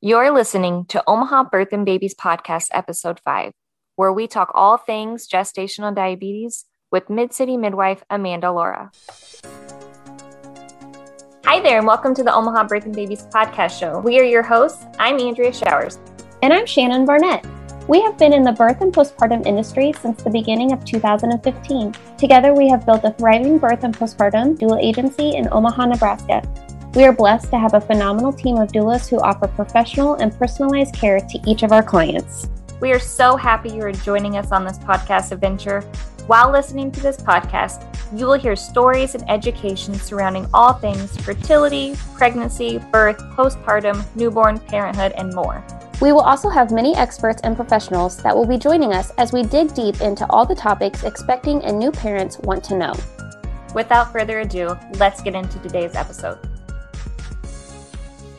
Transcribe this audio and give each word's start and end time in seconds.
You're 0.00 0.30
listening 0.30 0.84
to 0.90 1.02
Omaha 1.08 1.46
Birth 1.50 1.72
and 1.72 1.84
Babies 1.84 2.14
Podcast, 2.14 2.68
Episode 2.70 3.18
5, 3.18 3.50
where 3.96 4.12
we 4.12 4.28
talk 4.28 4.52
all 4.54 4.76
things 4.76 5.26
gestational 5.26 5.92
diabetes 5.92 6.66
with 6.92 7.10
Mid 7.10 7.32
City 7.32 7.56
midwife 7.56 8.04
Amanda 8.08 8.52
Laura. 8.52 8.92
Hi 11.44 11.58
there, 11.58 11.78
and 11.78 11.86
welcome 11.88 12.14
to 12.14 12.22
the 12.22 12.32
Omaha 12.32 12.68
Birth 12.68 12.84
and 12.84 12.94
Babies 12.94 13.26
Podcast 13.34 13.76
Show. 13.76 13.98
We 13.98 14.20
are 14.20 14.22
your 14.22 14.44
hosts. 14.44 14.84
I'm 15.00 15.18
Andrea 15.18 15.52
Showers. 15.52 15.98
And 16.42 16.52
I'm 16.52 16.64
Shannon 16.64 17.04
Barnett. 17.04 17.44
We 17.88 18.00
have 18.02 18.16
been 18.16 18.32
in 18.32 18.44
the 18.44 18.52
birth 18.52 18.80
and 18.80 18.92
postpartum 18.92 19.44
industry 19.46 19.92
since 20.00 20.22
the 20.22 20.30
beginning 20.30 20.70
of 20.70 20.84
2015. 20.84 21.92
Together, 22.16 22.54
we 22.54 22.68
have 22.68 22.86
built 22.86 23.02
a 23.02 23.10
thriving 23.14 23.58
birth 23.58 23.82
and 23.82 23.98
postpartum 23.98 24.56
doula 24.58 24.80
agency 24.80 25.34
in 25.34 25.48
Omaha, 25.50 25.86
Nebraska 25.86 26.67
we 26.94 27.04
are 27.04 27.12
blessed 27.12 27.50
to 27.50 27.58
have 27.58 27.74
a 27.74 27.80
phenomenal 27.80 28.32
team 28.32 28.56
of 28.56 28.72
doulas 28.72 29.08
who 29.08 29.20
offer 29.20 29.46
professional 29.46 30.14
and 30.14 30.36
personalized 30.38 30.94
care 30.94 31.20
to 31.20 31.38
each 31.46 31.62
of 31.62 31.72
our 31.72 31.82
clients. 31.82 32.48
We 32.80 32.92
are 32.92 32.98
so 32.98 33.36
happy 33.36 33.70
you 33.70 33.82
are 33.82 33.92
joining 33.92 34.36
us 34.36 34.52
on 34.52 34.64
this 34.64 34.78
podcast 34.78 35.32
adventure. 35.32 35.82
While 36.26 36.50
listening 36.50 36.90
to 36.92 37.00
this 37.00 37.16
podcast, 37.16 37.84
you 38.18 38.26
will 38.26 38.38
hear 38.38 38.56
stories 38.56 39.14
and 39.14 39.28
education 39.28 39.94
surrounding 39.94 40.46
all 40.54 40.72
things 40.72 41.16
fertility, 41.20 41.94
pregnancy, 42.14 42.78
birth, 42.90 43.18
postpartum, 43.36 44.04
newborn, 44.16 44.58
parenthood, 44.58 45.12
and 45.16 45.34
more. 45.34 45.64
We 46.00 46.12
will 46.12 46.20
also 46.20 46.48
have 46.48 46.70
many 46.70 46.94
experts 46.94 47.40
and 47.44 47.56
professionals 47.56 48.16
that 48.18 48.34
will 48.34 48.46
be 48.46 48.56
joining 48.56 48.92
us 48.92 49.10
as 49.18 49.32
we 49.32 49.42
dig 49.42 49.74
deep 49.74 50.00
into 50.00 50.24
all 50.30 50.46
the 50.46 50.54
topics 50.54 51.02
expecting 51.04 51.62
and 51.64 51.78
new 51.78 51.90
parents 51.90 52.38
want 52.38 52.62
to 52.64 52.78
know. 52.78 52.94
Without 53.74 54.12
further 54.12 54.40
ado, 54.40 54.78
let's 54.94 55.20
get 55.20 55.34
into 55.34 55.58
today's 55.58 55.94
episode. 55.94 56.38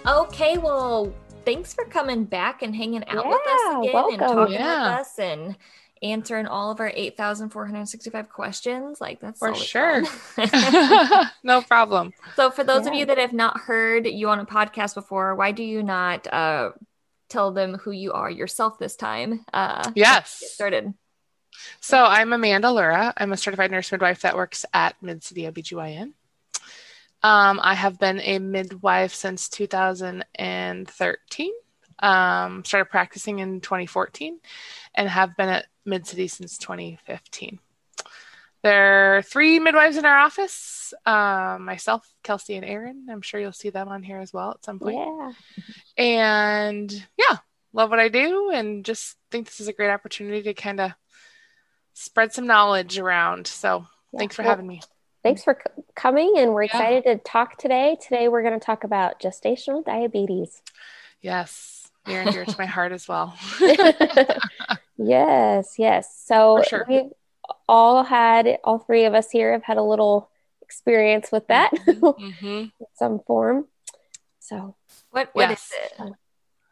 Okay, 0.10 0.58
well, 0.58 1.14
thanks 1.46 1.72
for 1.72 1.86
coming 1.86 2.24
back 2.24 2.64
and 2.64 2.76
hanging 2.76 3.06
out 3.06 3.26
yeah, 3.26 3.30
with 3.30 3.48
us 3.48 3.78
again 3.80 3.94
welcome. 3.94 4.14
and 4.14 4.22
talking 4.22 4.54
yeah. 4.56 4.98
with 4.98 5.02
us 5.02 5.20
and 5.20 5.56
answering 6.02 6.48
all 6.48 6.72
of 6.72 6.80
our 6.80 6.92
8,465 6.96 8.30
questions. 8.30 9.00
Like 9.00 9.20
that's 9.20 9.38
for 9.38 9.54
sure. 9.54 10.02
no 11.44 11.62
problem. 11.62 12.14
So 12.36 12.50
for 12.50 12.64
those 12.64 12.86
yeah. 12.86 12.92
of 12.92 12.98
you 12.98 13.06
that 13.06 13.20
have 13.20 13.34
not 13.34 13.60
heard 13.60 14.08
you 14.08 14.30
on 14.30 14.40
a 14.40 14.48
podcast 14.48 14.96
before, 14.96 15.36
why 15.36 15.52
do 15.52 15.64
you 15.64 15.84
not 15.84 16.26
uh, 16.34 16.72
tell 17.30 17.52
them 17.52 17.76
who 17.76 17.92
you 17.92 18.14
are 18.14 18.32
yourself 18.32 18.80
this 18.80 18.96
time? 18.96 19.46
Uh, 19.54 19.92
yes. 19.96 20.40
Get 20.40 20.50
started. 20.50 20.94
So 21.82 22.04
I'm 22.04 22.34
Amanda 22.34 22.72
Lura. 22.72 23.14
I'm 23.16 23.32
a 23.32 23.38
certified 23.38 23.70
nurse 23.70 23.92
midwife 23.92 24.22
that 24.22 24.36
works 24.36 24.66
at 24.74 24.96
Mid 25.04 25.24
City 25.24 25.44
OBGYN. 25.44 26.14
Um, 27.22 27.60
I 27.62 27.74
have 27.74 28.00
been 28.00 28.22
a 28.22 28.40
midwife 28.40 29.14
since 29.14 29.50
2013. 29.50 31.52
Um, 32.02 32.64
started 32.64 32.90
practicing 32.90 33.40
in 33.40 33.60
2014 33.60 34.40
and 34.96 35.10
have 35.10 35.36
been 35.36 35.50
at 35.50 35.66
Mid 35.86 36.08
City 36.08 36.30
since 36.30 36.58
2015. 36.58 37.60
There 38.62 39.18
are 39.18 39.22
three 39.22 39.60
midwives 39.60 39.98
in 39.98 40.06
our 40.06 40.18
office 40.18 40.94
um, 41.06 41.66
myself, 41.66 42.10
Kelsey, 42.24 42.56
and 42.56 42.66
Aaron. 42.66 43.08
I'm 43.10 43.22
sure 43.22 43.40
you'll 43.40 43.54
see 43.54 43.70
them 43.70 43.90
on 43.90 44.04
here 44.04 44.20
as 44.20 44.34
well 44.34 44.52
at 44.52 44.64
some 44.64 44.80
point. 44.80 44.98
Yeah. 44.98 45.32
And 45.98 47.08
yeah, 47.18 47.38
love 47.74 47.90
what 47.90 48.00
I 48.00 48.10
do 48.10 48.52
and 48.54 48.86
just 48.86 49.18
think 49.32 49.46
this 49.46 49.60
is 49.60 49.68
a 49.68 49.74
great 49.74 49.92
opportunity 49.92 50.44
to 50.44 50.54
kind 50.54 50.80
of 50.80 50.92
spread 51.94 52.34
some 52.34 52.48
knowledge 52.48 52.98
around. 52.98 53.48
So 53.48 53.88
yeah. 54.14 54.20
thanks 54.20 54.36
for 54.36 54.44
well, 54.44 54.52
having 54.52 54.68
me 54.68 54.82
thanks 55.24 55.44
for 55.44 55.58
c- 55.62 55.84
coming 55.96 56.34
and 56.38 56.54
we're 56.54 56.64
excited 56.64 57.04
yeah. 57.06 57.14
to 57.14 57.20
talk 57.20 57.58
today 57.58 57.98
today 58.02 58.28
we're 58.28 58.42
going 58.42 58.58
to 58.58 58.66
talk 58.66 58.84
about 58.84 59.20
gestational 59.20 59.84
diabetes 59.84 60.62
yes 61.22 61.90
near 62.08 62.22
and 62.22 62.32
dear 62.32 62.46
to 62.46 62.56
my 62.58 62.66
heart 62.78 62.92
as 62.92 63.08
well 63.08 63.38
yes 64.98 65.76
yes 65.78 66.24
so 66.26 66.64
sure. 66.68 66.86
we've 66.88 67.12
all 67.68 68.04
had 68.04 68.58
all 68.64 68.80
three 68.80 69.06
of 69.06 69.14
us 69.14 69.30
here 69.32 69.52
have 69.52 69.64
had 69.64 69.78
a 69.78 69.84
little 69.84 70.30
experience 70.62 71.32
with 71.32 71.48
that 71.48 71.72
mm-hmm. 71.74 72.06
mm-hmm. 72.06 72.66
some 72.96 73.20
form 73.26 73.66
so 74.40 74.76
what 75.12 75.30
what 75.34 75.50
yes. 75.50 75.72
is 75.72 76.00
it 76.08 76.14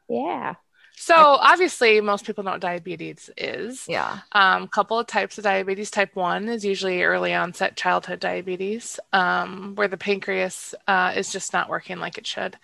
yeah 0.09 0.55
so 0.99 1.15
obviously, 1.15 2.01
most 2.01 2.25
people 2.25 2.43
know 2.43 2.51
what 2.51 2.59
diabetes 2.59 3.29
is. 3.37 3.85
Yeah. 3.87 4.21
Um, 4.31 4.67
couple 4.67 4.97
of 4.97 5.05
types 5.05 5.37
of 5.37 5.43
diabetes. 5.43 5.91
Type 5.91 6.15
one 6.15 6.49
is 6.49 6.65
usually 6.65 7.03
early 7.03 7.35
onset 7.35 7.77
childhood 7.77 8.19
diabetes, 8.19 8.99
um, 9.13 9.75
where 9.75 9.87
the 9.87 9.97
pancreas 9.97 10.73
uh, 10.87 11.13
is 11.15 11.31
just 11.31 11.53
not 11.53 11.69
working 11.69 11.99
like 11.99 12.17
it 12.17 12.25
should. 12.25 12.57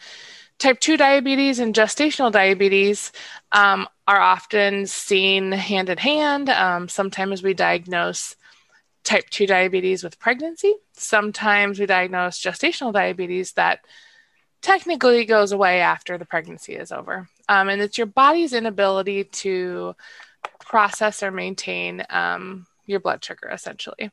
Type 0.57 0.79
2 0.79 0.97
diabetes 0.97 1.59
and 1.59 1.75
gestational 1.75 2.31
diabetes 2.31 3.11
um, 3.51 3.87
are 4.07 4.19
often 4.19 4.87
seen 4.87 5.51
hand 5.51 5.89
in 5.89 5.99
hand. 5.99 6.49
Um, 6.49 6.89
sometimes 6.89 7.43
we 7.43 7.53
diagnose 7.53 8.35
type 9.03 9.29
2 9.29 9.45
diabetes 9.45 10.03
with 10.03 10.19
pregnancy. 10.19 10.73
Sometimes 10.93 11.79
we 11.79 11.85
diagnose 11.85 12.41
gestational 12.41 12.93
diabetes 12.93 13.53
that 13.53 13.81
technically 14.63 15.25
goes 15.25 15.51
away 15.51 15.81
after 15.81 16.17
the 16.17 16.25
pregnancy 16.25 16.73
is 16.73 16.91
over. 16.91 17.27
Um, 17.47 17.69
and 17.69 17.81
it's 17.81 17.97
your 17.97 18.07
body's 18.07 18.53
inability 18.53 19.25
to 19.25 19.95
process 20.59 21.21
or 21.21 21.31
maintain 21.31 22.03
um, 22.09 22.65
your 22.85 23.01
blood 23.01 23.23
sugar, 23.23 23.49
essentially. 23.49 24.09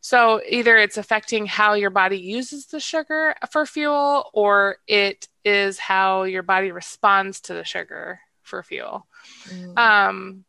So 0.00 0.42
either 0.46 0.76
it's 0.76 0.98
affecting 0.98 1.46
how 1.46 1.74
your 1.74 1.90
body 1.90 2.18
uses 2.18 2.66
the 2.66 2.80
sugar 2.80 3.34
for 3.50 3.64
fuel, 3.64 4.28
or 4.34 4.76
it 4.86 5.28
is 5.44 5.78
how 5.78 6.24
your 6.24 6.42
body 6.42 6.72
responds 6.72 7.40
to 7.42 7.54
the 7.54 7.64
sugar 7.64 8.20
for 8.42 8.62
fuel. 8.62 9.06
Mm. 9.48 9.78
Um, 9.78 10.44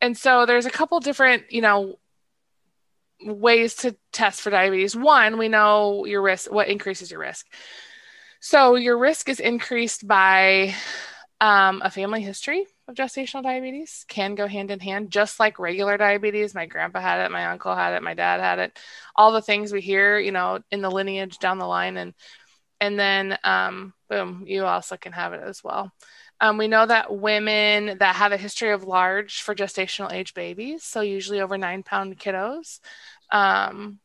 and 0.00 0.18
so 0.18 0.44
there's 0.44 0.66
a 0.66 0.70
couple 0.70 0.98
different, 1.00 1.52
you 1.52 1.62
know, 1.62 1.98
ways 3.24 3.76
to 3.76 3.96
test 4.12 4.40
for 4.40 4.50
diabetes. 4.50 4.96
One, 4.96 5.38
we 5.38 5.48
know 5.48 6.04
your 6.04 6.22
risk, 6.22 6.50
what 6.50 6.68
increases 6.68 7.10
your 7.10 7.20
risk. 7.20 7.46
So 8.40 8.76
your 8.76 8.98
risk 8.98 9.28
is 9.28 9.40
increased 9.40 10.06
by 10.06 10.74
um, 11.40 11.82
a 11.84 11.90
family 11.90 12.22
history 12.22 12.66
of 12.86 12.94
gestational 12.94 13.42
diabetes, 13.42 14.04
can 14.08 14.34
go 14.34 14.46
hand 14.46 14.70
in 14.70 14.80
hand, 14.80 15.10
just 15.10 15.38
like 15.38 15.58
regular 15.58 15.96
diabetes. 15.96 16.54
My 16.54 16.66
grandpa 16.66 17.00
had 17.00 17.24
it, 17.24 17.30
my 17.30 17.46
uncle 17.46 17.74
had 17.74 17.94
it, 17.94 18.02
my 18.02 18.14
dad 18.14 18.40
had 18.40 18.58
it. 18.58 18.78
All 19.14 19.32
the 19.32 19.42
things 19.42 19.72
we 19.72 19.80
hear, 19.80 20.18
you 20.18 20.32
know, 20.32 20.60
in 20.70 20.80
the 20.80 20.90
lineage 20.90 21.38
down 21.38 21.58
the 21.58 21.66
line, 21.66 21.96
and 21.96 22.14
and 22.80 22.98
then 22.98 23.36
um, 23.44 23.92
boom, 24.08 24.44
you 24.46 24.64
also 24.64 24.96
can 24.96 25.12
have 25.12 25.32
it 25.32 25.40
as 25.44 25.62
well. 25.62 25.92
Um, 26.40 26.56
we 26.56 26.68
know 26.68 26.86
that 26.86 27.14
women 27.14 27.98
that 27.98 28.16
have 28.16 28.30
a 28.30 28.36
history 28.36 28.70
of 28.70 28.84
large 28.84 29.42
for 29.42 29.54
gestational 29.54 30.12
age 30.12 30.34
babies, 30.34 30.84
so 30.84 31.00
usually 31.00 31.40
over 31.40 31.58
nine 31.58 31.82
pound 31.82 32.16
kiddos, 32.18 32.78
um, 33.32 33.98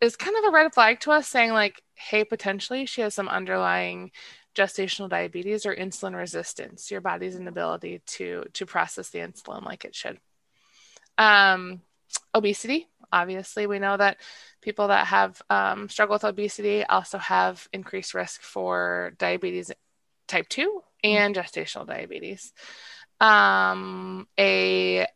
is 0.00 0.16
kind 0.16 0.36
of 0.36 0.44
a 0.44 0.50
red 0.54 0.72
flag 0.74 1.00
to 1.00 1.12
us, 1.12 1.26
saying 1.26 1.52
like, 1.52 1.82
hey, 1.98 2.24
potentially 2.24 2.86
she 2.86 3.00
has 3.00 3.14
some 3.14 3.28
underlying 3.28 4.10
gestational 4.54 5.08
diabetes 5.08 5.66
or 5.66 5.74
insulin 5.74 6.16
resistance, 6.16 6.90
your 6.90 7.00
body's 7.00 7.36
inability 7.36 8.02
to 8.06 8.44
to 8.52 8.66
process 8.66 9.10
the 9.10 9.18
insulin 9.18 9.64
like 9.64 9.84
it 9.84 9.94
should. 9.94 10.18
Um, 11.16 11.82
obesity, 12.34 12.88
obviously, 13.12 13.66
we 13.66 13.78
know 13.78 13.96
that 13.96 14.18
people 14.60 14.88
that 14.88 15.06
have 15.06 15.40
um, 15.50 15.88
struggle 15.88 16.14
with 16.14 16.24
obesity 16.24 16.84
also 16.84 17.18
have 17.18 17.68
increased 17.72 18.14
risk 18.14 18.42
for 18.42 19.12
diabetes 19.18 19.70
type 20.26 20.48
two 20.48 20.82
and 21.02 21.34
gestational 21.34 21.86
diabetes. 21.86 22.52
Um, 23.20 24.28
a 24.38 25.06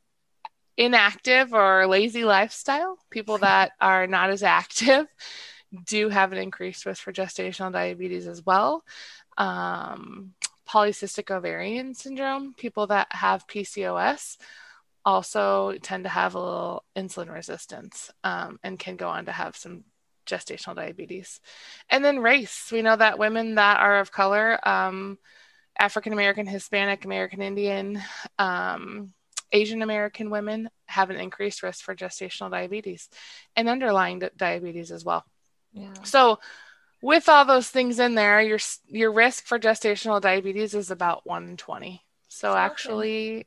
inactive 0.77 1.53
or 1.53 1.87
lazy 1.87 2.25
lifestyle, 2.25 2.99
people 3.11 3.39
that 3.39 3.73
are 3.81 4.07
not 4.07 4.31
as 4.31 4.43
active 4.43 5.07
do 5.87 6.09
have 6.09 6.33
an 6.33 6.39
increased 6.39 6.87
risk 6.87 7.03
for 7.03 7.13
gestational 7.13 7.73
diabetes 7.73 8.27
as 8.27 8.45
well 8.45 8.85
um, 9.39 10.35
polycystic 10.69 11.31
ovarian 11.31 11.95
syndrome, 11.95 12.55
people 12.55 12.87
that 12.89 13.09
have 13.11 13.47
PCOS 13.47 14.39
also 15.05 15.75
tend 15.83 16.05
to 16.05 16.11
have 16.11 16.35
a 16.35 16.41
little 16.41 16.85
insulin 16.97 17.33
resistance 17.33 18.11
um, 18.23 18.59
and 18.63 18.79
can 18.79 18.97
go 18.97 19.09
on 19.09 19.27
to 19.27 19.33
have 19.33 19.57
some 19.57 19.85
gestational 20.27 20.77
diabetes. 20.77 21.41
And 21.91 22.05
then 22.05 22.21
race. 22.21 22.71
We 22.71 22.83
know 22.83 22.95
that 22.97 23.19
women 23.19 23.57
that 23.57 23.81
are 23.81 23.99
of 23.99 24.13
color, 24.13 24.59
um, 24.67 25.19
African 25.79 26.13
American, 26.13 26.47
Hispanic, 26.47 27.05
American 27.05 27.43
Indian, 27.43 28.01
um, 28.39 29.13
Asian 29.51 29.83
American 29.83 30.31
women 30.31 30.71
have 30.87 31.11
an 31.11 31.17
increased 31.17 31.63
risk 31.63 31.85
for 31.85 31.95
gestational 31.95 32.51
diabetes 32.51 33.09
and 33.57 33.69
underlying 33.69 34.23
diabetes 34.37 34.91
as 34.93 35.05
well. 35.05 35.25
Yeah. 35.73 35.95
So, 36.03 36.39
with 37.03 37.29
all 37.29 37.45
those 37.45 37.69
things 37.69 37.99
in 37.99 38.15
there, 38.15 38.41
your 38.41 38.59
your 38.87 39.13
risk 39.13 39.47
for 39.47 39.59
gestational 39.59 40.21
diabetes 40.21 40.75
is 40.75 40.91
about 40.91 41.27
one 41.27 41.49
in 41.49 41.57
twenty. 41.57 42.03
So 42.29 42.57
actually, 42.57 43.47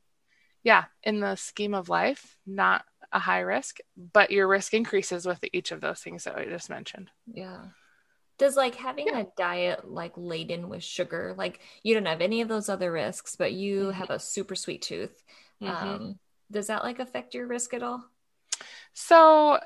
yeah, 0.63 0.85
in 1.03 1.19
the 1.19 1.35
scheme 1.35 1.73
of 1.73 1.89
life, 1.89 2.37
not 2.45 2.85
a 3.11 3.19
high 3.19 3.39
risk, 3.39 3.77
but 4.13 4.29
your 4.29 4.47
risk 4.47 4.73
increases 4.73 5.25
with 5.25 5.43
each 5.53 5.71
of 5.71 5.81
those 5.81 6.01
things 6.01 6.25
that 6.25 6.35
I 6.35 6.45
just 6.45 6.69
mentioned. 6.69 7.09
Yeah. 7.31 7.59
Does 8.37 8.57
like 8.57 8.75
having 8.75 9.07
yeah. 9.07 9.21
a 9.21 9.27
diet 9.37 9.89
like 9.89 10.11
laden 10.17 10.67
with 10.67 10.83
sugar, 10.83 11.33
like 11.37 11.61
you 11.81 11.93
don't 11.93 12.05
have 12.05 12.21
any 12.21 12.41
of 12.41 12.49
those 12.49 12.67
other 12.67 12.91
risks, 12.91 13.35
but 13.35 13.53
you 13.53 13.83
mm-hmm. 13.83 13.91
have 13.91 14.09
a 14.09 14.19
super 14.19 14.55
sweet 14.55 14.81
tooth. 14.81 15.23
Mm-hmm. 15.61 15.87
Um, 15.87 16.19
does 16.51 16.67
that 16.67 16.83
like 16.83 16.99
affect 16.99 17.33
your 17.33 17.47
risk 17.47 17.73
at 17.73 17.81
all? 17.81 18.03
So 18.93 19.59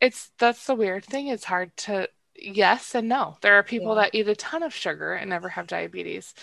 it's 0.00 0.30
that's 0.38 0.66
the 0.66 0.74
weird 0.74 1.04
thing. 1.04 1.28
It's 1.28 1.44
hard 1.44 1.76
to 1.78 2.08
yes 2.34 2.94
and 2.94 3.08
no. 3.08 3.36
There 3.42 3.54
are 3.54 3.62
people 3.62 3.94
yeah. 3.94 4.02
that 4.02 4.14
eat 4.14 4.28
a 4.28 4.34
ton 4.34 4.62
of 4.62 4.74
sugar 4.74 5.12
and 5.12 5.30
never 5.30 5.48
have 5.48 5.66
diabetes. 5.66 6.34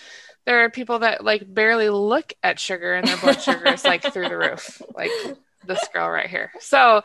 There 0.46 0.64
are 0.64 0.70
people 0.70 1.00
that 1.00 1.24
like 1.24 1.42
barely 1.52 1.90
look 1.90 2.32
at 2.42 2.60
sugar 2.60 2.94
and 2.94 3.06
their 3.06 3.16
blood 3.16 3.40
sugar 3.42 3.68
is 3.68 3.84
like 3.84 4.02
through 4.02 4.28
the 4.28 4.36
roof, 4.36 4.80
like 4.94 5.10
this 5.66 5.86
girl 5.92 6.08
right 6.08 6.28
here. 6.30 6.52
So 6.60 7.02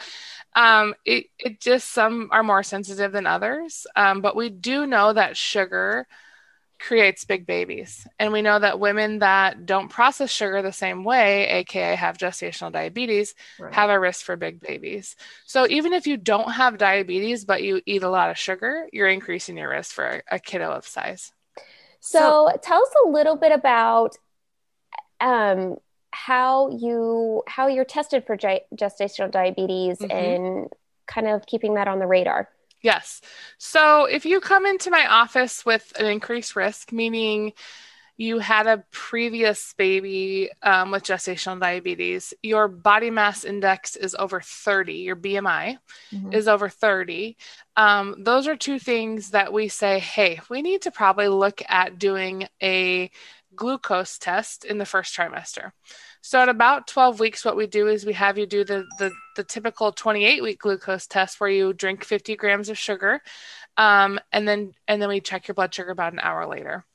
um, 0.56 0.94
it, 1.06 1.26
it 1.40 1.60
just 1.60 1.92
some 1.92 2.30
are 2.32 2.44
more 2.44 2.64
sensitive 2.64 3.12
than 3.12 3.26
others. 3.26 3.88
Um, 3.96 4.22
but 4.22 4.36
we 4.36 4.50
do 4.50 4.86
know 4.86 5.14
that 5.14 5.36
sugar 5.36 6.08
creates 6.84 7.24
big 7.24 7.46
babies. 7.46 8.06
And 8.20 8.34
we 8.34 8.42
know 8.42 8.60
that 8.60 8.80
women 8.80 9.20
that 9.20 9.66
don't 9.66 9.88
process 9.90 10.30
sugar 10.30 10.62
the 10.62 10.74
same 10.74 11.06
way, 11.06 11.48
aka 11.48 11.96
have 11.96 12.18
gestational 12.18 12.72
diabetes, 12.72 13.34
right. 13.58 13.74
have 13.74 13.90
a 13.90 14.00
risk 14.00 14.26
for 14.26 14.36
big 14.36 14.60
babies. 14.60 15.16
So 15.46 15.66
even 15.70 15.94
if 15.94 16.06
you 16.06 16.18
don't 16.18 16.52
have 16.52 16.78
diabetes 16.78 17.46
but 17.46 17.64
you 17.64 17.82
eat 17.86 18.04
a 18.04 18.10
lot 18.10 18.30
of 18.30 18.38
sugar, 18.38 18.88
you're 18.92 19.08
increasing 19.08 19.58
your 19.58 19.70
risk 19.70 19.96
for 19.96 20.06
a, 20.06 20.36
a 20.36 20.40
kiddo 20.40 20.72
of 20.72 20.86
size. 20.86 21.32
So, 22.02 22.50
so, 22.52 22.60
tell 22.62 22.82
us 22.82 22.94
a 23.06 23.10
little 23.10 23.38
bit 23.38 23.54
about 23.54 24.18
um, 25.22 25.78
how 26.12 26.70
you 26.70 27.44
how 27.48 27.68
you're 27.68 27.86
tested 27.86 28.26
for 28.28 28.36
gestational 28.36 29.32
diabetes 29.32 30.00
mm-hmm. 30.00 30.12
and 30.12 30.70
kind 31.08 31.28
of 31.28 31.46
keeping 31.46 31.76
that 31.76 31.88
on 31.88 32.00
the 32.00 32.08
radar. 32.08 32.50
Yes. 32.84 33.22
So 33.58 34.06
if 34.06 34.26
you 34.26 34.42
come 34.42 34.66
into 34.66 34.92
my 34.92 35.08
office 35.08 35.66
with 35.66 35.94
an 35.98 36.06
increased 36.06 36.56
risk, 36.56 36.92
meaning 36.92 37.54
you 38.18 38.40
had 38.40 38.68
a 38.68 38.84
previous 38.92 39.74
baby 39.76 40.50
um, 40.62 40.92
with 40.92 41.04
gestational 41.04 41.60
diabetes, 41.60 42.34
your 42.44 42.68
body 42.68 43.10
mass 43.10 43.46
index 43.46 43.96
is 43.96 44.16
over 44.20 44.42
30, 44.42 44.94
your 44.96 45.16
BMI 45.16 45.78
mm-hmm. 46.14 46.34
is 46.34 46.48
over 46.48 46.70
30. 46.70 47.38
Um, 47.78 48.16
those 48.20 48.48
are 48.48 48.56
two 48.56 48.78
things 48.80 49.32
that 49.32 49.52
we 49.52 49.70
say, 49.70 50.00
hey, 50.00 50.42
we 50.50 50.62
need 50.62 50.84
to 50.84 50.92
probably 50.92 51.30
look 51.30 51.62
at 51.68 51.98
doing 51.98 52.48
a 52.62 53.10
glucose 53.56 54.18
test 54.18 54.66
in 54.66 54.78
the 54.78 54.86
first 54.86 55.16
trimester. 55.16 55.72
So 56.26 56.40
at 56.40 56.48
about 56.48 56.88
12 56.88 57.20
weeks, 57.20 57.44
what 57.44 57.58
we 57.58 57.68
do 57.68 57.90
is 57.90 58.06
we 58.06 58.14
have 58.14 58.38
you 58.38 58.46
do 58.46 58.64
the 58.64 58.86
the, 58.98 59.12
the 59.36 59.44
typical 59.44 59.92
28 59.92 60.42
week 60.42 60.60
glucose 60.60 61.06
test 61.06 61.42
where 61.42 61.50
you 61.50 61.74
drink 61.74 62.06
50 62.06 62.38
grams 62.38 62.70
of 62.70 62.78
sugar, 62.78 63.22
um, 63.76 64.18
and 64.32 64.48
then 64.48 64.74
and 64.88 65.02
then 65.02 65.10
we 65.10 65.20
check 65.20 65.50
your 65.50 65.56
blood 65.56 65.74
sugar 65.74 65.92
about 65.92 66.14
an 66.14 66.22
hour 66.22 66.48
later. 66.48 66.86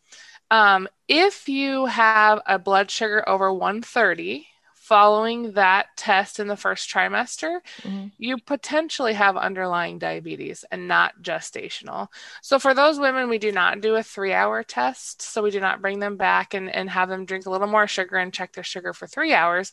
Um, 0.50 0.88
if 1.08 1.46
you 1.46 1.84
have 1.84 2.40
a 2.46 2.58
blood 2.58 2.90
sugar 2.90 3.22
over 3.28 3.52
130, 3.52 4.48
following 4.88 5.52
that 5.52 5.86
test 5.96 6.40
in 6.40 6.48
the 6.48 6.56
first 6.56 6.88
trimester, 6.88 7.60
mm-hmm. 7.82 8.06
you 8.16 8.38
potentially 8.38 9.12
have 9.12 9.36
underlying 9.36 9.98
diabetes 9.98 10.64
and 10.70 10.88
not 10.88 11.20
gestational. 11.20 12.08
So, 12.40 12.58
for 12.58 12.72
those 12.72 12.98
women, 12.98 13.28
we 13.28 13.36
do 13.36 13.52
not 13.52 13.82
do 13.82 13.96
a 13.96 14.02
three 14.02 14.32
hour 14.32 14.62
test. 14.62 15.20
So, 15.20 15.42
we 15.42 15.50
do 15.50 15.60
not 15.60 15.82
bring 15.82 15.98
them 15.98 16.16
back 16.16 16.54
and, 16.54 16.74
and 16.74 16.88
have 16.88 17.10
them 17.10 17.26
drink 17.26 17.44
a 17.44 17.50
little 17.50 17.66
more 17.66 17.86
sugar 17.86 18.16
and 18.16 18.32
check 18.32 18.54
their 18.54 18.64
sugar 18.64 18.94
for 18.94 19.06
three 19.06 19.34
hours. 19.34 19.72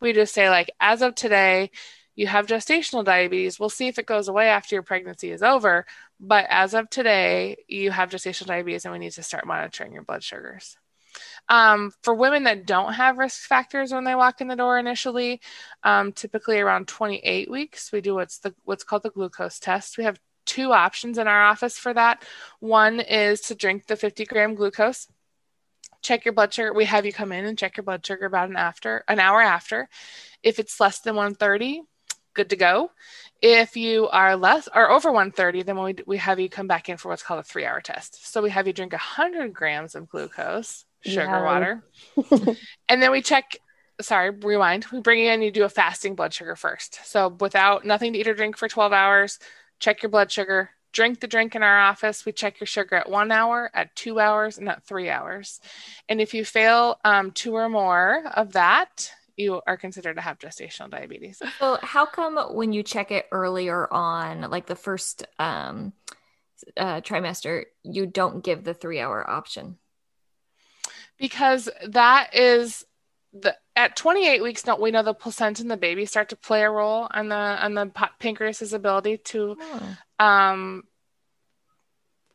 We 0.00 0.14
just 0.14 0.32
say, 0.32 0.48
like, 0.48 0.70
as 0.80 1.02
of 1.02 1.14
today, 1.14 1.70
you 2.16 2.26
have 2.26 2.46
gestational 2.46 3.04
diabetes. 3.04 3.60
We'll 3.60 3.68
see 3.68 3.88
if 3.88 3.98
it 3.98 4.06
goes 4.06 4.28
away 4.28 4.48
after 4.48 4.76
your 4.76 4.82
pregnancy 4.82 5.30
is 5.30 5.42
over. 5.42 5.84
But 6.18 6.46
as 6.48 6.72
of 6.72 6.88
today, 6.88 7.56
you 7.68 7.90
have 7.90 8.08
gestational 8.08 8.46
diabetes 8.46 8.86
and 8.86 8.92
we 8.92 8.98
need 8.98 9.12
to 9.12 9.22
start 9.22 9.46
monitoring 9.46 9.92
your 9.92 10.04
blood 10.04 10.22
sugars. 10.22 10.78
Um, 11.48 11.92
for 12.02 12.14
women 12.14 12.44
that 12.44 12.66
don't 12.66 12.94
have 12.94 13.18
risk 13.18 13.46
factors 13.46 13.92
when 13.92 14.04
they 14.04 14.14
walk 14.14 14.40
in 14.40 14.48
the 14.48 14.56
door 14.56 14.78
initially, 14.78 15.40
um, 15.82 16.12
typically 16.12 16.60
around 16.60 16.88
28 16.88 17.50
weeks, 17.50 17.92
we 17.92 18.00
do 18.00 18.14
what's 18.14 18.38
the 18.38 18.54
what's 18.64 18.84
called 18.84 19.02
the 19.02 19.10
glucose 19.10 19.58
test. 19.58 19.98
We 19.98 20.04
have 20.04 20.18
two 20.46 20.72
options 20.72 21.18
in 21.18 21.26
our 21.26 21.44
office 21.44 21.78
for 21.78 21.92
that. 21.94 22.22
One 22.60 23.00
is 23.00 23.40
to 23.42 23.54
drink 23.54 23.86
the 23.86 23.96
50 23.96 24.24
gram 24.26 24.54
glucose. 24.54 25.08
Check 26.02 26.24
your 26.24 26.34
blood 26.34 26.52
sugar. 26.52 26.72
We 26.72 26.84
have 26.84 27.06
you 27.06 27.12
come 27.12 27.32
in 27.32 27.46
and 27.46 27.58
check 27.58 27.76
your 27.76 27.84
blood 27.84 28.04
sugar 28.04 28.26
about 28.26 28.50
an 28.50 28.56
after 28.56 29.04
an 29.08 29.20
hour 29.20 29.40
after. 29.40 29.88
If 30.42 30.58
it's 30.58 30.78
less 30.78 31.00
than 31.00 31.16
130, 31.16 31.82
good 32.34 32.50
to 32.50 32.56
go. 32.56 32.90
If 33.40 33.76
you 33.76 34.08
are 34.08 34.36
less 34.36 34.68
or 34.74 34.90
over 34.90 35.10
130, 35.10 35.62
then 35.62 35.82
we, 35.82 35.94
we 36.06 36.18
have 36.18 36.38
you 36.40 36.50
come 36.50 36.66
back 36.66 36.88
in 36.88 36.98
for 36.98 37.08
what's 37.08 37.22
called 37.22 37.40
a 37.40 37.44
three 37.44 37.64
hour 37.64 37.80
test. 37.80 38.30
So 38.30 38.42
we 38.42 38.50
have 38.50 38.66
you 38.66 38.72
drink 38.72 38.92
100 38.92 39.52
grams 39.54 39.94
of 39.94 40.08
glucose 40.08 40.84
sugar 41.04 41.24
yeah. 41.24 41.44
water. 41.44 41.84
and 42.88 43.02
then 43.02 43.10
we 43.10 43.22
check, 43.22 43.56
sorry, 44.00 44.30
rewind. 44.30 44.86
We 44.92 45.00
bring 45.00 45.20
you 45.20 45.30
in, 45.30 45.42
you 45.42 45.50
do 45.50 45.64
a 45.64 45.68
fasting 45.68 46.14
blood 46.14 46.32
sugar 46.32 46.56
first. 46.56 47.04
So 47.04 47.28
without 47.28 47.84
nothing 47.84 48.12
to 48.12 48.18
eat 48.18 48.28
or 48.28 48.34
drink 48.34 48.56
for 48.56 48.68
12 48.68 48.92
hours, 48.92 49.38
check 49.78 50.02
your 50.02 50.10
blood 50.10 50.32
sugar, 50.32 50.70
drink 50.92 51.20
the 51.20 51.26
drink 51.26 51.54
in 51.54 51.62
our 51.62 51.78
office. 51.78 52.24
We 52.24 52.32
check 52.32 52.60
your 52.60 52.66
sugar 52.66 52.96
at 52.96 53.10
one 53.10 53.30
hour, 53.30 53.70
at 53.74 53.94
two 53.96 54.20
hours, 54.20 54.58
and 54.58 54.68
at 54.68 54.84
three 54.84 55.10
hours. 55.10 55.60
And 56.08 56.20
if 56.20 56.34
you 56.34 56.44
fail 56.44 56.98
um, 57.04 57.32
two 57.32 57.54
or 57.54 57.68
more 57.68 58.24
of 58.34 58.52
that, 58.52 59.12
you 59.36 59.60
are 59.66 59.76
considered 59.76 60.14
to 60.14 60.22
have 60.22 60.38
gestational 60.38 60.90
diabetes. 60.90 61.42
So, 61.58 61.78
how 61.82 62.06
come 62.06 62.38
when 62.54 62.72
you 62.72 62.82
check 62.82 63.10
it 63.10 63.26
earlier 63.32 63.92
on, 63.92 64.42
like 64.42 64.66
the 64.66 64.76
first 64.76 65.26
um, 65.38 65.92
uh, 66.76 67.00
trimester, 67.00 67.64
you 67.82 68.06
don't 68.06 68.44
give 68.44 68.64
the 68.64 68.74
three 68.74 69.00
hour 69.00 69.28
option? 69.28 69.78
Because 71.24 71.70
that 71.88 72.34
is 72.34 72.84
the 73.32 73.56
at 73.74 73.96
28 73.96 74.42
weeks 74.42 74.62
don't 74.62 74.78
we 74.78 74.90
know 74.90 75.02
the 75.02 75.14
placenta 75.14 75.62
and 75.62 75.70
the 75.70 75.76
baby 75.78 76.04
start 76.04 76.28
to 76.28 76.36
play 76.36 76.62
a 76.62 76.70
role 76.70 77.08
on 77.10 77.30
the 77.30 77.34
on 77.34 77.72
the 77.72 77.90
pancreas's 78.18 78.74
ability 78.74 79.16
to 79.16 79.56
oh. 79.58 79.96
um 80.22 80.82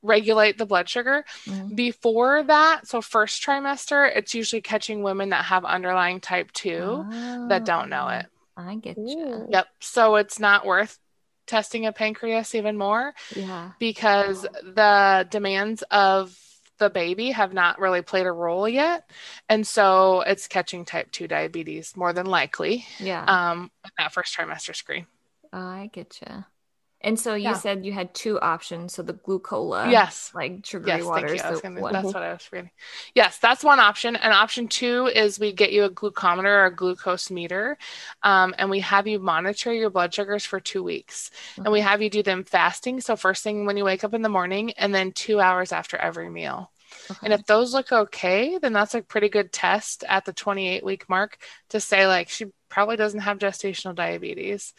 regulate 0.01 0.57
the 0.57 0.65
blood 0.65 0.89
sugar? 0.89 1.23
Mm-hmm. 1.45 1.75
before 1.75 2.41
that 2.41 2.87
so 2.87 2.99
first 2.99 3.43
trimester 3.43 4.09
it's 4.13 4.33
usually 4.33 4.61
catching 4.61 5.03
women 5.03 5.29
that 5.29 5.45
have 5.45 5.65
underlying 5.65 6.19
type 6.19 6.51
2 6.53 6.71
oh, 6.81 7.47
that 7.47 7.65
don't 7.65 7.89
know 7.89 8.07
it. 8.07 8.25
I 8.57 8.75
get 8.77 8.97
you. 8.97 9.45
Yep 9.51 9.67
so 9.81 10.15
it's 10.15 10.39
not 10.39 10.65
worth 10.65 10.97
testing 11.45 11.85
a 11.85 11.91
pancreas 11.91 12.55
even 12.55 12.75
more 12.75 13.13
yeah. 13.35 13.71
because 13.77 14.47
the 14.63 15.27
demands 15.29 15.83
of 15.91 16.35
the 16.79 16.89
baby 16.89 17.31
have 17.31 17.53
not 17.53 17.79
really 17.79 18.01
played 18.01 18.25
a 18.25 18.31
role 18.31 18.67
yet. 18.67 19.09
And 19.47 19.65
so 19.65 20.21
it's 20.21 20.47
catching 20.47 20.85
type 20.85 21.11
2 21.11 21.27
diabetes 21.27 21.95
more 21.95 22.13
than 22.13 22.25
likely. 22.25 22.85
Yeah. 22.99 23.23
Um, 23.25 23.71
that 23.97 24.13
first 24.13 24.35
trimester 24.35 24.75
screen. 24.75 25.05
Oh, 25.53 25.59
I 25.59 25.89
get 25.91 26.19
you. 26.21 26.43
And 27.01 27.17
so 27.17 27.33
you 27.33 27.43
yeah. 27.43 27.53
said 27.53 27.85
you 27.85 27.93
had 27.93 28.13
two 28.13 28.39
options. 28.41 28.93
So 28.93 29.03
the 29.03 29.13
glucola, 29.13 29.89
yes, 29.89 30.31
like 30.35 30.65
sugary 30.65 30.97
yes, 30.97 31.03
water. 31.05 31.27
Gonna, 31.61 31.91
that's 31.91 32.13
what 32.13 32.23
I 32.23 32.33
was 32.33 32.43
forgetting. 32.43 32.71
Yes, 33.15 33.37
that's 33.37 33.63
one 33.63 33.79
option. 33.79 34.17
And 34.17 34.33
option 34.33 34.67
two 34.67 35.05
is 35.07 35.39
we 35.39 35.53
get 35.53 35.71
you 35.71 35.85
a 35.85 35.89
glucometer 35.89 36.43
or 36.45 36.65
a 36.65 36.75
glucose 36.75 37.31
meter, 37.31 37.77
um, 38.21 38.53
and 38.57 38.69
we 38.69 38.81
have 38.81 39.07
you 39.07 39.19
monitor 39.19 39.71
your 39.71 39.89
blood 39.89 40.13
sugars 40.13 40.43
for 40.43 40.59
two 40.59 40.83
weeks, 40.83 41.31
mm-hmm. 41.53 41.63
and 41.63 41.71
we 41.71 41.79
have 41.79 42.01
you 42.01 42.09
do 42.09 42.21
them 42.21 42.43
fasting. 42.43 42.99
So 42.99 43.15
first 43.15 43.43
thing 43.43 43.65
when 43.65 43.77
you 43.77 43.85
wake 43.85 44.03
up 44.03 44.13
in 44.13 44.21
the 44.21 44.29
morning, 44.29 44.71
and 44.71 44.93
then 44.93 45.13
two 45.13 45.39
hours 45.39 45.71
after 45.71 45.95
every 45.95 46.29
meal. 46.29 46.69
Okay. 47.11 47.19
And 47.23 47.33
if 47.33 47.45
those 47.45 47.73
look 47.73 47.91
okay, 47.91 48.57
then 48.57 48.73
that's 48.73 48.95
a 48.95 49.01
pretty 49.01 49.29
good 49.29 49.51
test 49.51 50.03
at 50.07 50.25
the 50.25 50.33
28 50.33 50.83
week 50.83 51.09
mark 51.09 51.37
to 51.69 51.79
say, 51.79 52.07
like, 52.07 52.29
she 52.29 52.47
probably 52.69 52.95
doesn't 52.95 53.21
have 53.21 53.39
gestational 53.39 53.95
diabetes. 53.95 54.73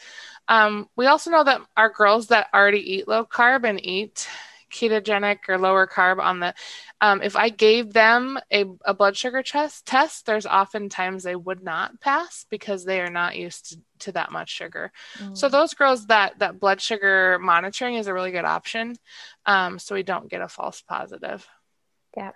Um, 0.48 0.88
we 0.96 1.06
also 1.06 1.30
know 1.30 1.44
that 1.44 1.60
our 1.76 1.90
girls 1.90 2.28
that 2.28 2.48
already 2.54 2.94
eat 2.94 3.08
low 3.08 3.24
carb 3.24 3.68
and 3.68 3.84
eat 3.84 4.28
ketogenic 4.70 5.38
or 5.48 5.58
lower 5.58 5.86
carb 5.86 6.20
on 6.20 6.40
the 6.40 6.54
um, 7.00 7.20
if 7.22 7.36
i 7.36 7.48
gave 7.48 7.92
them 7.92 8.38
a, 8.52 8.64
a 8.84 8.94
blood 8.94 9.16
sugar 9.16 9.42
test 9.42 9.84
test 9.84 10.26
there's 10.26 10.46
oftentimes 10.46 11.22
they 11.22 11.36
would 11.36 11.62
not 11.62 12.00
pass 12.00 12.46
because 12.50 12.84
they 12.84 13.00
are 13.00 13.10
not 13.10 13.36
used 13.36 13.70
to, 13.70 13.80
to 13.98 14.12
that 14.12 14.32
much 14.32 14.48
sugar 14.48 14.92
mm. 15.18 15.36
so 15.36 15.48
those 15.48 15.74
girls 15.74 16.06
that 16.06 16.38
that 16.38 16.60
blood 16.60 16.80
sugar 16.80 17.38
monitoring 17.40 17.96
is 17.96 18.06
a 18.06 18.14
really 18.14 18.30
good 18.30 18.44
option 18.44 18.94
um, 19.44 19.78
so 19.78 19.94
we 19.94 20.02
don't 20.02 20.30
get 20.30 20.40
a 20.40 20.48
false 20.48 20.80
positive 20.82 21.46
yeah. 22.16 22.30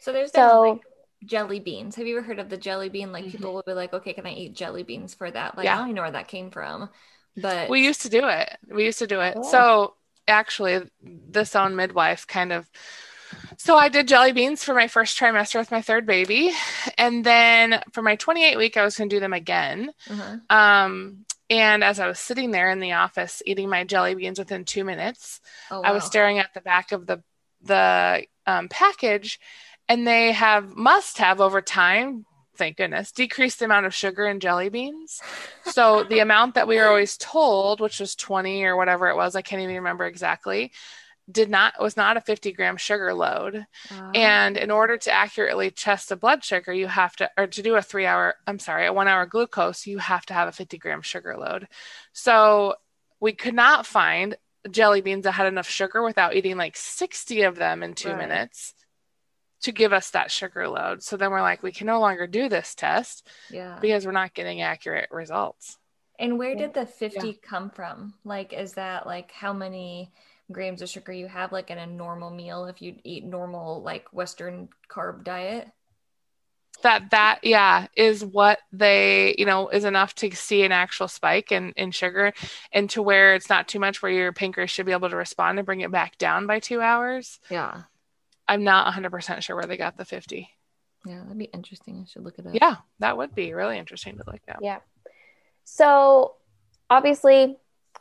So 0.00 0.12
there's 0.12 0.32
so, 0.32 0.60
like 0.60 0.80
jelly 1.24 1.60
beans. 1.60 1.96
Have 1.96 2.06
you 2.06 2.18
ever 2.18 2.26
heard 2.26 2.38
of 2.38 2.48
the 2.48 2.56
jelly 2.56 2.88
bean? 2.88 3.12
Like 3.12 3.24
mm-hmm. 3.24 3.32
people 3.32 3.54
will 3.54 3.64
be 3.66 3.72
like, 3.72 3.92
okay, 3.92 4.12
can 4.12 4.26
I 4.26 4.32
eat 4.32 4.54
jelly 4.54 4.82
beans 4.82 5.14
for 5.14 5.30
that? 5.30 5.56
Like 5.56 5.64
yeah. 5.64 5.74
I 5.74 5.78
don't 5.78 5.86
even 5.86 5.96
know 5.96 6.02
where 6.02 6.10
that 6.12 6.28
came 6.28 6.50
from. 6.50 6.90
But 7.36 7.68
we 7.68 7.84
used 7.84 8.02
to 8.02 8.08
do 8.08 8.28
it. 8.28 8.56
We 8.68 8.84
used 8.84 9.00
to 9.00 9.06
do 9.06 9.20
it. 9.20 9.44
So 9.44 9.94
actually 10.26 10.88
this 11.02 11.54
own 11.54 11.76
midwife 11.76 12.26
kind 12.26 12.52
of 12.52 12.70
so 13.58 13.76
I 13.76 13.88
did 13.88 14.08
jelly 14.08 14.32
beans 14.32 14.62
for 14.62 14.74
my 14.74 14.88
first 14.88 15.18
trimester 15.18 15.58
with 15.58 15.70
my 15.70 15.82
third 15.82 16.06
baby. 16.06 16.52
And 16.96 17.24
then 17.24 17.82
for 17.92 18.02
my 18.02 18.16
28 18.16 18.56
week, 18.56 18.76
I 18.76 18.84
was 18.84 18.96
going 18.96 19.10
to 19.10 19.16
do 19.16 19.20
them 19.20 19.32
again. 19.32 19.90
Mm-hmm. 20.06 20.56
Um, 20.56 21.24
And 21.50 21.84
as 21.84 22.00
I 22.00 22.06
was 22.06 22.18
sitting 22.18 22.50
there 22.50 22.70
in 22.70 22.80
the 22.80 22.92
office 22.92 23.42
eating 23.44 23.68
my 23.68 23.84
jelly 23.84 24.14
beans 24.14 24.38
within 24.38 24.64
two 24.64 24.84
minutes, 24.84 25.40
Oh, 25.70 25.82
I 25.82 25.92
was 25.92 26.04
staring 26.04 26.38
at 26.38 26.54
the 26.54 26.60
back 26.60 26.92
of 26.92 27.06
the 27.06 27.22
the 27.66 28.24
um, 28.46 28.68
package, 28.68 29.40
and 29.88 30.06
they 30.06 30.32
have 30.32 30.74
must 30.76 31.18
have 31.18 31.40
over 31.40 31.60
time, 31.60 32.24
thank 32.56 32.76
goodness, 32.76 33.12
decreased 33.12 33.58
the 33.58 33.64
amount 33.64 33.86
of 33.86 33.94
sugar 33.94 34.26
in 34.26 34.40
jelly 34.40 34.68
beans. 34.68 35.20
So 35.64 36.04
the 36.04 36.20
amount 36.20 36.54
that 36.54 36.68
we 36.68 36.76
were 36.76 36.86
always 36.86 37.16
told, 37.16 37.80
which 37.80 38.00
was 38.00 38.14
twenty 38.14 38.64
or 38.64 38.76
whatever 38.76 39.08
it 39.08 39.16
was, 39.16 39.36
I 39.36 39.42
can't 39.42 39.62
even 39.62 39.76
remember 39.76 40.06
exactly, 40.06 40.72
did 41.30 41.50
not 41.50 41.80
was 41.80 41.96
not 41.96 42.16
a 42.16 42.20
fifty 42.20 42.52
gram 42.52 42.76
sugar 42.76 43.14
load. 43.14 43.66
Wow. 43.90 44.10
And 44.14 44.56
in 44.56 44.70
order 44.70 44.96
to 44.96 45.12
accurately 45.12 45.70
test 45.70 46.08
the 46.08 46.16
blood 46.16 46.44
sugar, 46.44 46.72
you 46.72 46.86
have 46.86 47.16
to, 47.16 47.30
or 47.36 47.46
to 47.46 47.62
do 47.62 47.76
a 47.76 47.82
three 47.82 48.06
hour, 48.06 48.34
I'm 48.46 48.58
sorry, 48.58 48.86
a 48.86 48.92
one 48.92 49.08
hour 49.08 49.26
glucose, 49.26 49.86
you 49.86 49.98
have 49.98 50.26
to 50.26 50.34
have 50.34 50.48
a 50.48 50.52
50 50.52 50.78
gram 50.78 51.02
sugar 51.02 51.36
load. 51.36 51.68
So 52.12 52.74
we 53.20 53.32
could 53.32 53.54
not 53.54 53.86
find 53.86 54.36
jelly 54.70 55.00
beans 55.00 55.24
that 55.24 55.32
had 55.32 55.46
enough 55.46 55.68
sugar 55.68 56.02
without 56.02 56.34
eating 56.34 56.56
like 56.56 56.76
60 56.76 57.42
of 57.42 57.56
them 57.56 57.82
in 57.82 57.94
two 57.94 58.08
Right. 58.08 58.18
minutes 58.28 58.74
to 59.62 59.72
give 59.72 59.92
us 59.92 60.10
that 60.10 60.30
sugar 60.30 60.68
load. 60.68 61.02
So 61.02 61.16
then 61.16 61.30
we're 61.30 61.40
like, 61.40 61.62
we 61.62 61.72
can 61.72 61.86
no 61.86 62.00
longer 62.00 62.26
do 62.26 62.48
this 62.48 62.74
test 62.74 63.26
yeah. 63.50 63.78
because 63.80 64.04
we're 64.04 64.12
not 64.12 64.34
getting 64.34 64.60
accurate 64.60 65.08
results. 65.10 65.78
And 66.18 66.38
where 66.38 66.54
did 66.54 66.74
the 66.74 66.86
50 66.86 67.40
come 67.42 67.70
from? 67.70 68.14
Like, 68.24 68.52
is 68.52 68.74
that 68.74 69.06
like 69.06 69.32
how 69.32 69.52
many 69.52 70.12
grams 70.52 70.82
of 70.82 70.88
sugar 70.88 71.12
you 71.12 71.26
have, 71.26 71.50
like 71.50 71.70
in 71.70 71.78
a 71.78 71.86
normal 71.86 72.30
meal 72.30 72.66
if 72.66 72.82
you 72.82 72.96
eat 73.04 73.24
normal, 73.24 73.82
like 73.82 74.12
Western 74.12 74.68
carb 74.88 75.24
diet? 75.24 75.70
That 76.82 77.10
that 77.10 77.40
yeah 77.42 77.86
is 77.96 78.24
what 78.24 78.58
they 78.72 79.34
you 79.38 79.46
know 79.46 79.68
is 79.68 79.84
enough 79.84 80.14
to 80.14 80.30
see 80.34 80.62
an 80.64 80.72
actual 80.72 81.08
spike 81.08 81.50
in 81.52 81.72
in 81.76 81.90
sugar 81.90 82.32
and 82.72 82.90
to 82.90 83.02
where 83.02 83.34
it's 83.34 83.48
not 83.48 83.68
too 83.68 83.78
much 83.78 84.02
where 84.02 84.12
your 84.12 84.32
pancreas 84.32 84.70
should 84.70 84.86
be 84.86 84.92
able 84.92 85.08
to 85.10 85.16
respond 85.16 85.58
and 85.58 85.66
bring 85.66 85.80
it 85.80 85.90
back 85.90 86.18
down 86.18 86.46
by 86.46 86.58
two 86.58 86.80
hours 86.80 87.40
Yeah. 87.50 87.82
i'm 88.48 88.64
not 88.64 88.92
100% 88.92 89.42
sure 89.42 89.56
where 89.56 89.66
they 89.66 89.76
got 89.76 89.96
the 89.96 90.04
50 90.04 90.50
Yeah, 91.06 91.22
that'd 91.22 91.38
be 91.38 91.44
interesting. 91.46 92.00
I 92.02 92.10
should 92.10 92.24
look 92.24 92.38
at 92.38 92.44
that 92.44 92.54
yeah 92.60 92.76
that 92.98 93.16
would 93.16 93.34
be 93.34 93.52
really 93.54 93.78
interesting 93.78 94.16
to 94.18 94.24
look 94.26 94.40
at 94.48 94.58
Yeah. 94.60 94.78
So 95.64 96.34
obviously, 96.90 97.56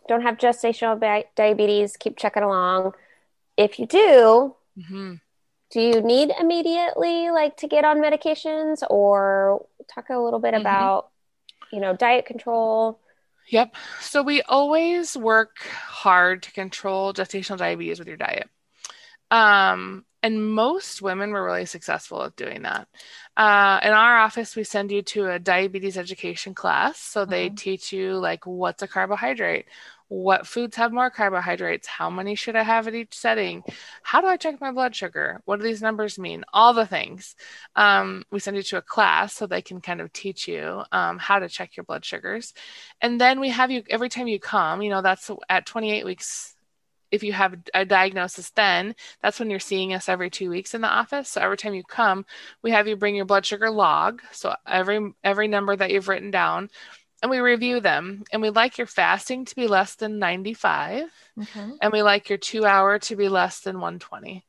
don't 0.08 0.22
have 0.22 0.38
gestational 0.38 1.00
diabetes. 1.36 1.96
Keep 1.98 2.18
checking 2.18 2.44
along. 2.44 2.92
If 3.56 3.80
you 3.80 3.86
do, 3.86 4.56
hmm 4.89 5.13
do 5.74 5.82
you 5.82 6.01
need 6.01 6.32
immediately 6.39 7.32
like 7.32 7.58
to 7.58 7.68
get 7.68 7.84
on 7.86 7.98
medications 8.00 8.84
or 8.89 9.65
talk 9.94 10.10
a 10.10 10.18
little 10.20 10.39
bit 10.39 10.53
Mhm. 10.53 10.62
about, 10.62 11.10
you 11.72 11.82
know, 11.82 11.96
diet 11.96 12.25
control? 12.27 13.00
Yep. 13.48 13.75
So 14.00 14.24
we 14.24 14.42
always 14.44 15.18
work 15.18 15.58
hard 15.60 16.44
to 16.44 16.51
control 16.53 17.13
gestational 17.13 17.58
diabetes 17.58 18.00
with 18.00 18.08
your 18.08 18.18
diet. 18.18 18.50
Um, 19.32 20.06
and 20.24 20.53
most 20.53 21.01
women 21.01 21.32
were 21.32 21.46
really 21.46 21.65
successful 21.65 22.24
at 22.24 22.36
doing 22.38 22.63
that. 22.63 22.88
Uh, 23.38 23.80
in 23.84 23.92
our 23.92 24.20
office, 24.20 24.56
we 24.56 24.63
send 24.63 24.92
you 24.92 25.01
to 25.03 25.30
a 25.32 25.39
diabetes 25.39 25.98
education 25.98 26.56
class. 26.56 27.00
So 27.00 27.25
they 27.25 27.50
Mhm. 27.50 27.58
teach 27.58 27.94
you 27.94 28.15
like 28.15 28.46
what's 28.48 28.84
a 28.84 28.88
carbohydrate, 28.88 29.68
what 30.07 30.48
foods 30.48 30.75
have 30.75 30.91
more 30.91 31.10
carbohydrates, 31.10 31.88
how 31.88 32.10
many 32.10 32.36
should 32.36 32.55
I 32.55 32.63
have 32.63 32.88
at 32.88 32.95
each 32.95 33.15
setting, 33.15 33.63
how 34.03 34.22
do 34.22 34.27
I 34.27 34.38
check 34.38 34.62
my 34.62 34.72
blood 34.72 34.95
sugar, 34.95 35.41
what 35.45 35.57
do 35.57 35.63
these 35.63 35.81
numbers 35.81 36.19
mean, 36.19 36.43
all 36.53 36.74
the 36.74 36.86
things. 36.86 37.36
Um, 37.75 38.24
we 38.31 38.39
send 38.39 38.57
you 38.57 38.63
to 38.63 38.77
a 38.77 38.81
class 38.81 39.33
so 39.33 39.48
they 39.48 39.62
can 39.62 39.81
kind 39.81 40.01
of 40.01 40.13
teach 40.13 40.48
you 40.48 40.83
um, 40.91 41.17
how 41.17 41.39
to 41.39 41.50
check 41.50 41.75
your 41.75 41.83
blood 41.83 42.05
sugars. 42.05 42.53
And 43.01 43.19
then 43.19 43.39
we 43.39 43.50
have 43.50 43.72
you 43.72 43.83
every 43.89 44.10
time 44.10 44.27
you 44.27 44.39
come, 44.39 44.81
you 44.81 44.89
know, 44.89 45.01
that's 45.01 45.29
at 45.50 45.65
28 45.65 46.05
weeks. 46.05 46.55
If 47.12 47.22
you 47.22 47.31
have 47.33 47.55
a 47.75 47.86
diagnosis, 47.86 48.50
then 48.51 48.95
that's 49.22 49.39
when 49.39 49.51
you're 49.51 49.60
seeing 49.60 49.93
us 49.93 50.10
every 50.10 50.31
two 50.31 50.50
weeks 50.50 50.74
in 50.74 50.81
the 50.81 50.88
office. 50.88 51.29
So 51.29 51.41
every 51.41 51.57
time 51.57 51.75
you 51.75 51.83
come, 51.83 52.25
we 52.63 52.72
have 52.72 52.88
you 52.88 52.95
bring 52.95 53.15
your 53.15 53.25
blood 53.25 53.45
sugar 53.45 53.69
log. 53.69 54.24
So 54.31 54.55
every 54.65 55.13
every 55.24 55.48
number 55.48 55.75
that 55.75 55.91
you've 55.91 56.07
written 56.07 56.31
down, 56.31 56.72
and 57.24 57.32
we 57.32 57.39
review 57.39 57.80
them. 57.80 58.25
And 58.34 58.42
we 58.44 58.51
like 58.51 58.77
your 58.77 58.88
fasting 58.88 59.46
to 59.46 59.56
be 59.56 59.68
less 59.68 59.96
than 59.96 60.20
95, 60.20 61.06
Okay. 61.42 61.72
and 61.82 61.92
we 61.94 62.03
like 62.03 62.30
your 62.30 62.38
two 62.38 62.65
hour 62.65 63.00
to 63.00 63.15
be 63.15 63.30
less 63.30 63.62
than 63.62 63.80
120. 63.80 64.46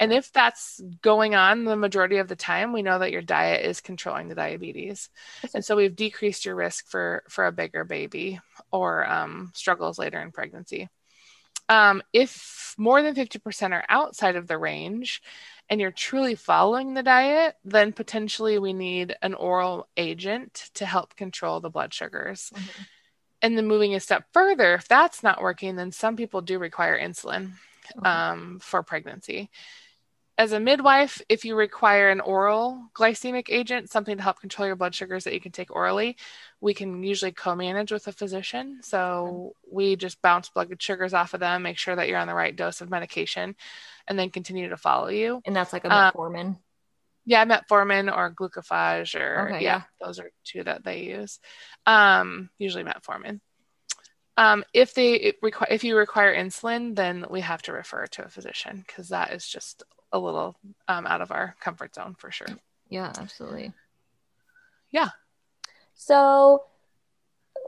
And 0.00 0.12
if 0.12 0.32
that's 0.32 0.80
going 1.02 1.36
on 1.36 1.64
the 1.64 1.76
majority 1.76 2.16
of 2.16 2.26
the 2.28 2.34
time, 2.36 2.72
we 2.72 2.82
know 2.82 2.98
that 2.98 3.12
your 3.12 3.22
diet 3.22 3.66
is 3.66 3.82
controlling 3.82 4.28
the 4.28 4.34
diabetes. 4.34 5.10
And 5.54 5.64
so 5.64 5.76
we've 5.76 5.94
decreased 5.94 6.46
your 6.46 6.56
risk 6.56 6.88
for 6.88 7.22
for 7.28 7.46
a 7.46 7.52
bigger 7.52 7.84
baby 7.84 8.40
or 8.72 9.08
um, 9.08 9.52
struggles 9.54 9.98
later 9.98 10.20
in 10.20 10.32
pregnancy. 10.32 10.88
Um, 11.68 12.02
if 12.12 12.74
more 12.76 13.02
than 13.02 13.14
50% 13.14 13.72
are 13.72 13.84
outside 13.88 14.36
of 14.36 14.46
the 14.46 14.58
range 14.58 15.22
and 15.70 15.80
you're 15.80 15.90
truly 15.92 16.34
following 16.34 16.94
the 16.94 17.02
diet, 17.02 17.56
then 17.64 17.92
potentially 17.92 18.58
we 18.58 18.72
need 18.72 19.16
an 19.22 19.34
oral 19.34 19.88
agent 19.96 20.70
to 20.74 20.86
help 20.86 21.16
control 21.16 21.60
the 21.60 21.70
blood 21.70 21.92
sugars. 21.94 22.52
Mhm. 22.52 22.86
And 23.42 23.58
then 23.58 23.66
moving 23.66 23.94
a 23.94 24.00
step 24.00 24.26
further, 24.32 24.74
if 24.74 24.88
that's 24.88 25.22
not 25.22 25.42
working, 25.42 25.76
then 25.76 25.92
some 25.92 26.16
people 26.16 26.40
do 26.42 26.58
require 26.58 26.98
insulin 26.98 27.52
Okay. 27.96 28.08
um, 28.10 28.58
for 28.60 28.82
pregnancy. 28.82 29.50
As 30.36 30.50
a 30.50 30.58
midwife, 30.58 31.22
if 31.28 31.44
you 31.44 31.54
require 31.54 32.10
an 32.10 32.20
oral 32.20 32.90
glycemic 32.92 33.46
agent, 33.50 33.90
something 33.90 34.16
to 34.16 34.22
help 34.22 34.40
control 34.40 34.66
your 34.66 34.74
blood 34.74 34.92
sugars 34.92 35.24
that 35.24 35.32
you 35.32 35.40
can 35.40 35.52
take 35.52 35.70
orally, 35.74 36.16
we 36.60 36.74
can 36.74 37.04
usually 37.04 37.30
co 37.30 37.54
manage 37.54 37.92
with 37.92 38.08
a 38.08 38.12
physician. 38.12 38.80
So 38.82 39.54
we 39.70 39.94
just 39.94 40.20
bounce 40.22 40.48
blood 40.48 40.74
sugars 40.82 41.14
off 41.14 41.34
of 41.34 41.40
them, 41.40 41.62
make 41.62 41.78
sure 41.78 41.94
that 41.94 42.08
you're 42.08 42.18
on 42.18 42.26
the 42.26 42.34
right 42.34 42.54
dose 42.54 42.80
of 42.80 42.90
medication, 42.90 43.54
and 44.08 44.18
then 44.18 44.30
continue 44.30 44.68
to 44.70 44.76
follow 44.76 45.08
you. 45.08 45.40
and 45.44 45.54
that's 45.54 45.72
like 45.72 45.84
a 45.84 45.92
uh, 45.92 46.10
metformin. 46.10 46.58
Yeah, 47.26 47.44
metformin 47.44 48.14
or 48.14 48.34
glucophage, 48.34 49.18
or 49.18 49.50
Okay, 49.52 49.64
yeah, 49.64 49.76
yeah. 49.76 49.82
those 50.04 50.18
are 50.18 50.30
two 50.44 50.64
that 50.64 50.82
they 50.82 51.04
use. 51.04 51.38
Um, 51.86 52.50
usually 52.58 52.84
metformin. 52.84 53.40
Um, 54.36 54.64
if 54.74 54.94
they 54.94 55.34
require, 55.42 55.68
if 55.70 55.84
you 55.84 55.96
require 55.96 56.34
insulin, 56.34 56.96
then 56.96 57.24
we 57.30 57.40
have 57.40 57.62
to 57.62 57.72
refer 57.72 58.06
to 58.06 58.24
a 58.24 58.28
physician 58.28 58.82
because 58.84 59.10
that 59.10 59.32
is 59.32 59.46
just 59.46 59.84
a 60.14 60.18
little 60.18 60.56
um, 60.88 61.06
out 61.06 61.20
of 61.20 61.32
our 61.32 61.56
comfort 61.60 61.94
zone 61.94 62.14
for 62.16 62.30
sure. 62.30 62.46
Yeah, 62.88 63.12
absolutely. 63.18 63.72
Yeah. 64.90 65.08
So 65.94 66.64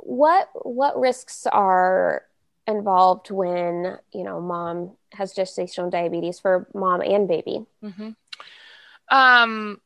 what 0.02 0.48
what 0.54 0.98
risks 0.98 1.46
are 1.50 2.22
involved 2.68 3.30
when, 3.30 3.98
you 4.12 4.22
know, 4.22 4.40
mom 4.40 4.92
has 5.12 5.34
gestational 5.34 5.90
diabetes 5.90 6.38
for 6.38 6.68
mom 6.72 7.00
and 7.02 7.26
baby? 7.26 7.66
hmm 7.82 8.10
Um, 9.10 9.80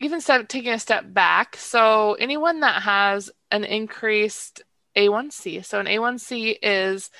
even 0.00 0.20
step, 0.20 0.48
taking 0.48 0.72
a 0.72 0.78
step 0.78 1.04
back. 1.06 1.56
So 1.56 2.14
anyone 2.14 2.60
that 2.60 2.82
has 2.82 3.30
an 3.52 3.64
increased 3.64 4.62
A1C, 4.96 5.64
so 5.64 5.78
an 5.78 5.86
A1C 5.86 6.58
is 6.60 7.10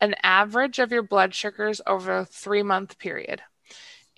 an 0.00 0.14
average 0.22 0.78
of 0.78 0.92
your 0.92 1.02
blood 1.02 1.34
sugars 1.34 1.80
over 1.86 2.18
a 2.18 2.24
three 2.24 2.62
month 2.62 2.98
period. 2.98 3.42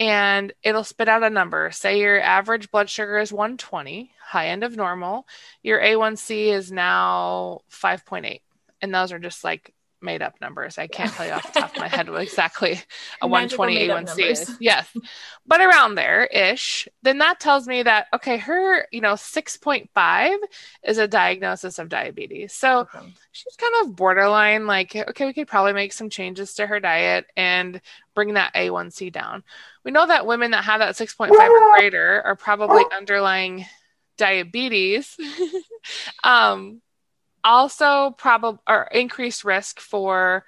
And 0.00 0.54
it'll 0.62 0.82
spit 0.82 1.08
out 1.08 1.22
a 1.22 1.28
number. 1.28 1.70
Say 1.70 2.00
your 2.00 2.18
average 2.20 2.70
blood 2.70 2.88
sugar 2.88 3.18
is 3.18 3.32
120, 3.32 4.10
high 4.24 4.48
end 4.48 4.64
of 4.64 4.74
normal. 4.74 5.26
Your 5.62 5.78
A1C 5.78 6.46
is 6.46 6.72
now 6.72 7.60
5.8. 7.70 8.40
And 8.80 8.94
those 8.94 9.12
are 9.12 9.18
just 9.18 9.44
like 9.44 9.74
made 10.02 10.22
up 10.22 10.40
numbers. 10.40 10.78
I 10.78 10.86
can't 10.86 11.12
tell 11.12 11.26
you 11.26 11.32
off 11.32 11.46
the 11.52 11.60
top 11.60 11.72
of 11.72 11.78
my 11.78 11.88
head 11.88 12.08
exactly 12.14 12.80
a 13.20 13.28
Magical 13.28 13.28
120 13.28 13.76
A1C 13.76 14.30
is. 14.30 14.50
Yes. 14.60 14.88
But 15.46 15.60
around 15.60 15.94
there 15.94 16.24
ish, 16.26 16.88
then 17.02 17.18
that 17.18 17.40
tells 17.40 17.66
me 17.66 17.82
that, 17.82 18.06
okay, 18.14 18.36
her, 18.38 18.86
you 18.92 19.00
know, 19.00 19.16
6.5 19.16 20.38
is 20.82 20.98
a 20.98 21.08
diagnosis 21.08 21.78
of 21.78 21.88
diabetes. 21.88 22.52
So 22.52 22.80
Okay. 22.80 23.00
she's 23.32 23.56
kind 23.56 23.72
of 23.82 23.94
borderline 23.94 24.66
like 24.66 24.96
okay 24.96 25.24
we 25.26 25.32
could 25.32 25.46
probably 25.46 25.72
make 25.72 25.92
some 25.92 26.10
changes 26.10 26.54
to 26.54 26.66
her 26.66 26.80
diet 26.80 27.26
and 27.36 27.80
bring 28.14 28.34
that 28.34 28.52
a1c 28.54 29.08
down 29.10 29.44
we 29.84 29.92
know 29.92 30.06
that 30.06 30.26
women 30.26 30.50
that 30.50 30.64
have 30.64 30.80
that 30.80 30.96
6.5 30.96 31.54
or 31.54 31.60
greater 31.72 32.22
are 32.24 32.34
probably 32.34 32.84
underlying 32.90 33.64
diabetes 34.16 35.16
um 36.24 36.80
also 37.44 38.14
probably 38.18 38.60
or 38.68 38.88
increased 38.92 39.44
risk 39.44 39.80
for 39.80 40.44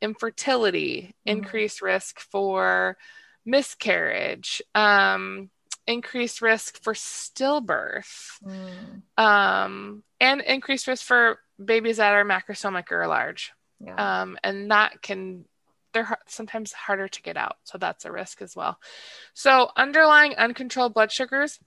infertility 0.00 1.14
Mhm. 1.26 1.32
increased 1.32 1.82
risk 1.82 2.20
for 2.20 2.96
miscarriage 3.44 4.62
um 4.74 5.50
increased 5.86 6.42
risk 6.42 6.82
for 6.82 6.94
stillbirth 6.94 8.40
Mm, 8.42 9.02
um, 9.16 10.02
and 10.20 10.40
increased 10.40 10.86
risk 10.86 11.04
for 11.04 11.38
babies 11.62 11.98
that 11.98 12.14
are 12.14 12.24
macrosomic 12.24 12.90
or 12.90 13.06
large. 13.06 13.52
yeah. 13.80 14.22
Um, 14.22 14.38
and 14.42 14.70
that 14.70 15.02
can, 15.02 15.44
they're 15.92 16.18
sometimes 16.26 16.72
harder 16.72 17.08
to 17.08 17.22
get 17.22 17.36
out. 17.36 17.56
So 17.64 17.78
that's 17.78 18.04
a 18.04 18.12
risk 18.12 18.42
as 18.42 18.56
well. 18.56 18.78
So 19.34 19.70
underlying 19.76 20.34
uncontrolled 20.36 20.94
blood 20.94 21.12
sugars 21.12 21.60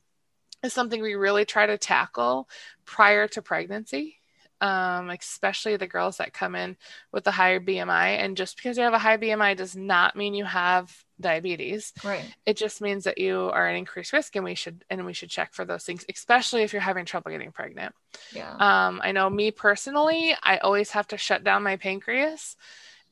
is 0.64 0.74
something 0.74 1.02
we 1.02 1.16
really 1.16 1.46
try 1.46 1.66
to 1.66 1.78
tackle 1.78 2.50
prior 2.86 3.28
to 3.30 3.42
pregnancy. 3.42 4.18
Um, 4.62 5.10
especially 5.10 5.78
the 5.78 5.88
girls 5.88 6.18
that 6.18 6.34
come 6.34 6.56
in 6.56 6.78
with 7.12 7.28
a 7.28 7.32
higher 7.32 7.60
BMI. 7.60 8.18
And 8.18 8.38
just 8.38 8.56
because 8.56 8.78
you 8.78 8.84
have 8.84 8.94
a 8.94 9.00
high 9.00 9.18
BMI 9.18 9.56
does 9.56 9.76
not 9.76 10.16
mean 10.16 10.34
you 10.34 10.46
have 10.46 10.94
diabetes. 11.20 11.94
Right. 12.04 12.26
It 12.46 12.58
just 12.58 12.82
means 12.82 13.06
that 13.06 13.18
you 13.18 13.50
are 13.54 13.68
at 13.68 13.76
increased 13.76 14.14
risk, 14.14 14.36
and 14.36 14.46
we 14.46 14.56
should 14.56 14.84
and 14.90 15.06
we 15.06 15.14
should 15.14 15.30
check 15.30 15.54
for 15.54 15.66
those 15.66 15.84
things, 15.84 16.06
especially 16.14 16.64
if 16.64 16.74
you're 16.74 16.82
having 16.82 17.06
trouble 17.06 17.32
getting 17.32 17.52
pregnant. 17.52 17.94
Yeah. 18.34 18.52
Um, 18.52 19.02
I 19.04 19.12
know 19.12 19.30
me 19.30 19.52
personally, 19.52 20.36
I 20.42 20.58
always 20.58 20.92
have 20.92 21.08
to 21.10 21.18
shut 21.18 21.44
down 21.44 21.64
my 21.64 21.78
pancreas 21.78 22.56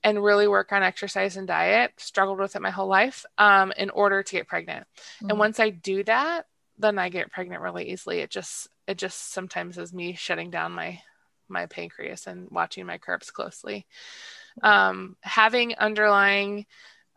and 0.03 0.21
really 0.21 0.47
work 0.47 0.71
on 0.73 0.83
exercise 0.83 1.37
and 1.37 1.47
diet. 1.47 1.93
Struggled 1.97 2.39
with 2.39 2.55
it 2.55 2.61
my 2.61 2.71
whole 2.71 2.87
life 2.87 3.25
um, 3.37 3.71
in 3.77 3.89
order 3.89 4.21
to 4.21 4.35
get 4.35 4.47
pregnant. 4.47 4.85
Mhm. 5.21 5.29
And 5.29 5.39
once 5.39 5.59
I 5.59 5.69
do 5.69 6.03
that, 6.03 6.45
then 6.77 6.97
I 6.99 7.09
get 7.09 7.31
pregnant 7.31 7.61
really 7.61 7.91
easily. 7.91 8.19
It 8.19 8.29
just 8.29 8.67
it 8.87 8.97
just 8.97 9.31
sometimes 9.31 9.77
is 9.77 9.93
me 9.93 10.13
shutting 10.13 10.49
down 10.49 10.73
my 10.73 10.99
my 11.53 11.67
pancreas 11.67 12.27
and 12.27 12.49
watching 12.51 12.85
my 12.85 12.97
carbs 12.97 13.31
closely. 13.31 13.85
Um, 14.61 15.15
having 15.21 15.75
underlying 15.75 16.65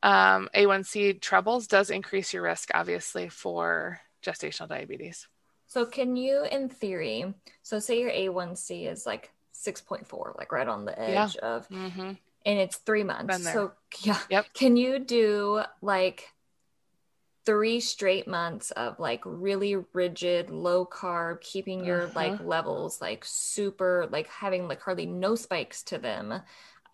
um, 0.03 0.49
A1C 0.55 1.15
troubles 1.15 1.67
does 1.67 1.91
increase 1.91 2.33
your 2.33 2.43
risk, 2.45 2.71
obviously, 2.75 3.29
for 3.29 4.01
gestational 4.25 4.69
diabetes. 4.69 5.27
So 5.69 5.85
can 5.85 6.17
you, 6.17 6.45
in 6.45 6.69
theory, 6.69 7.35
so 7.63 7.79
say 7.79 8.01
your 8.01 8.11
A1C 8.11 8.87
is 8.87 9.07
like 9.07 9.33
6.4, 9.53 10.35
like 10.39 10.53
right 10.53 10.69
on 10.69 10.85
the 10.85 10.99
Yeah. 10.99 11.25
edge 11.25 11.37
of, 11.39 11.69
hmm 11.71 12.13
and 12.45 12.59
it's 12.61 12.77
three 12.77 13.03
months. 13.03 13.37
So 13.51 13.73
yeah. 14.03 14.21
Yep. 14.31 14.47
Can 14.55 14.77
you 14.77 14.99
do 15.01 15.63
like 15.83 16.29
three 17.47 17.81
straight 17.81 18.29
months 18.29 18.73
of 18.73 18.99
like 18.99 19.23
really 19.25 19.77
rigid, 19.95 20.51
low 20.51 20.85
carb, 20.87 21.41
keeping 21.41 21.85
your 21.85 22.09
Uh-huh. 22.09 22.13
like 22.17 22.41
levels 22.41 23.01
like 23.01 23.25
super, 23.25 24.09
like 24.11 24.29
having 24.29 24.69
like 24.69 24.81
hardly 24.83 25.07
no 25.07 25.35
spikes 25.37 25.83
to 25.85 25.99
them, 25.99 26.43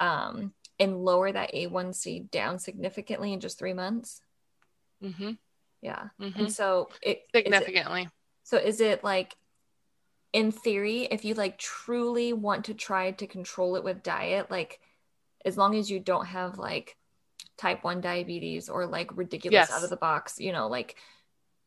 um, 0.00 0.52
and 0.78 1.04
lower 1.04 1.32
that 1.32 1.50
A1C 1.54 2.21
down 2.21 2.59
significantly 2.59 3.32
in 3.32 3.40
just 3.40 3.59
three 3.59 3.75
months? 3.75 4.23
mm-hmm. 5.02 5.32
Yeah. 5.80 6.09
hmm 6.18 6.28
And 6.37 6.50
so 6.50 6.90
it- 7.02 7.23
Significantly. 7.35 8.09
so 8.44 8.56
is 8.59 8.80
it 8.80 9.04
like 9.04 9.37
in 10.32 10.50
theory, 10.52 11.02
if 11.04 11.25
you 11.25 11.35
like 11.35 11.59
truly 11.59 12.32
want 12.32 12.66
to 12.66 12.75
try 12.75 13.11
to 13.12 13.26
control 13.26 13.76
it 13.76 13.85
with 13.85 14.02
diet, 14.02 14.50
like 14.50 14.80
as 15.44 15.56
long 15.59 15.76
as 15.76 15.90
you 15.90 16.00
don't 16.00 16.26
have 16.26 16.59
like 16.59 16.97
type 17.62 17.85
1 17.85 18.00
diabetes 18.00 18.69
or 18.69 18.87
like 18.87 19.16
ridiculous 19.16 19.52
Yes. 19.52 19.71
out 19.71 19.85
of 19.85 19.90
the 19.90 19.97
box, 19.97 20.38
you 20.40 20.52
know, 20.52 20.69
like 20.69 20.97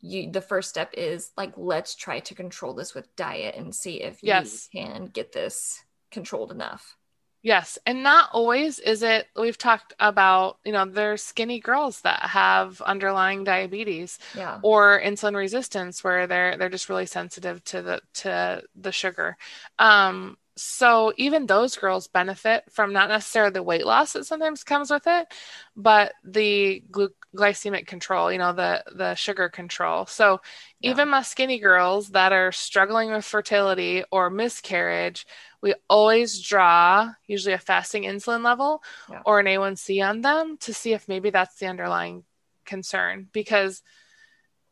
you 0.02 0.32
the 0.32 0.42
first 0.42 0.70
step 0.70 0.92
is 0.96 1.32
like 1.38 1.54
let's 1.58 1.96
try 1.96 2.20
to 2.22 2.36
control 2.36 2.74
this 2.74 2.94
with 2.96 3.16
diet 3.16 3.56
and 3.56 3.74
see 3.76 4.02
if 4.02 4.24
Yes. 4.24 4.70
you 4.70 4.82
can 4.82 5.06
get 5.08 5.32
this 5.34 5.84
controlled 6.12 6.52
enough. 6.52 6.98
Yes, 7.44 7.78
and 7.86 8.02
not 8.02 8.30
always 8.34 8.80
is 8.80 9.04
it. 9.04 9.28
We've 9.36 9.58
talked 9.58 9.94
about, 10.00 10.58
you 10.66 10.72
know, 10.72 10.86
there's 10.86 11.22
skinny 11.24 11.60
girls 11.60 12.02
that 12.02 12.22
have 12.22 12.82
underlying 12.82 13.44
diabetes 13.44 14.18
Yeah. 14.34 14.64
or 14.64 15.00
insulin 15.00 15.36
resistance 15.36 16.04
where 16.04 16.26
they're 16.26 16.58
they're 16.58 16.70
just 16.70 16.90
really 16.90 17.06
sensitive 17.06 17.64
to 17.66 17.82
the 17.84 18.02
to 18.16 18.64
the 18.76 18.92
sugar. 18.92 19.38
Um, 19.78 20.38
so 20.58 21.12
even 21.18 21.46
those 21.46 21.76
girls 21.76 22.08
benefit 22.08 22.64
from 22.72 22.94
not 22.94 23.10
necessarily 23.10 23.52
the 23.52 23.64
weight 23.64 23.86
loss 23.86 24.14
that 24.14 24.26
sometimes 24.26 24.64
comes 24.64 24.90
with 24.90 25.04
it, 25.06 25.28
but 25.76 26.14
the 26.24 26.82
glu- 26.92 27.14
glycemic 27.36 27.88
control, 27.88 28.32
you 28.32 28.38
know, 28.38 28.54
the 28.54 28.84
the 28.96 29.16
sugar 29.16 29.50
control. 29.50 30.06
So 30.06 30.42
Yeah. 30.80 30.92
even 30.92 31.10
my 31.10 31.22
skinny 31.24 31.60
girls 31.60 32.10
that 32.12 32.32
are 32.32 32.52
struggling 32.54 33.12
with 33.12 33.26
fertility 33.26 34.04
or 34.12 34.30
miscarriage, 34.30 35.28
we 35.62 35.74
always 35.90 36.42
draw 36.42 37.12
usually 37.28 37.54
a 37.54 37.58
fasting 37.60 38.04
insulin 38.04 38.44
level 38.44 38.82
Yeah. 39.10 39.24
or 39.26 39.40
an 39.40 39.48
A1C 39.48 40.02
on 40.02 40.22
them 40.22 40.58
to 40.60 40.74
see 40.74 40.94
if 40.94 41.08
maybe 41.08 41.30
that's 41.32 41.56
the 41.58 41.68
underlying 41.68 42.24
concern 42.66 43.28
because 43.34 43.84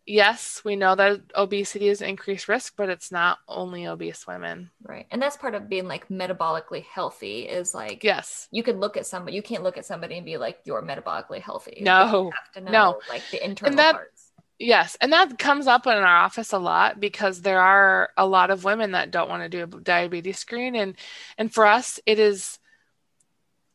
yes, 0.06 0.62
we 0.66 0.76
know 0.76 0.96
that 0.96 1.22
obesity 1.36 1.88
is 1.88 2.02
increased 2.02 2.48
risk, 2.48 2.74
but 2.76 2.90
it's 2.90 3.12
not 3.12 3.40
only 3.48 3.88
obese 3.88 4.28
women. 4.28 4.70
Right. 4.84 5.08
And 5.12 5.22
that's 5.22 5.38
part 5.38 5.56
of 5.56 5.70
being 5.70 5.88
like 5.88 6.10
metabolically 6.10 6.84
healthy 6.84 7.42
is 7.42 7.74
like 7.74 8.04
Yes. 8.04 8.48
you 8.52 8.64
can 8.64 8.80
look 8.80 8.98
at 8.98 9.06
somebody 9.06 9.36
you 9.36 9.42
can't 9.44 9.64
look 9.64 9.78
at 9.78 9.86
somebody 9.86 10.18
and 10.18 10.26
be 10.26 10.38
like 10.38 10.60
you're 10.66 10.82
metabolically 10.82 11.42
healthy 11.42 11.80
No. 11.82 12.26
you 12.26 12.32
have 12.32 12.52
to 12.54 12.62
know 12.62 12.72
No. 12.72 13.00
like 13.10 13.24
the 13.32 13.44
internal 13.44 13.78
that- 13.78 13.96
parts 13.96 14.30
Yes, 14.60 14.96
and 15.02 15.12
that 15.12 15.40
comes 15.40 15.68
up 15.68 15.88
in 15.88 15.94
our 15.94 16.06
office 16.06 16.54
a 16.54 16.60
lot 16.60 17.00
because 17.00 17.42
there 17.42 17.60
are 17.60 18.12
a 18.16 18.26
lot 18.26 18.50
of 18.52 18.64
women 18.64 18.92
that 18.92 19.12
don't 19.12 19.28
want 19.28 19.42
to 19.44 19.50
do 19.50 19.64
a 19.64 19.82
diabetes 19.82 20.38
screen 20.38 20.76
and 20.76 20.96
and 21.38 21.54
for 21.54 21.66
us 21.66 22.00
it 22.06 22.20
is 22.20 22.60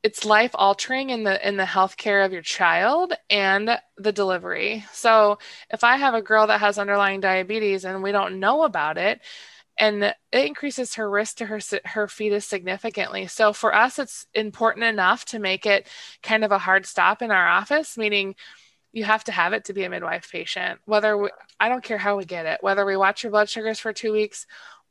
it's 0.02 0.24
life 0.24 0.52
altering 0.54 1.10
in 1.10 1.24
the 1.24 1.46
in 1.46 1.56
the 1.56 1.64
healthcare 1.64 2.24
of 2.24 2.32
your 2.32 2.42
child 2.42 3.12
and 3.30 3.78
the 3.96 4.12
delivery. 4.12 4.84
So 4.92 5.38
if 5.70 5.82
I 5.82 5.96
have 5.96 6.14
a 6.14 6.22
girl 6.22 6.46
that 6.46 6.60
has 6.60 6.78
underlying 6.78 7.20
diabetes 7.20 7.84
and 7.84 8.02
we 8.02 8.12
don't 8.12 8.40
know 8.40 8.62
about 8.62 8.96
it 8.96 9.20
and 9.78 10.02
it 10.04 10.16
increases 10.32 10.94
her 10.94 11.10
risk 11.10 11.38
to 11.38 11.46
her 11.46 11.60
her 11.84 12.06
fetus 12.08 12.46
significantly. 12.46 13.26
So 13.26 13.52
for 13.52 13.74
us 13.74 13.98
it's 13.98 14.26
important 14.34 14.84
enough 14.84 15.24
to 15.26 15.38
make 15.40 15.66
it 15.66 15.88
kind 16.22 16.44
of 16.44 16.52
a 16.52 16.58
hard 16.58 16.86
stop 16.86 17.20
in 17.20 17.30
our 17.32 17.48
office 17.48 17.98
meaning 17.98 18.36
you 18.92 19.04
have 19.04 19.24
to 19.24 19.32
have 19.32 19.52
it 19.52 19.64
to 19.66 19.74
be 19.74 19.84
a 19.84 19.90
midwife 19.90 20.30
patient. 20.30 20.80
Whether 20.86 21.16
we, 21.16 21.28
I 21.60 21.68
don't 21.68 21.84
care 21.84 21.98
how 21.98 22.16
we 22.16 22.24
get 22.24 22.46
it, 22.46 22.58
whether 22.62 22.86
we 22.86 22.96
watch 22.96 23.22
your 23.22 23.30
blood 23.30 23.48
sugars 23.48 23.78
for 23.78 23.92
two 23.92 24.12
weeks 24.12 24.46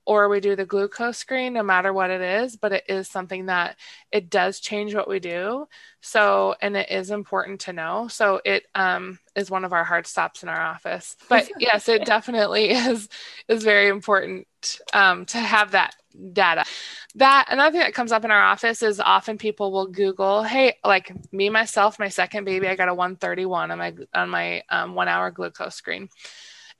or 0.08 0.30
we 0.30 0.40
do 0.40 0.56
the 0.56 0.66
glucose 0.66 1.18
screen, 1.18 1.52
no 1.52 1.62
matter 1.62 1.92
what 1.92 2.10
it 2.10 2.22
is, 2.22 2.56
but 2.56 2.72
it 2.72 2.86
is 2.88 3.10
something 3.10 3.48
that 3.48 3.76
it 4.10 4.30
does 4.30 4.62
change 4.62 4.96
what 4.96 5.10
we 5.10 5.20
do. 5.20 5.68
So, 6.00 6.56
and 6.62 6.78
it 6.78 6.90
is 6.90 7.12
important 7.12 7.60
to 7.62 7.74
know. 7.74 8.08
So, 8.08 8.40
it 8.46 8.68
um, 8.74 9.20
is 9.36 9.52
one 9.52 9.66
of 9.66 9.74
our 9.74 9.84
hard 9.84 10.08
stops 10.08 10.44
in 10.44 10.50
our 10.50 10.62
office. 10.62 11.18
But 11.30 11.50
yes, 11.60 11.90
it 11.90 12.06
definitely 12.06 12.70
is 12.72 13.10
is 13.50 13.64
very 13.66 13.90
important 13.90 14.48
um, 14.94 15.26
to 15.26 15.40
have 15.40 15.72
that 15.72 15.94
data. 16.32 16.64
That 17.16 17.48
another 17.50 17.74
thing 17.74 17.82
that 17.82 17.94
comes 17.94 18.14
up 18.14 18.24
in 18.24 18.32
our 18.32 18.42
office 18.42 18.82
is 18.82 19.02
often 19.02 19.38
people 19.38 19.74
will 19.74 19.88
Google, 19.88 20.42
"Hey, 20.42 20.78
like 20.86 21.12
me 21.34 21.50
myself, 21.50 22.00
my 22.00 22.08
second 22.08 22.46
baby, 22.46 22.70
I 22.70 22.78
got 22.78 22.88
a 22.88 22.94
131 22.94 23.72
on 23.72 23.78
my 23.78 23.94
on 24.14 24.30
my 24.30 24.64
um, 24.70 24.96
one 24.96 25.10
hour 25.10 25.32
glucose 25.32 25.76
screen," 25.76 26.08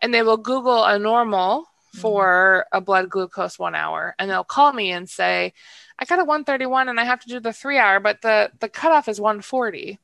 and 0.02 0.14
they 0.14 0.24
will 0.24 0.38
Google 0.38 0.86
a 0.86 0.98
normal 0.98 1.68
Mm-hmm. 1.94 2.02
for 2.02 2.66
a 2.74 2.82
blood 2.82 3.10
glucose 3.10 3.58
one 3.58 3.74
hour, 3.74 4.14
and 4.20 4.30
they'll 4.30 4.44
call 4.44 4.74
me 4.74 4.92
and 4.92 5.10
say, 5.10 5.54
"I 5.98 6.06
got 6.06 6.20
a 6.20 6.26
131 6.26 6.90
and 6.90 7.00
I 7.00 7.06
have 7.06 7.22
to 7.22 7.30
do 7.30 7.40
the 7.40 7.54
three 7.54 7.78
hour, 7.78 8.02
but 8.02 8.22
the 8.22 8.52
the 8.60 8.68
cutoff 8.68 9.08
is 9.08 9.22
140." 9.22 9.98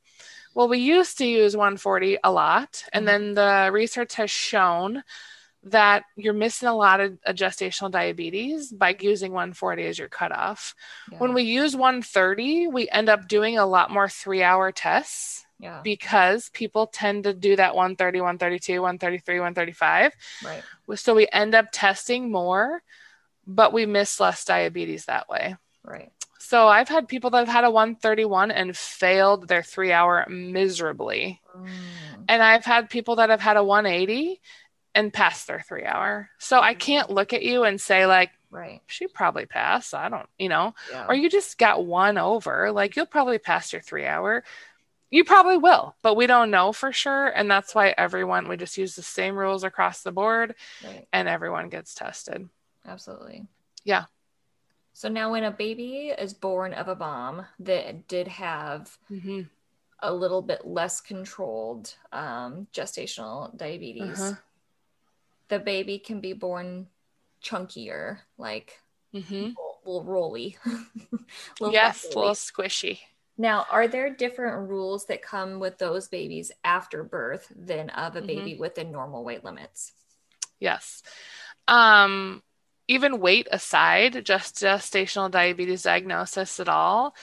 Well, 0.55 0.69
we 0.69 0.79
used 0.79 1.17
to 1.17 1.25
use 1.25 1.57
140 1.57 2.19
a 2.23 2.31
lot, 2.31 2.85
and 2.93 3.05
mm-hmm. 3.05 3.33
then 3.33 3.33
the 3.33 3.71
research 3.71 4.15
has 4.15 4.31
shown 4.31 5.03
that 5.65 6.03
you're 6.15 6.33
missing 6.33 6.67
a 6.67 6.75
lot 6.75 6.99
of 6.99 7.17
gestational 7.29 7.91
diabetes 7.91 8.71
by 8.71 8.95
using 8.99 9.31
140 9.31 9.83
as 9.85 9.97
your 9.97 10.09
cutoff. 10.09 10.75
yeah. 11.11 11.17
When 11.17 11.33
we 11.33 11.43
use 11.43 11.75
130, 11.75 12.67
we 12.67 12.89
end 12.89 13.09
up 13.09 13.27
doing 13.27 13.57
a 13.57 13.65
lot 13.65 13.91
more 13.91 14.09
three 14.09 14.43
hour 14.43 14.71
tests 14.71 15.45
yeah 15.59 15.81
because 15.83 16.49
people 16.49 16.87
tend 16.87 17.23
to 17.23 17.33
do 17.33 17.55
that 17.55 17.75
130, 17.75 18.21
132, 18.21 18.81
133, 18.81 19.35
135. 19.35 20.13
right 20.45 20.63
So 20.95 21.15
we 21.15 21.27
end 21.31 21.55
up 21.55 21.67
testing 21.71 22.31
more, 22.31 22.81
but 23.47 23.73
we 23.73 23.85
miss 23.85 24.19
less 24.19 24.45
diabetes 24.45 25.05
that 25.05 25.29
way. 25.29 25.55
right 25.83 26.11
So 26.39 26.67
I've 26.67 26.89
had 26.89 27.07
people 27.07 27.29
that 27.31 27.39
have 27.39 27.47
had 27.47 27.63
a 27.63 27.71
131 27.71 28.51
and 28.51 28.75
failed 28.75 29.47
their 29.47 29.63
three 29.63 29.91
hour 29.91 30.25
miserably. 30.29 31.41
Mm. 31.55 32.25
And 32.27 32.43
I've 32.43 32.65
had 32.65 32.89
people 32.89 33.17
that 33.17 33.29
have 33.29 33.41
had 33.41 33.57
a 33.57 33.63
180 33.63 34.41
and 34.95 35.13
passed 35.13 35.47
their 35.47 35.61
three 35.61 35.85
hour. 35.85 36.29
So 36.37 36.59
I 36.59 36.73
can't 36.73 37.09
look 37.09 37.33
at 37.33 37.43
you 37.43 37.63
and 37.63 37.79
say, 37.79 38.05
like, 38.05 38.31
right 38.51 38.81
she 38.85 39.07
probably 39.07 39.45
passed. 39.45 39.93
I 39.95 40.09
don't, 40.09 40.27
you 40.37 40.49
know, 40.49 40.75
yeah 40.91 41.07
or 41.07 41.15
you 41.15 41.29
just 41.29 41.57
got 41.57 41.85
one 41.85 42.17
over. 42.17 42.71
Like, 42.71 42.95
you'll 42.95 43.05
probably 43.05 43.39
pass 43.39 43.73
your 43.73 43.81
three 43.81 44.05
hour. 44.05 44.43
You 45.13 45.23
probably 45.23 45.57
will, 45.57 45.95
but 46.01 46.15
we 46.15 46.25
don't 46.25 46.49
know 46.49 46.71
for 46.73 46.91
sure. 46.91 47.27
And 47.27 47.49
that's 47.49 47.75
why 47.75 47.93
everyone, 47.97 48.47
we 48.47 48.57
just 48.57 48.79
use 48.79 48.95
the 48.95 49.03
same 49.03 49.35
rules 49.35 49.63
across 49.63 50.01
the 50.01 50.11
board 50.11 50.55
right 50.81 51.07
and 51.13 51.27
everyone 51.29 51.69
gets 51.69 51.93
tested. 51.95 52.49
absolutely 52.85 53.47
Yeah. 53.85 54.05
so 54.93 55.09
now 55.09 55.31
when 55.31 55.43
a 55.43 55.51
baby 55.51 56.07
is 56.17 56.33
born 56.33 56.73
of 56.73 56.87
a 56.87 56.95
mom 56.95 57.45
that 57.59 58.07
did 58.07 58.27
have 58.27 58.97
hmm 59.09 59.43
a 60.01 60.13
little 60.13 60.41
bit 60.41 60.65
less 60.65 60.99
controlled 61.01 61.95
um, 62.11 62.67
gestational 62.73 63.55
diabetes 63.57 64.19
Uh-huh. 64.19 64.35
the 65.49 65.59
baby 65.59 65.99
can 65.99 66.19
be 66.19 66.33
born 66.33 66.87
chunkier 67.43 68.19
like 68.37 68.79
hmm 69.13 69.53
little 69.85 70.03
rolly 70.03 70.57
little 71.59 71.73
Yes, 71.73 72.05
a 72.15 72.19
little 72.19 72.35
squishy. 72.35 72.99
Now 73.37 73.65
are 73.71 73.87
there 73.87 74.09
different 74.13 74.69
rules 74.69 75.05
that 75.05 75.21
come 75.21 75.59
with 75.59 75.77
those 75.77 76.07
babies 76.07 76.51
after 76.63 77.03
birth 77.03 77.51
than 77.55 77.89
of 77.91 78.15
a 78.15 78.21
Mhm. 78.21 78.27
baby 78.27 78.55
within 78.55 78.91
normal 78.91 79.23
weight 79.23 79.43
limits 79.43 79.93
Yes. 80.59 81.03
Um, 81.67 82.43
even 82.87 83.19
weight 83.19 83.47
aside, 83.51 84.25
just 84.25 84.55
gestational 84.55 85.31
diabetes 85.31 85.83
diagnosis 85.83 86.59
at 86.59 86.69
all, 86.69 87.15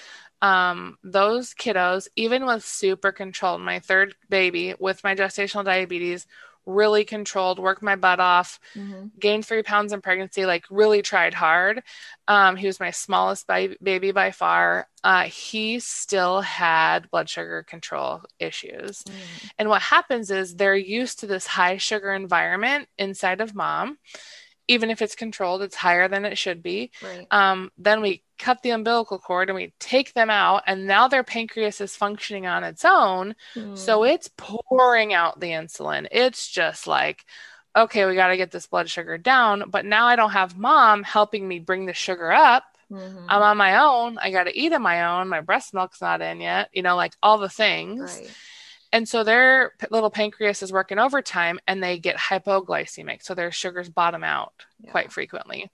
um, 0.43 0.99
those 1.05 1.55
kiddos, 1.55 2.09
even 2.17 2.47
with 2.47 2.65
super 2.65 3.13
controlled, 3.13 3.61
my 3.61 3.79
third 3.81 4.15
baby 4.29 4.75
with 4.79 5.05
my 5.05 5.15
gestational 5.15 5.65
diabetes, 5.65 6.27
really 6.71 7.05
controlled, 7.05 7.59
worked 7.59 7.83
my 7.83 7.97
butt 7.97 8.21
off, 8.21 8.59
mm-hmm. 8.75 9.07
gained 9.19 9.47
three 9.47 9.63
pounds 9.63 9.93
in 9.93 10.01
pregnancy, 10.01 10.47
like 10.47 10.65
really 10.71 11.03
tried 11.03 11.35
hard. 11.35 11.83
Um, 12.29 12.57
he 12.57 12.67
was 12.67 12.81
my 12.81 12.91
smallest 12.91 13.47
by, 13.47 13.77
baby 13.83 14.13
by 14.13 14.31
far. 14.31 14.89
Uh, 15.03 15.25
he 15.25 15.81
still 15.81 16.41
had 16.41 17.11
blood 17.11 17.29
sugar 17.29 17.63
control 17.63 18.23
issues. 18.39 19.03
Mm. 19.03 19.51
And 19.59 19.69
what 19.69 19.83
happens 19.83 20.31
is 20.31 20.55
they're 20.55 20.77
used 20.77 21.21
to 21.21 21.27
this 21.27 21.47
high 21.47 21.79
sugar 21.79 22.13
environment 22.13 22.89
inside 22.99 23.41
of 23.41 23.55
mom 23.55 23.99
even 24.71 24.89
if 24.89 25.03
it's 25.03 25.17
controlled, 25.17 25.63
it's 25.63 25.75
higher 25.75 26.07
than 26.07 26.25
it 26.25 26.39
should 26.39 26.63
be. 26.63 26.93
Right. 27.03 27.27
Um, 27.33 27.73
then 27.77 28.03
we 28.03 28.23
cut 28.41 28.63
the 28.63 28.71
umbilical 28.71 29.19
cord 29.19 29.49
and 29.49 29.57
we 29.57 29.73
take 29.79 30.15
them 30.15 30.31
out, 30.31 30.63
and 30.67 30.87
now 30.87 31.07
their 31.07 31.23
pancreas 31.23 31.81
is 31.81 31.95
functioning 31.95 32.47
on 32.47 32.65
its 32.65 32.85
own. 32.85 33.35
Mm. 33.55 33.77
So 33.77 34.05
it's 34.05 34.31
pouring 34.37 35.13
out 35.13 35.39
the 35.39 35.51
insulin. 35.51 36.09
It's 36.11 36.49
just 36.49 36.87
like, 36.87 37.25
okay, 37.77 38.07
we 38.07 38.15
got 38.15 38.29
to 38.29 38.37
get 38.37 38.51
this 38.51 38.67
blood 38.67 38.89
sugar 38.89 39.19
down. 39.19 39.65
But 39.69 39.85
now 39.85 40.07
I 40.07 40.17
don't 40.17 40.33
have 40.33 40.59
mom 40.59 41.03
helping 41.03 41.47
me 41.47 41.59
bring 41.59 41.87
the 41.87 41.95
sugar 41.95 42.33
up. 42.33 42.65
Mm-hmm. 42.91 43.27
I'm 43.29 43.43
on 43.43 43.57
my 43.57 43.85
own. 43.85 44.19
I 44.19 44.33
got 44.33 44.45
to 44.45 44.59
eat 44.59 44.73
on 44.73 44.83
my 44.83 45.05
own. 45.05 45.29
My 45.29 45.41
breast 45.41 45.73
milk's 45.73 46.01
not 46.01 46.21
in 46.21 46.41
yet, 46.41 46.71
you 46.73 46.83
know, 46.83 46.97
like 46.97 47.13
all 47.23 47.39
the 47.39 47.49
things. 47.49 48.19
Right. 48.19 48.31
And 48.93 49.09
so 49.09 49.23
their 49.23 49.73
little 49.91 50.11
pancreas 50.11 50.65
is 50.65 50.73
working 50.73 50.99
overtime 50.99 51.61
and 51.69 51.81
they 51.81 52.01
get 52.01 52.17
hypoglycemic. 52.17 53.23
So 53.23 53.35
their 53.35 53.53
sugars 53.53 53.89
bottom 53.89 54.25
out 54.25 54.53
yeah. 54.81 54.91
quite 54.91 55.13
frequently. 55.13 55.71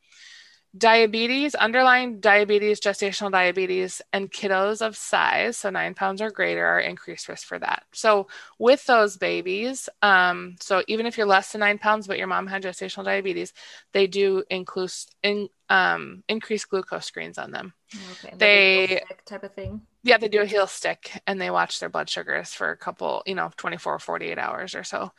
Diabetes, 0.76 1.54
underlying 1.54 2.20
diabetes, 2.20 2.80
gestational 2.80 3.30
diabetes, 3.30 4.02
and 4.12 4.30
kiddos 4.30 4.84
of 4.84 4.96
size, 4.96 5.56
so 5.56 5.70
nine 5.70 5.94
pounds 5.94 6.20
or 6.20 6.30
greater, 6.30 6.64
are 6.64 6.80
increased 6.80 7.28
risk 7.28 7.46
for 7.46 7.58
that. 7.58 7.84
So, 7.92 8.26
with 8.58 8.84
those 8.86 9.16
babies, 9.16 9.88
um, 10.02 10.56
so 10.60 10.82
even 10.88 11.06
if 11.06 11.16
you're 11.16 11.26
less 11.26 11.52
than 11.52 11.60
nine 11.60 11.78
pounds, 11.78 12.06
but 12.06 12.18
your 12.18 12.26
mom 12.26 12.46
had 12.46 12.62
gestational 12.62 13.04
diabetes, 13.04 13.52
they 13.92 14.06
do 14.06 14.42
include 14.50 14.90
in, 15.22 15.48
um, 15.68 16.22
increased 16.28 16.68
glucose 16.68 17.06
screens 17.06 17.38
on 17.38 17.50
them. 17.52 17.72
Okay, 18.12 18.34
they 18.36 19.02
type 19.24 19.44
of 19.44 19.54
thing. 19.54 19.80
Yeah, 20.06 20.18
they 20.18 20.28
do 20.28 20.40
a 20.40 20.46
heel 20.46 20.66
stick 20.66 21.20
and 21.26 21.40
they 21.40 21.50
watch 21.50 21.80
their 21.80 21.88
blood 21.88 22.08
sugars 22.08 22.54
for 22.54 22.70
a 22.70 22.76
couple, 22.76 23.22
you 23.26 23.34
know, 23.34 23.50
24 23.56 23.94
or 23.94 23.98
48 23.98 24.38
hours 24.38 24.74
or 24.74 24.84
so. 24.84 25.12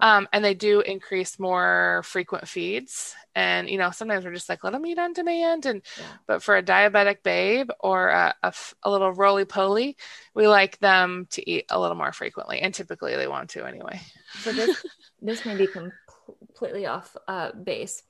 Um, 0.00 0.28
and 0.32 0.44
they 0.44 0.54
do 0.54 0.80
increase 0.80 1.38
more 1.38 2.02
frequent 2.04 2.48
feeds. 2.48 3.14
And, 3.34 3.68
you 3.68 3.78
know, 3.78 3.90
sometimes 3.90 4.24
we're 4.24 4.34
just 4.34 4.48
like, 4.48 4.64
let 4.64 4.72
them 4.72 4.86
eat 4.86 4.98
on 4.98 5.12
demand. 5.12 5.66
And, 5.66 5.82
yeah. 5.98 6.04
but 6.26 6.42
for 6.42 6.56
a 6.56 6.62
diabetic 6.62 7.22
babe 7.22 7.70
or 7.80 8.08
a, 8.08 8.34
a, 8.42 8.54
a 8.82 8.90
little 8.90 9.12
roly 9.12 9.44
poly, 9.44 9.96
we 10.34 10.48
like 10.48 10.78
them 10.78 11.26
to 11.30 11.48
eat 11.48 11.66
a 11.68 11.78
little 11.78 11.96
more 11.96 12.12
frequently. 12.12 12.60
And 12.60 12.72
typically 12.72 13.16
they 13.16 13.28
want 13.28 13.50
to 13.50 13.66
anyway. 13.66 14.00
So 14.40 14.52
this, 14.52 14.84
this 15.22 15.44
may 15.44 15.56
be 15.56 15.68
completely 15.68 16.86
off 16.86 17.16
uh, 17.28 17.52
base. 17.52 18.02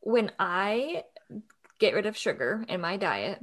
When 0.00 0.32
I 0.38 1.04
get 1.78 1.94
rid 1.94 2.06
of 2.06 2.16
sugar 2.16 2.64
in 2.68 2.80
my 2.80 2.96
diet 2.96 3.40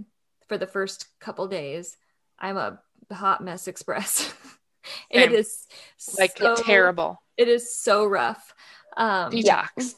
for 0.48 0.58
the 0.58 0.68
first 0.68 1.08
couple 1.20 1.48
days, 1.48 1.98
I'm 2.40 2.58
a 2.58 2.80
hot 3.12 3.44
mess 3.44 3.68
express. 3.68 4.34
it 5.10 5.32
is 5.32 5.68
like 6.18 6.38
so, 6.38 6.56
terrible. 6.56 7.22
It 7.38 7.48
is 7.48 7.76
so 7.76 8.06
rough. 8.06 8.54
Um, 8.98 9.32
Detox. 9.32 9.96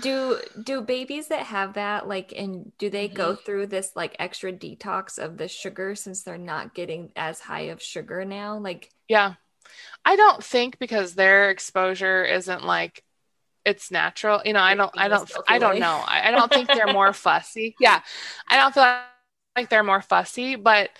Do 0.00 0.38
do 0.62 0.82
babies 0.82 1.28
that 1.28 1.46
have 1.46 1.74
that 1.74 2.06
like 2.06 2.34
and 2.36 2.72
do 2.76 2.90
they 2.90 3.08
go 3.08 3.32
mm-hmm. 3.32 3.42
through 3.42 3.66
this 3.68 3.92
like 3.96 4.16
extra 4.18 4.52
detox 4.52 5.18
of 5.18 5.38
the 5.38 5.48
sugar 5.48 5.94
since 5.94 6.22
they're 6.22 6.36
not 6.36 6.74
getting 6.74 7.10
as 7.16 7.40
high 7.40 7.68
of 7.72 7.82
sugar 7.82 8.24
now? 8.24 8.58
Like 8.58 8.90
Yeah. 9.08 9.34
I 10.04 10.16
don't 10.16 10.44
think 10.44 10.78
because 10.78 11.14
their 11.14 11.50
exposure 11.50 12.22
isn't 12.24 12.64
like 12.64 13.02
it's 13.64 13.90
natural. 13.90 14.42
You 14.44 14.52
know, 14.52 14.60
I 14.60 14.74
don't 14.74 14.92
I 14.94 15.08
don't 15.08 15.30
I 15.48 15.58
don't 15.58 15.78
know. 15.78 16.04
I, 16.06 16.28
I 16.28 16.30
don't 16.32 16.52
think 16.52 16.68
they're 16.68 16.92
more 16.92 17.12
fussy. 17.14 17.74
Yeah. 17.80 18.02
I 18.46 18.56
don't 18.58 18.74
feel 18.74 19.00
like 19.56 19.70
they're 19.70 19.82
more 19.82 20.02
fussy, 20.02 20.56
but 20.56 20.90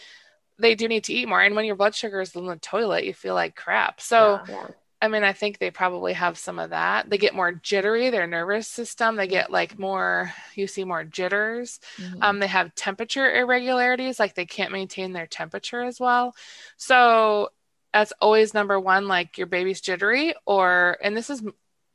they 0.58 0.74
do 0.74 0.88
need 0.88 1.04
to 1.04 1.12
eat 1.12 1.28
more. 1.28 1.40
And 1.40 1.54
when 1.54 1.64
your 1.64 1.76
blood 1.76 1.94
sugar 1.94 2.20
is 2.20 2.34
in 2.34 2.46
the 2.46 2.56
toilet, 2.56 3.04
you 3.04 3.14
feel 3.14 3.34
like 3.34 3.54
crap. 3.54 4.00
So, 4.00 4.40
yeah, 4.48 4.54
yeah. 4.54 4.66
I 5.00 5.06
mean, 5.06 5.22
I 5.22 5.32
think 5.32 5.58
they 5.58 5.70
probably 5.70 6.12
have 6.14 6.36
some 6.36 6.58
of 6.58 6.70
that. 6.70 7.08
They 7.08 7.18
get 7.18 7.34
more 7.34 7.52
jittery, 7.52 8.10
their 8.10 8.26
nervous 8.26 8.66
system. 8.66 9.14
They 9.14 9.28
get 9.28 9.52
like 9.52 9.78
more, 9.78 10.32
you 10.54 10.66
see 10.66 10.84
more 10.84 11.04
jitters. 11.04 11.78
Mm-hmm. 11.98 12.22
Um, 12.22 12.38
they 12.40 12.48
have 12.48 12.74
temperature 12.74 13.32
irregularities, 13.32 14.18
like 14.18 14.34
they 14.34 14.46
can't 14.46 14.72
maintain 14.72 15.12
their 15.12 15.28
temperature 15.28 15.82
as 15.82 16.00
well. 16.00 16.34
So, 16.76 17.50
that's 17.92 18.12
always 18.20 18.52
number 18.52 18.78
one, 18.78 19.08
like 19.08 19.38
your 19.38 19.46
baby's 19.46 19.80
jittery, 19.80 20.34
or, 20.44 20.98
and 21.02 21.16
this 21.16 21.30
is 21.30 21.42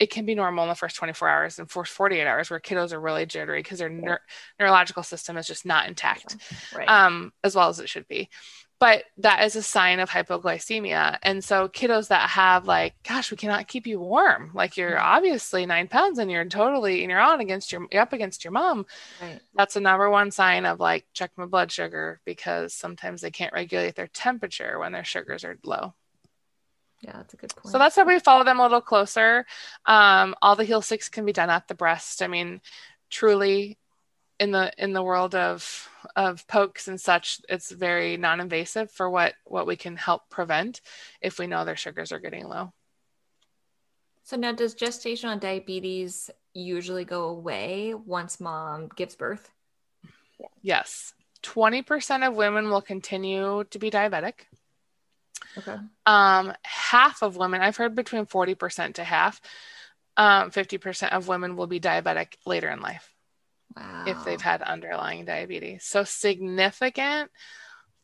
it 0.04 0.10
can 0.10 0.26
be 0.26 0.36
normal 0.36 0.66
in 0.66 0.70
the 0.70 0.76
first 0.76 0.98
24 0.98 1.30
hours 1.30 1.60
and 1.60 1.72
first 1.72 1.94
48 1.94 2.28
hours 2.28 2.50
where 2.50 2.60
kiddos 2.60 2.92
are 2.92 3.00
really 3.00 3.26
jittery 3.26 3.63
because 3.63 3.80
their 3.80 3.89
neur- 3.89 4.20
neurological 4.60 5.02
system 5.02 5.38
is 5.38 5.48
just 5.48 5.66
not 5.66 5.88
intact 5.88 6.36
right. 6.76 6.89
um, 6.89 7.32
as 7.42 7.56
well 7.56 7.70
as 7.70 7.80
it 7.80 7.88
should 7.88 8.06
be 8.10 8.30
but 8.82 9.06
that 9.16 9.46
is 9.46 9.56
a 9.56 9.63
sign 9.63 10.02
of 10.02 10.10
hypoglycemia 10.10 11.18
and 11.24 11.42
so 11.42 11.70
kiddos 11.70 12.10
that 12.10 12.30
have 12.30 12.68
like 12.68 12.96
gosh 13.08 13.32
we 13.32 13.38
cannot 13.38 13.70
keep 13.70 13.88
you 13.88 13.98
warm 13.98 14.52
like 14.54 14.76
you're 14.76 14.98
mm-hmm. 14.98 15.16
obviously 15.16 15.66
nine 15.66 15.88
pounds 15.88 16.20
and 16.20 16.30
you're 16.30 16.44
totally 16.44 17.02
and 17.02 17.10
you're 17.10 17.22
on 17.22 17.39
against 17.39 17.72
your 17.72 17.88
you're 17.89 18.02
up 18.02 18.12
against 18.12 18.44
your 18.44 18.52
mom 18.52 18.86
right. 19.22 19.39
that's 19.56 19.76
the 19.76 19.80
number 19.80 20.10
one 20.10 20.32
sign 20.32 20.66
of 20.66 20.82
like 20.82 21.06
check 21.13 21.32
my 21.38 21.46
blood 21.46 21.72
sugar 21.72 22.20
because 22.26 22.74
sometimes 22.74 23.22
they 23.22 23.32
can't 23.32 23.54
regulate 23.54 23.96
their 23.96 24.08
temperature 24.08 24.78
when 24.80 24.92
their 24.92 25.06
sugars 25.06 25.46
are 25.46 25.58
low 25.63 25.94
yeah, 27.04 27.12
that's 27.18 27.34
a 27.34 27.38
good 27.38 27.54
point. 27.56 27.72
So 27.72 27.78
that's 27.78 27.96
how 27.96 28.06
we 28.06 28.18
follow 28.20 28.46
them 28.46 28.60
a 28.60 28.63
little 28.63 28.82
closer. 28.82 29.46
Um, 29.86 30.36
all 30.42 30.56
the 30.56 30.63
heel 30.63 30.82
sticks 30.82 31.10
can 31.10 31.26
be 31.26 31.34
done 31.34 31.50
at 31.50 31.68
the 31.68 31.76
breast. 31.76 32.22
I 32.22 32.28
mean, 32.28 32.62
truly, 33.10 33.78
in 34.39 34.52
the 34.52 34.72
in 34.78 34.94
the 34.94 35.04
world 35.04 35.36
of 35.36 35.89
of 36.16 36.48
pokes 36.48 36.88
and 36.88 37.00
such, 37.00 37.42
it's 37.50 37.72
very 37.72 38.16
non-invasive 38.18 38.89
for 38.89 39.10
what 39.10 39.34
what 39.44 39.68
we 39.68 39.76
can 39.76 39.98
help 39.98 40.30
prevent 40.30 40.82
if 41.22 41.39
we 41.39 41.48
know 41.48 41.66
their 41.66 41.76
sugars 41.76 42.12
are 42.12 42.20
getting 42.20 42.48
low. 42.48 42.72
So 44.24 44.38
now, 44.38 44.54
does 44.54 44.74
gestational 44.74 45.38
diabetes 45.38 46.30
usually 46.54 47.04
go 47.04 47.26
away 47.26 47.94
once 47.94 48.39
mom 48.39 48.89
gives 48.96 49.16
birth? 49.16 49.52
Yes, 50.62 51.13
twenty 51.42 51.82
percent 51.82 52.24
of 52.24 52.34
women 52.34 52.70
will 52.70 52.82
continue 52.82 53.66
to 53.66 53.80
be 53.80 53.92
diabetic. 53.92 54.48
Okay. 55.58 55.76
Um, 56.06 56.54
half 56.63 57.22
of 57.22 57.38
women, 57.38 57.62
I've 57.62 57.78
heard 57.78 57.96
between 57.96 58.26
40% 58.26 58.96
to 58.96 59.04
half, 59.04 59.42
um, 60.18 60.52
50% 60.52 61.12
of 61.12 61.28
women 61.28 61.56
will 61.56 61.68
be 61.68 61.80
diabetic 61.80 62.36
later 62.46 62.70
in 62.70 62.82
life. 62.82 63.10
Wow. 63.76 64.04
If 64.06 64.24
they've 64.24 64.42
had 64.42 64.62
underlying 64.62 65.26
diabetes. 65.26 65.84
So 65.84 66.04
significant 66.04 67.32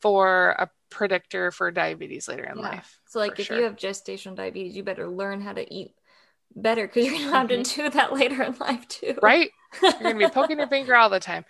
for 0.01 0.49
a 0.57 0.69
predictor 0.89 1.51
for 1.51 1.69
diabetes 1.71 2.27
later 2.27 2.45
in 2.45 2.57
yeah. 2.57 2.63
life. 2.63 2.99
So, 3.07 3.19
like, 3.19 3.39
if 3.39 3.47
sure. 3.47 3.57
you 3.57 3.63
have 3.63 3.75
gestational 3.75 4.35
diabetes, 4.35 4.75
you 4.75 4.83
better 4.83 5.07
learn 5.07 5.41
how 5.41 5.53
to 5.53 5.73
eat 5.73 5.93
better 6.55 6.87
because 6.87 7.05
you're 7.05 7.17
gonna 7.19 7.31
have 7.31 7.47
mm-hmm. 7.47 7.61
to 7.61 7.83
do 7.83 7.89
that 7.89 8.13
later 8.13 8.43
in 8.43 8.55
life 8.59 8.87
too. 8.87 9.17
Right. 9.21 9.51
You're 9.81 9.91
gonna 9.91 10.17
be 10.17 10.27
poking 10.27 10.57
your 10.57 10.67
finger 10.69 10.95
all 10.95 11.09
the 11.09 11.19
time. 11.19 11.45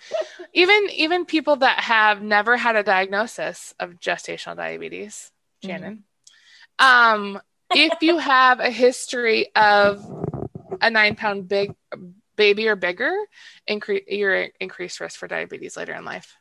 Even 0.54 0.90
even 0.92 1.26
people 1.26 1.58
that 1.58 1.80
have 1.82 2.22
never 2.22 2.58
had 2.58 2.76
a 2.76 2.84
diagnosis 2.84 3.74
of 3.80 4.00
gestational 4.00 4.56
diabetes, 4.56 5.32
Shannon. 5.63 6.04
Mm-hmm. 6.80 7.36
Um, 7.36 7.41
if 7.72 8.02
you 8.02 8.17
have 8.17 8.60
a 8.60 8.69
history 8.69 9.54
of 9.56 10.04
a 10.82 10.89
nine 10.89 11.15
pound 11.15 11.48
big 11.48 11.76
baby 12.36 12.67
or 12.67 12.76
bigger, 12.76 13.13
increase 13.67 14.04
your 14.08 14.48
increased 14.60 15.00
risk 15.00 15.19
for 15.19 15.28
diabetes 15.28 15.78
later 15.78 15.93
in 15.93 16.06
life. 16.06 16.36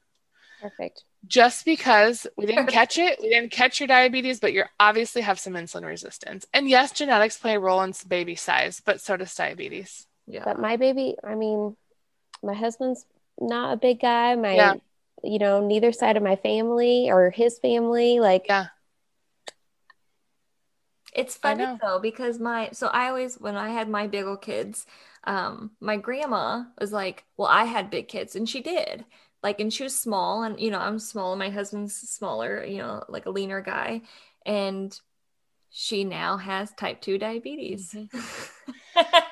Perfect. 0.62 1.04
Just 1.26 1.64
because 1.64 2.26
we 2.36 2.46
didn't 2.46 2.66
catch 2.68 2.98
it, 2.98 3.18
we 3.20 3.30
didn't 3.30 3.50
catch 3.50 3.80
your 3.80 3.88
diabetes, 3.88 4.40
but 4.40 4.52
you 4.52 4.64
obviously 4.78 5.22
have 5.22 5.38
some 5.38 5.54
insulin 5.54 5.84
resistance. 5.84 6.46
And 6.54 6.68
yes, 6.68 6.92
genetics 6.92 7.36
play 7.36 7.56
a 7.56 7.60
role 7.60 7.82
in 7.82 7.92
baby 8.06 8.34
size, 8.34 8.80
but 8.84 9.00
so 9.00 9.16
does 9.16 9.34
diabetes. 9.34 10.06
Yeah. 10.26 10.42
But 10.44 10.58
my 10.58 10.76
baby, 10.76 11.16
I 11.22 11.34
mean, 11.34 11.76
my 12.42 12.54
husband's 12.54 13.04
not 13.40 13.74
a 13.74 13.76
big 13.76 14.00
guy. 14.00 14.34
My, 14.36 14.54
yeah. 14.54 14.74
you 15.22 15.38
know, 15.38 15.66
neither 15.66 15.92
side 15.92 16.16
of 16.16 16.22
my 16.22 16.36
family 16.36 17.10
or 17.10 17.30
his 17.30 17.58
family, 17.58 18.20
like, 18.20 18.46
yeah 18.48 18.66
it's 21.12 21.36
funny 21.36 21.66
though 21.82 21.98
because 21.98 22.38
my 22.38 22.70
so 22.72 22.88
I 22.88 23.08
always 23.08 23.36
when 23.40 23.56
I 23.56 23.70
had 23.70 23.88
my 23.88 24.06
big 24.06 24.24
old 24.24 24.42
kids, 24.42 24.86
um, 25.24 25.72
my 25.80 25.96
grandma 25.96 26.64
was 26.80 26.92
like, 26.92 27.24
"Well, 27.36 27.48
I 27.48 27.64
had 27.64 27.90
big 27.90 28.08
kids," 28.08 28.36
and 28.36 28.48
she 28.48 28.60
did. 28.60 29.04
Like, 29.42 29.60
and 29.60 29.72
she 29.72 29.84
was 29.84 29.98
small, 29.98 30.42
and 30.42 30.60
you 30.60 30.70
know, 30.70 30.78
I'm 30.78 30.98
small, 30.98 31.32
and 31.32 31.38
my 31.38 31.50
husband's 31.50 31.94
smaller, 31.94 32.64
you 32.64 32.78
know, 32.78 33.04
like 33.08 33.26
a 33.26 33.30
leaner 33.30 33.60
guy, 33.60 34.02
and 34.44 34.98
she 35.70 36.04
now 36.04 36.36
has 36.36 36.72
type 36.72 37.00
two 37.00 37.18
diabetes. 37.18 37.92
Mm-hmm. 37.94 38.18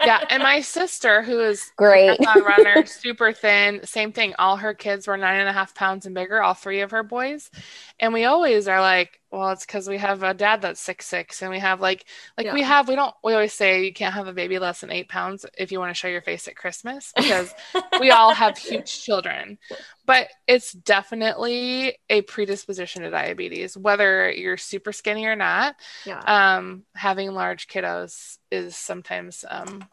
yeah, 0.05 0.25
and 0.31 0.42
my 0.42 0.61
sister, 0.61 1.22
who 1.22 1.40
is 1.40 1.72
Great. 1.77 2.18
runner, 2.25 2.87
super 2.87 3.33
thin, 3.33 3.81
same 3.85 4.12
thing. 4.12 4.35
All 4.38 4.57
her 4.57 4.75
kids 4.75 5.07
were 5.07 5.16
nine 5.16 5.40
and 5.40 5.49
a 5.49 5.53
half 5.53 5.75
pounds 5.75 6.07
and 6.07 6.14
bigger, 6.14 6.42
all 6.42 6.55
three 6.55 6.81
of 6.81 6.90
her 6.92 7.03
boys. 7.03 7.51
And 7.99 8.12
we 8.12 8.25
always 8.25 8.68
are 8.68 8.81
like, 8.81 9.20
well, 9.31 9.51
it's 9.51 9.66
because 9.66 9.88
we 9.88 9.99
have 9.99 10.22
a 10.22 10.35
dad 10.35 10.62
that's 10.62 10.81
six 10.81 11.07
six, 11.07 11.42
and 11.42 11.51
we 11.51 11.59
have 11.59 11.81
like, 11.81 12.05
like 12.38 12.53
we 12.53 12.62
have, 12.62 12.88
we 12.88 12.94
don't, 12.94 13.14
we 13.25 13.35
always 13.35 13.53
say 13.53 13.85
you 13.85 13.92
can't 13.92 14.14
have 14.14 14.29
a 14.29 14.33
baby 14.33 14.59
less 14.59 14.81
than 14.81 14.92
eight 14.92 15.09
pounds 15.09 15.44
if 15.59 15.72
you 15.72 15.79
want 15.79 15.90
to 15.90 15.94
show 15.94 16.09
your 16.09 16.22
face 16.22 16.46
at 16.49 16.57
Christmas 16.57 17.12
because 17.16 17.53
we 18.01 18.11
all 18.11 18.33
have 18.33 18.57
huge 18.57 19.03
children. 19.03 19.59
But 20.07 20.29
it's 20.46 20.72
definitely 20.72 21.99
a 22.09 22.22
predisposition 22.22 23.03
to 23.03 23.11
diabetes, 23.11 23.77
whether 23.77 24.31
you're 24.31 24.57
super 24.57 24.92
skinny 24.92 25.27
or 25.27 25.37
not 25.37 25.75
yeah. 26.05 26.20
um, 26.57 26.85
having 26.94 27.33
large 27.33 27.66
kiddos 27.66 28.38
is 28.51 28.77
sometimes 28.77 29.45
um, 29.49 29.89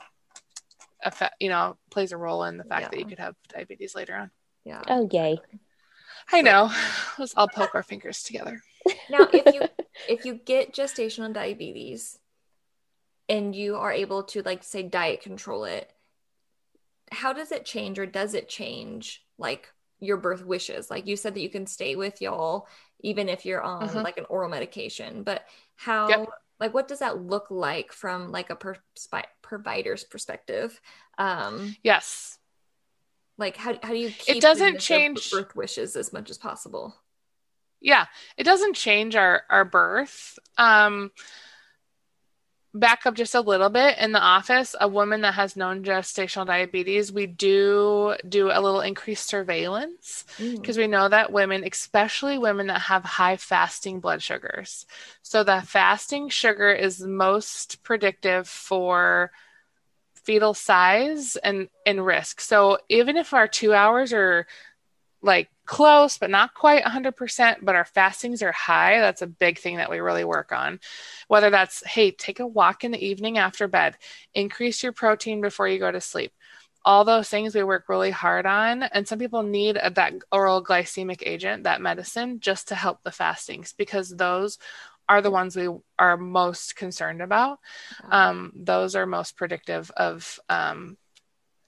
affect, 1.04 1.36
you 1.40 1.50
know 1.50 1.78
plays 1.92 2.12
a 2.12 2.18
role 2.18 2.44
in 2.44 2.58
the 2.58 2.64
fact 2.64 2.92
that 2.92 3.00
you 3.00 3.06
could 3.06 3.20
have 3.20 3.36
diabetes 3.54 3.96
later 3.96 4.16
on. 4.16 4.32
yeah. 4.66 4.84
Oh, 4.88 5.08
yay. 5.12 5.40
I 6.32 6.42
know. 6.42 6.72
Let's 7.20 7.34
all 7.36 7.48
poke 7.48 7.76
our 7.76 7.84
fingers 7.84 8.24
together. 8.24 8.62
Now, 9.08 9.30
if 9.32 9.54
you 9.54 9.70
if 10.08 10.26
you 10.26 10.36
get 10.36 10.74
gestational 10.74 11.32
diabetes 11.34 12.20
and 13.30 13.54
you 13.56 13.76
are 13.76 13.92
able 13.92 14.24
to 14.24 14.42
like 14.44 14.64
say 14.64 14.84
diet 14.84 15.22
control 15.22 15.66
it, 15.66 15.92
how 17.12 17.34
does 17.34 17.52
it 17.52 17.66
change 17.66 18.00
or 18.00 18.06
does 18.06 18.34
it 18.34 18.50
change 18.50 19.26
like 19.38 19.72
your 20.00 20.18
birth 20.18 20.46
wishes? 20.46 20.90
Like 20.90 21.08
you 21.08 21.16
said 21.16 21.36
that 21.36 21.42
you 21.42 21.50
can 21.50 21.68
stay 21.68 21.96
with 21.96 22.22
y'all 22.22 22.68
even 23.02 23.28
if 23.30 23.46
you're 23.46 23.62
on 23.62 23.88
Mhm. 23.88 24.04
like 24.04 24.18
an 24.18 24.26
oral 24.30 24.50
medication, 24.50 25.24
but 25.24 25.46
how 25.76 26.08
Yep. 26.10 26.28
Like 26.64 26.74
what 26.74 26.88
does 26.88 27.00
that 27.00 27.22
look 27.22 27.52
like 27.52 27.92
from 27.92 28.32
like 28.32 28.50
a 28.50 28.58
provider's 29.42 30.04
perspective? 30.06 30.80
Um 31.18 31.76
Yes. 31.84 32.38
like 33.38 33.58
how, 33.58 33.74
how 33.84 33.90
do 33.90 33.98
you 33.98 34.10
keep 34.10 34.42
doesn't 34.42 34.66
them 34.66 34.74
with 34.76 34.88
their 34.88 34.98
change- 34.98 35.32
birth 35.32 35.56
wishes 35.56 35.96
as 35.96 36.14
much 36.14 36.30
as 36.30 36.38
possible? 36.38 36.96
Yeah. 37.82 38.06
It 38.38 38.46
doesn't 38.46 38.76
change 38.76 39.16
our 39.18 39.44
our 39.50 39.66
birth. 39.66 40.40
Um, 40.58 41.12
back 42.74 43.06
up 43.06 43.14
just 43.14 43.36
a 43.36 43.42
little 43.42 43.70
bit 43.70 43.98
in 44.00 44.12
the 44.14 44.20
office 44.20 44.76
a 44.82 44.88
woman 44.88 45.22
that 45.22 45.36
has 45.36 45.56
known 45.56 45.84
gestational 45.84 46.46
diabetes 46.46 47.12
we 47.12 47.28
do 47.28 48.16
do 48.28 48.48
a 48.52 48.60
little 48.60 48.82
increased 48.82 49.28
surveillance 49.28 50.26
Mm. 50.40 50.56
because 50.56 50.78
we 50.78 50.88
know 50.88 51.08
that 51.10 51.32
women, 51.32 51.64
especially 51.64 52.38
women 52.40 52.68
that 52.68 52.82
have 52.82 53.04
high 53.04 53.38
fasting 53.38 54.00
blood 54.00 54.22
sugars, 54.24 54.86
so 55.22 55.44
the 55.44 55.62
fasting 55.62 56.30
sugar 56.30 56.72
is 56.72 57.02
most 57.02 57.84
predictive 57.84 58.48
for 58.48 59.32
fetal 60.16 60.54
size 60.54 61.36
and 61.36 61.70
and 61.86 62.04
risk. 62.06 62.42
So 62.42 62.80
even 62.90 63.18
if 63.18 63.34
our 63.34 63.48
two 63.48 63.74
hours 63.74 64.14
are 64.14 64.48
like 65.22 65.50
close 65.66 66.18
but 66.18 66.30
not 66.30 66.54
quite 66.54 66.84
100% 66.84 67.58
but 67.62 67.76
our 67.76 67.86
fastings 67.86 68.42
are 68.42 68.52
high. 68.52 69.00
That's 69.00 69.22
a 69.22 69.28
big 69.28 69.60
thing 69.60 69.78
that 69.78 69.90
we 69.90 70.00
really 70.00 70.24
work 70.24 70.52
on. 70.52 70.80
Whether 71.28 71.50
that's 71.50 71.86
hey 71.86 72.12
take 72.12 72.40
a 72.40 72.48
walk 72.48 72.84
in 72.84 72.92
the 72.92 73.06
evening 73.06 73.38
after 73.38 73.68
bed 73.68 73.98
increase 74.34 74.84
your 74.84 74.92
protein 74.92 75.42
before 75.42 75.68
you 75.68 75.80
go 75.80 75.92
to 75.92 76.02
sleep. 76.02 76.34
All 76.86 77.06
those 77.06 77.30
things 77.30 77.56
we 77.56 77.64
work 77.64 77.88
really 77.88 78.12
hard 78.12 78.46
on. 78.46 78.84
And 78.84 79.08
some 79.08 79.18
people 79.18 79.42
need 79.42 79.80
a, 79.82 79.90
that 79.92 80.14
oral 80.34 80.62
glycemic 80.62 81.24
agent 81.26 81.64
that 81.64 81.82
medicine 81.82 82.42
just 82.42 82.68
to 82.68 82.76
help 82.76 83.04
the 83.04 83.12
fastings 83.12 83.74
because 83.78 84.10
those 84.10 84.58
are 85.08 85.22
the 85.22 85.32
ones 85.32 85.56
we 85.56 85.70
are 86.00 86.18
most 86.18 86.76
concerned 86.76 87.22
about. 87.22 87.60
Um, 88.10 88.52
those 88.56 88.96
are 88.96 89.06
most 89.06 89.38
predictive 89.38 89.92
of 89.92 90.40
um, 90.50 90.98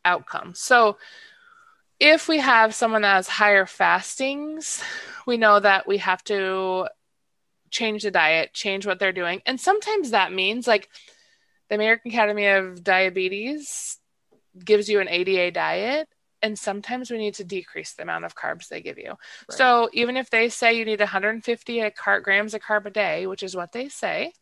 outcomes. 0.03 0.59
So 0.59 0.97
if 1.99 2.27
we 2.27 2.39
have 2.39 2.75
someone 2.75 3.01
that 3.03 3.15
has 3.15 3.27
higher 3.27 3.65
fastings 3.65 4.83
we 5.25 5.37
know 5.37 5.59
that 5.59 5.87
we 5.87 5.97
have 5.97 6.23
to 6.23 6.87
change 7.71 8.03
the 8.03 8.11
diet 8.11 8.53
change 8.53 8.85
what 8.85 8.99
they're 8.99 9.11
doing 9.11 9.41
and 9.45 9.59
sometimes 9.59 10.11
that 10.11 10.31
means 10.31 10.67
like 10.67 10.89
the 11.69 11.75
american 11.75 12.11
academy 12.11 12.47
of 12.47 12.83
diabetes 12.83 13.97
gives 14.63 14.87
you 14.87 14.99
an 14.99 15.09
ADA 15.09 15.51
diet, 15.51 16.07
and 16.41 16.57
sometimes 16.57 17.09
we 17.09 17.17
need 17.17 17.33
to 17.35 17.43
decrease 17.43 17.93
the 17.93 18.03
amount 18.03 18.25
of 18.25 18.35
carbs 18.35 18.67
they 18.67 18.81
give 18.81 18.97
you. 18.97 19.09
Right. 19.09 19.57
So 19.57 19.89
even 19.93 20.17
if 20.17 20.29
they 20.29 20.49
say 20.49 20.73
you 20.73 20.85
need 20.85 20.99
150 20.99 21.91
grams 22.21 22.53
of 22.53 22.61
carb 22.61 22.85
a 22.85 22.89
day, 22.89 23.27
which 23.27 23.43
is 23.43 23.55
what 23.55 23.71
they 23.71 23.89
say, 23.89 24.33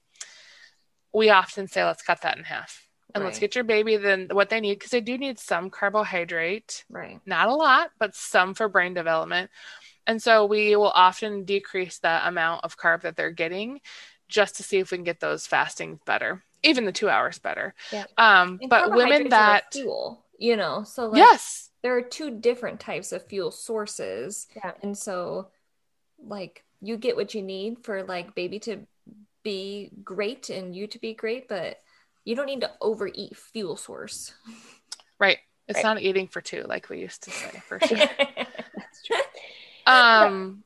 we 1.14 1.30
often 1.30 1.68
say 1.68 1.84
let's 1.84 2.04
cut 2.04 2.22
that 2.22 2.38
in 2.38 2.44
half 2.44 2.83
and 3.16 3.24
let's 3.24 3.40
get 3.40 3.56
your 3.56 3.64
baby 3.64 3.98
then 3.98 4.28
what 4.32 4.50
they 4.50 4.60
need 4.60 4.76
because 4.76 4.92
they 4.92 5.02
do 5.02 5.18
need 5.18 5.38
some 5.40 5.70
carbohydrate, 5.70 6.84
right. 6.90 7.20
not 7.26 7.48
a 7.48 7.54
lot, 7.54 7.92
but 8.00 8.16
some 8.16 8.54
for 8.54 8.68
brain 8.68 8.94
development. 8.94 9.52
And 10.08 10.22
so 10.22 10.46
we 10.46 10.76
will 10.76 10.90
often 10.90 11.46
decrease 11.46 12.00
the 12.00 12.28
amount 12.28 12.64
of 12.64 12.78
carb 12.78 13.02
that 13.02 13.16
they're 13.16 13.32
getting 13.32 13.82
just 14.28 14.56
to 14.58 14.64
see 14.64 14.80
if 14.80 14.92
we 14.92 14.98
can 14.98 15.04
get 15.04 15.20
those 15.20 15.48
fasting 15.48 16.00
better, 16.06 16.44
even 16.64 16.86
the 16.86 16.92
two 16.92 17.10
hours 17.10 17.40
better. 17.40 17.74
Yeah. 17.92 18.06
Um, 18.18 18.60
And 18.62 18.70
but 18.70 18.92
women 18.94 19.30
that 19.30 19.74
fuel, 19.74 20.26
you 20.38 20.58
know, 20.58 20.84
so 20.84 21.08
like 21.08 21.18
yes, 21.18 21.70
there 21.84 21.96
are 21.96 22.02
two 22.02 22.32
different 22.40 22.80
types 22.80 23.12
of 23.12 23.26
fuel 23.28 23.52
sources. 23.52 24.48
Yeah. 24.56 24.72
And 24.82 24.98
so 24.98 25.50
like 26.26 26.64
you 26.82 26.98
get 26.98 27.16
what 27.16 27.34
you 27.34 27.42
need 27.42 27.84
for 27.84 28.04
like 28.04 28.36
baby 28.36 28.60
to 28.60 28.80
be 29.44 29.92
great 30.04 30.50
and 30.50 30.76
you 30.76 30.88
to 30.88 31.00
be 31.00 31.14
great, 31.14 31.48
but 31.48 31.80
you 32.26 32.36
don't 32.36 32.46
need 32.46 32.62
to 32.62 32.72
overeat 32.82 33.36
fuel 33.36 33.76
source. 33.78 34.34
right. 35.20 35.38
It's 35.68 35.78
Right. 35.78 35.84
not 35.84 36.02
eating 36.02 36.28
for 36.28 36.42
two 36.42 36.64
like 36.68 36.90
we 36.90 37.00
used 37.00 37.24
to 37.24 37.32
say 37.32 37.62
for 37.68 37.80
sure. 37.88 37.98
That's 37.98 39.04
true. 39.06 39.18
um 39.86 40.64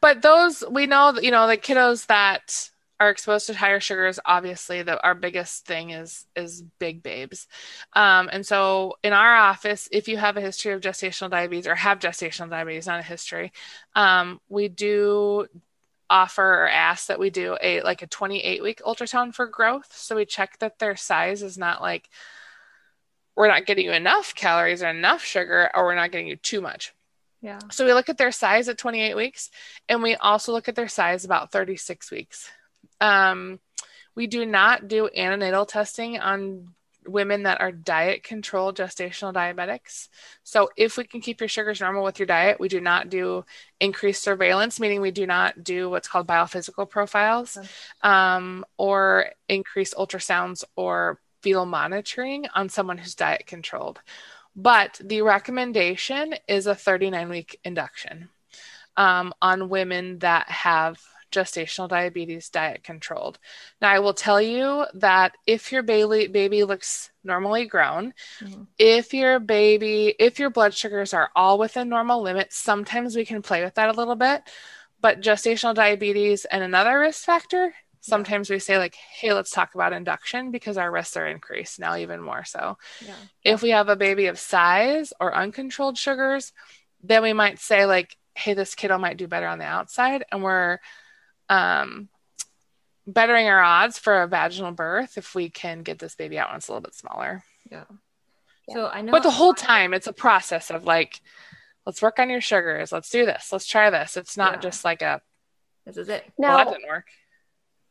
but 0.00 0.22
those 0.22 0.62
we 0.70 0.86
know 0.86 1.12
that 1.12 1.24
you 1.24 1.30
know 1.30 1.46
the 1.46 1.56
kiddos 1.56 2.06
that 2.06 2.70
are 3.00 3.10
exposed 3.10 3.46
to 3.46 3.54
higher 3.54 3.80
sugars 3.80 4.18
obviously 4.24 4.82
the 4.82 5.02
our 5.02 5.14
biggest 5.14 5.66
thing 5.66 5.90
is 5.90 6.26
is 6.36 6.62
big 6.78 7.02
babes 7.02 7.46
um 7.94 8.30
and 8.32 8.46
so 8.46 8.94
in 9.02 9.12
our 9.12 9.34
office 9.34 9.88
if 9.92 10.08
you 10.08 10.16
have 10.16 10.36
a 10.36 10.40
history 10.40 10.72
of 10.72 10.80
gestational 10.80 11.30
diabetes 11.30 11.66
or 11.66 11.74
have 11.74 11.98
gestational 11.98 12.48
diabetes 12.48 12.86
not 12.86 13.00
a 13.00 13.02
history 13.02 13.52
um 13.94 14.40
we 14.48 14.68
do 14.68 15.46
offer 16.10 16.64
or 16.64 16.68
ask 16.68 17.06
that 17.08 17.18
we 17.18 17.30
do 17.30 17.56
a 17.62 17.80
like 17.82 18.02
a 18.02 18.06
28 18.06 18.62
week 18.62 18.82
ultrasound 18.84 19.34
for 19.34 19.46
growth 19.46 19.92
so 19.96 20.16
we 20.16 20.24
check 20.24 20.58
that 20.58 20.78
their 20.78 20.96
size 20.96 21.42
is 21.42 21.56
not 21.56 21.80
like 21.80 22.08
we're 23.36 23.48
not 23.48 23.66
getting 23.66 23.86
you 23.86 23.92
enough 23.92 24.34
calories 24.34 24.82
or 24.82 24.88
enough 24.88 25.24
sugar 25.24 25.70
or 25.74 25.84
we're 25.84 25.94
not 25.94 26.12
getting 26.12 26.28
you 26.28 26.36
too 26.36 26.60
much 26.60 26.92
yeah. 27.44 27.58
so 27.70 27.84
we 27.84 27.92
look 27.92 28.08
at 28.08 28.16
their 28.16 28.32
size 28.32 28.70
at 28.70 28.78
28 28.78 29.14
weeks, 29.14 29.50
and 29.86 30.02
we 30.02 30.14
also 30.14 30.52
look 30.52 30.66
at 30.66 30.76
their 30.76 30.88
size 30.88 31.26
about 31.26 31.52
36 31.52 32.10
weeks. 32.10 32.50
Um, 33.02 33.60
we 34.14 34.26
do 34.26 34.46
not 34.46 34.88
do 34.88 35.10
antenatal 35.14 35.66
testing 35.66 36.18
on 36.18 36.68
women 37.06 37.44
that 37.44 37.60
are 37.60 37.72
diet 37.72 38.22
controlled 38.22 38.76
gestational 38.76 39.32
diabetics. 39.32 40.08
So 40.42 40.70
if 40.76 40.96
we 40.96 41.04
can 41.04 41.20
keep 41.20 41.40
your 41.40 41.48
sugars 41.48 41.80
normal 41.80 42.04
with 42.04 42.18
your 42.18 42.26
diet, 42.26 42.60
we 42.60 42.68
do 42.68 42.80
not 42.80 43.08
do 43.08 43.44
increased 43.80 44.22
surveillance, 44.22 44.80
meaning 44.80 45.00
we 45.00 45.10
do 45.10 45.26
not 45.26 45.62
do 45.62 45.90
what's 45.90 46.08
called 46.08 46.26
biophysical 46.26 46.88
profiles 46.88 47.58
um, 48.02 48.64
or 48.76 49.26
increased 49.48 49.94
ultrasounds 49.94 50.64
or 50.76 51.20
fetal 51.42 51.66
monitoring 51.66 52.46
on 52.54 52.68
someone 52.68 52.98
who's 52.98 53.14
diet 53.14 53.46
controlled. 53.46 54.00
But 54.56 55.00
the 55.02 55.22
recommendation 55.22 56.34
is 56.48 56.66
a 56.66 56.74
39 56.74 57.28
week 57.28 57.60
induction 57.64 58.28
um, 58.96 59.34
on 59.42 59.68
women 59.68 60.20
that 60.20 60.48
have 60.48 61.00
gestational 61.34 61.88
diabetes 61.88 62.48
diet 62.48 62.82
controlled. 62.82 63.38
Now, 63.80 63.90
I 63.90 63.98
will 63.98 64.14
tell 64.14 64.40
you 64.40 64.86
that 64.94 65.34
if 65.46 65.72
your 65.72 65.82
baby, 65.82 66.28
baby 66.28 66.64
looks 66.64 67.10
normally 67.22 67.66
grown, 67.66 68.14
Mhm. 68.40 68.66
if 68.78 69.12
your 69.12 69.38
baby, 69.40 70.14
if 70.18 70.38
your 70.38 70.50
blood 70.50 70.74
sugars 70.74 71.12
are 71.12 71.30
all 71.36 71.58
within 71.58 71.88
normal 71.88 72.22
limits, 72.22 72.56
sometimes 72.56 73.16
we 73.16 73.24
can 73.24 73.42
play 73.42 73.64
with 73.64 73.74
that 73.74 73.88
a 73.88 73.98
little 73.98 74.16
bit. 74.16 74.42
But 75.00 75.20
gestational 75.20 75.74
diabetes 75.74 76.44
and 76.46 76.62
another 76.62 76.98
risk 76.98 77.24
factor, 77.24 77.74
sometimes 78.00 78.50
we 78.50 78.58
say, 78.58 78.78
like, 78.78 78.94
hey, 78.94 79.32
let's 79.32 79.50
talk 79.50 79.74
about 79.74 79.92
induction 79.92 80.50
because 80.50 80.76
our 80.76 80.90
risks 80.90 81.16
are 81.16 81.26
increased 81.26 81.78
now, 81.78 81.96
even 81.96 82.20
more 82.20 82.44
so. 82.44 82.78
Yeah. 83.00 83.16
If 83.42 83.62
we 83.62 83.70
have 83.70 83.88
a 83.88 83.96
baby 83.96 84.26
of 84.26 84.38
size 84.38 85.12
or 85.20 85.34
uncontrolled 85.34 85.98
sugars, 85.98 86.52
then 87.02 87.22
we 87.22 87.32
might 87.32 87.58
say, 87.58 87.86
like, 87.86 88.16
hey, 88.34 88.54
this 88.54 88.74
kiddo 88.74 88.98
might 88.98 89.16
do 89.16 89.28
better 89.28 89.46
on 89.46 89.58
the 89.58 89.64
outside, 89.64 90.24
and 90.32 90.42
we're 90.42 90.78
um, 91.48 92.08
bettering 93.06 93.48
our 93.48 93.60
odds 93.62 93.98
for 93.98 94.22
a 94.22 94.26
vaginal 94.28 94.72
birth 94.72 95.18
if 95.18 95.34
we 95.34 95.50
can 95.50 95.82
get 95.82 95.98
this 95.98 96.14
baby 96.14 96.38
out 96.38 96.48
when 96.48 96.56
it's 96.56 96.68
a 96.68 96.72
little 96.72 96.82
bit 96.82 96.94
smaller. 96.94 97.42
Yeah. 97.70 97.84
Yeah. 98.68 98.74
So 98.74 98.86
I 98.88 99.02
know 99.02 99.12
But 99.12 99.22
the 99.22 99.30
whole 99.30 99.54
time, 99.54 99.92
it's 99.92 100.06
a 100.06 100.12
process 100.12 100.70
of 100.70 100.84
like, 100.84 101.20
let's 101.84 102.00
work 102.00 102.18
on 102.18 102.30
your 102.30 102.40
sugars. 102.40 102.92
Let's 102.92 103.10
do 103.10 103.26
this. 103.26 103.50
Let's 103.52 103.66
try 103.66 103.90
this. 103.90 104.16
It's 104.16 104.36
not 104.36 104.54
Yeah. 104.54 104.60
just 104.60 104.84
like 104.84 105.02
a, 105.02 105.20
this 105.84 105.98
is 105.98 106.08
it. 106.08 106.24
well, 106.38 106.56
Now, 106.58 106.64
that 106.64 106.72
didn't 106.72 106.88
work. 106.88 107.06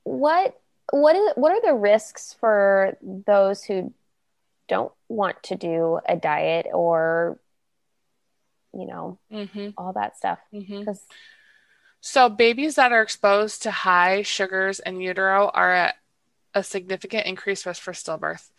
what 0.04 0.60
what 0.92 1.16
is 1.16 1.32
what 1.36 1.52
are 1.54 1.62
the 1.62 1.74
risks 1.76 2.36
for 2.40 2.98
those 3.02 3.64
who 3.64 3.94
don't 4.68 4.92
want 5.08 5.42
to 5.44 5.56
do 5.56 6.00
a 6.08 6.16
diet 6.18 6.66
or 6.74 7.40
you 8.74 8.86
know 8.88 9.20
Mm-hmm. 9.32 9.70
all 9.78 9.94
that 9.94 10.18
stuff 10.18 10.40
Mm-hmm. 10.54 10.84
So, 12.06 12.28
babies 12.28 12.76
that 12.76 12.92
are 12.92 13.02
exposed 13.02 13.64
to 13.64 13.72
high 13.72 14.24
sugars 14.24 14.82
in 14.82 15.00
utero 15.00 15.50
are 15.54 15.74
at 15.74 15.96
a 16.54 16.62
significant 16.62 17.28
increased 17.28 17.66
risk 17.66 17.82
for 17.82 17.94
stillbirth. 17.94 18.52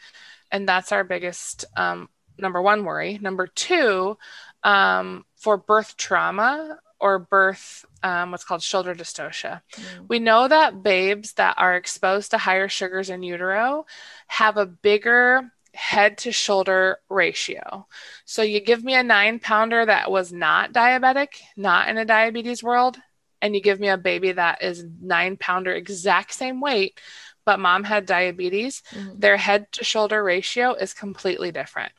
And 0.50 0.66
that's 0.66 0.92
our 0.92 1.04
biggest 1.04 1.66
um, 1.76 2.09
number 2.38 2.62
one 2.62 2.87
worry. 2.87 3.18
Number 3.20 3.46
two, 3.46 4.16
um, 4.62 5.26
for 5.37 5.59
birth 5.59 5.98
trauma 5.98 6.78
or 6.98 7.18
birth, 7.18 7.85
um, 8.02 8.30
what's 8.30 8.44
called 8.44 8.62
shoulder 8.62 8.94
dystocia. 8.94 9.61
Mm. 9.72 10.09
We 10.09 10.20
know 10.20 10.48
that 10.48 10.83
babes 10.83 11.35
that 11.35 11.57
are 11.59 11.76
exposed 11.76 12.30
to 12.30 12.38
higher 12.38 12.70
sugars 12.70 13.11
in 13.11 13.22
utero 13.22 13.85
have 14.26 14.57
a 14.57 14.64
bigger 14.64 15.52
head 15.74 16.16
to 16.18 16.33
shoulder 16.33 16.96
ratio. 17.11 17.87
So 18.24 18.40
you 18.40 18.61
give 18.61 18.83
me 18.83 18.94
a 18.94 19.02
nine 19.02 19.38
pounder 19.38 19.85
that 19.85 20.11
was 20.11 20.33
not 20.33 20.72
diabetic, 20.72 21.42
not 21.59 21.90
in 21.90 21.98
a 21.98 22.07
diabetes 22.07 22.62
world, 22.62 22.96
and 23.44 23.54
you 23.54 23.61
give 23.61 23.78
me 23.78 23.88
a 23.88 23.98
baby 23.98 24.33
that 24.33 24.62
is 24.62 24.83
nine 25.02 25.37
pounder, 25.37 25.72
exact 25.74 26.33
same 26.33 26.61
weight, 26.62 26.98
but 27.44 27.61
mom 27.61 27.85
had 27.85 28.07
diabetes, 28.07 28.83
Mhm. 28.90 29.20
their 29.20 29.37
head 29.37 29.70
to 29.72 29.85
shoulder 29.85 30.24
ratio 30.24 30.72
is 30.72 30.94
completely 30.94 31.52
different. 31.52 31.92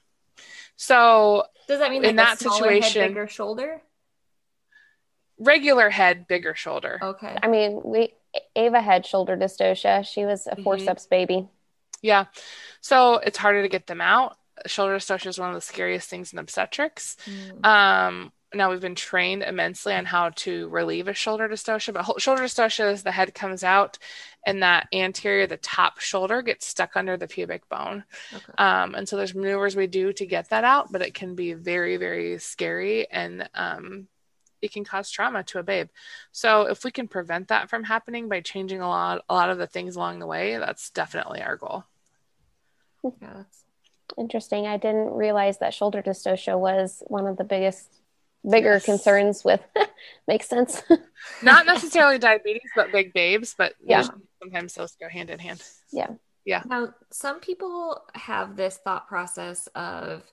So 0.76 1.46
Does 1.68 1.80
that 1.80 1.92
mean 1.92 2.04
In 2.04 2.16
that 2.18 2.36
a 2.42 2.50
situation- 2.50 3.02
head, 3.02 3.10
bigger 3.12 3.28
shoulder? 3.28 3.82
regular 5.38 5.90
head, 5.90 6.28
bigger 6.28 6.56
shoulder. 6.56 6.98
Okay. 7.02 7.38
i 7.44 7.48
mean 7.48 7.82
we 7.84 8.14
ava 8.56 8.82
had 8.82 9.06
shoulder 9.06 9.36
dystocia 9.38 10.06
she 10.06 10.26
was 10.26 10.48
a 10.48 10.56
forceps 10.64 11.06
baby 11.08 11.48
Yeah. 12.02 12.26
So 12.82 13.18
it's 13.18 13.38
harder 13.38 13.62
to 13.64 13.68
get 13.70 13.88
them 13.88 14.00
out. 14.02 14.38
Shoulder 14.68 14.96
dystocia 14.98 15.28
is 15.28 15.40
one 15.40 15.50
of 15.50 15.56
the 15.56 15.62
scariest 15.62 16.08
things 16.10 16.34
in 16.34 16.40
obstetrics. 16.40 17.18
Mm. 17.26 17.66
Um, 17.66 18.32
now 18.54 18.70
we've 18.70 18.82
been 18.82 18.96
trained 18.96 19.44
immensely 19.44 19.94
on 19.94 20.06
how 20.06 20.30
to 20.30 20.68
relieve 20.70 21.08
a 21.08 21.14
shoulder 21.14 21.50
dystocia, 21.50 21.94
but 21.94 22.22
shoulder 22.22 22.44
dystocia 22.44 22.92
is 22.92 23.04
the 23.04 23.12
head 23.12 23.34
comes 23.34 23.64
out 23.64 23.98
and 24.46 24.64
that 24.64 24.88
anterior, 24.94 25.48
the 25.48 25.58
top 25.58 26.00
shoulder 26.00 26.42
gets 26.42 26.66
stuck 26.66 26.96
under 26.96 27.18
the 27.18 27.28
pubic 27.28 27.68
bone. 27.70 28.04
Okay. 28.34 28.54
Um, 28.58 28.96
and 28.96 29.10
so 29.10 29.18
there's 29.18 29.36
maneuvers 29.36 29.76
we 29.76 29.88
do 29.88 30.14
to 30.14 30.26
get 30.26 30.50
that 30.50 30.64
out, 30.64 30.92
but 30.92 31.02
it 31.02 31.14
can 31.14 31.36
be 31.36 31.54
very, 31.54 31.98
very 31.98 32.38
scary 32.38 33.10
and 33.10 33.50
um, 33.56 34.08
it 34.62 34.72
can 34.72 34.86
cause 34.86 35.10
trauma 35.10 35.44
to 35.44 35.60
a 35.60 35.64
babe. 35.64 35.90
So 36.32 36.64
if 36.64 36.84
we 36.84 36.92
can 36.92 37.08
prevent 37.08 37.50
that 37.50 37.70
from 37.70 37.84
happening 37.84 38.30
by 38.30 38.42
changing 38.42 38.82
a 38.82 38.88
lot, 38.88 39.24
a 39.28 39.34
lot 39.34 39.50
of 39.50 39.58
the 39.58 39.68
things 39.68 39.96
along 39.96 40.20
the 40.20 40.28
way, 40.28 40.58
that's 40.58 40.92
definitely 40.92 41.42
our 41.42 41.58
goal. 41.58 41.84
Yeah, 43.04 43.34
that's 43.36 43.66
interesting 44.18 44.68
i 44.68 44.78
didn't 44.78 45.12
realize 45.12 45.58
that 45.58 45.74
shoulder 45.74 46.02
dystocia 46.02 46.58
was 46.58 47.02
one 47.08 47.26
of 47.28 47.38
the 47.38 47.44
biggest 47.44 48.02
bigger 48.50 48.74
Yes. 48.74 48.86
concerns 48.86 49.44
with 49.44 49.62
makes 50.28 50.48
sense 50.48 50.82
Not 51.42 51.66
necessarily 51.66 52.18
diabetes, 52.20 52.70
but 52.76 52.92
big 52.92 53.14
babes, 53.14 53.56
but 53.58 53.74
Yeah. 53.84 54.08
sometimes 54.42 54.74
those 54.76 54.96
go 54.96 55.10
hand 55.10 55.30
in 55.30 55.40
hand. 55.40 55.62
Yeah. 55.92 56.12
Yeah. 56.46 56.62
Now, 56.66 56.94
some 57.12 57.40
people 57.40 58.04
have 58.14 58.56
this 58.56 58.78
thought 58.78 59.08
process 59.08 59.68
of 59.76 60.24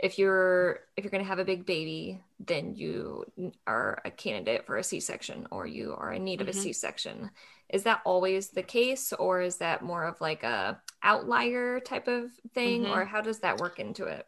if 0.00 0.16
you're 0.18 0.78
if 0.96 1.02
you're 1.02 1.10
going 1.10 1.24
to 1.24 1.28
have 1.28 1.40
a 1.40 1.44
big 1.44 1.66
baby, 1.66 2.22
then 2.38 2.76
you 2.76 3.24
are 3.66 4.00
a 4.04 4.10
candidate 4.12 4.64
for 4.64 4.76
a 4.76 4.84
C-section 4.84 5.48
or 5.50 5.66
you 5.66 5.94
are 5.98 6.12
in 6.12 6.22
need 6.22 6.40
of 6.40 6.46
a 6.46 6.52
Mhm. 6.52 6.62
C-section. 6.62 7.30
Is 7.68 7.82
that 7.82 8.00
always 8.04 8.50
the 8.50 8.62
case 8.62 9.12
or 9.12 9.40
is 9.40 9.56
that 9.56 9.82
more 9.82 10.04
of 10.04 10.20
like 10.20 10.44
a 10.44 10.80
outlier 11.02 11.80
type 11.80 12.06
of 12.06 12.30
thing 12.54 12.84
Mhm. 12.84 12.90
or 12.96 13.04
how 13.04 13.20
does 13.20 13.40
that 13.40 13.58
work 13.58 13.80
into 13.80 14.04
it? 14.04 14.26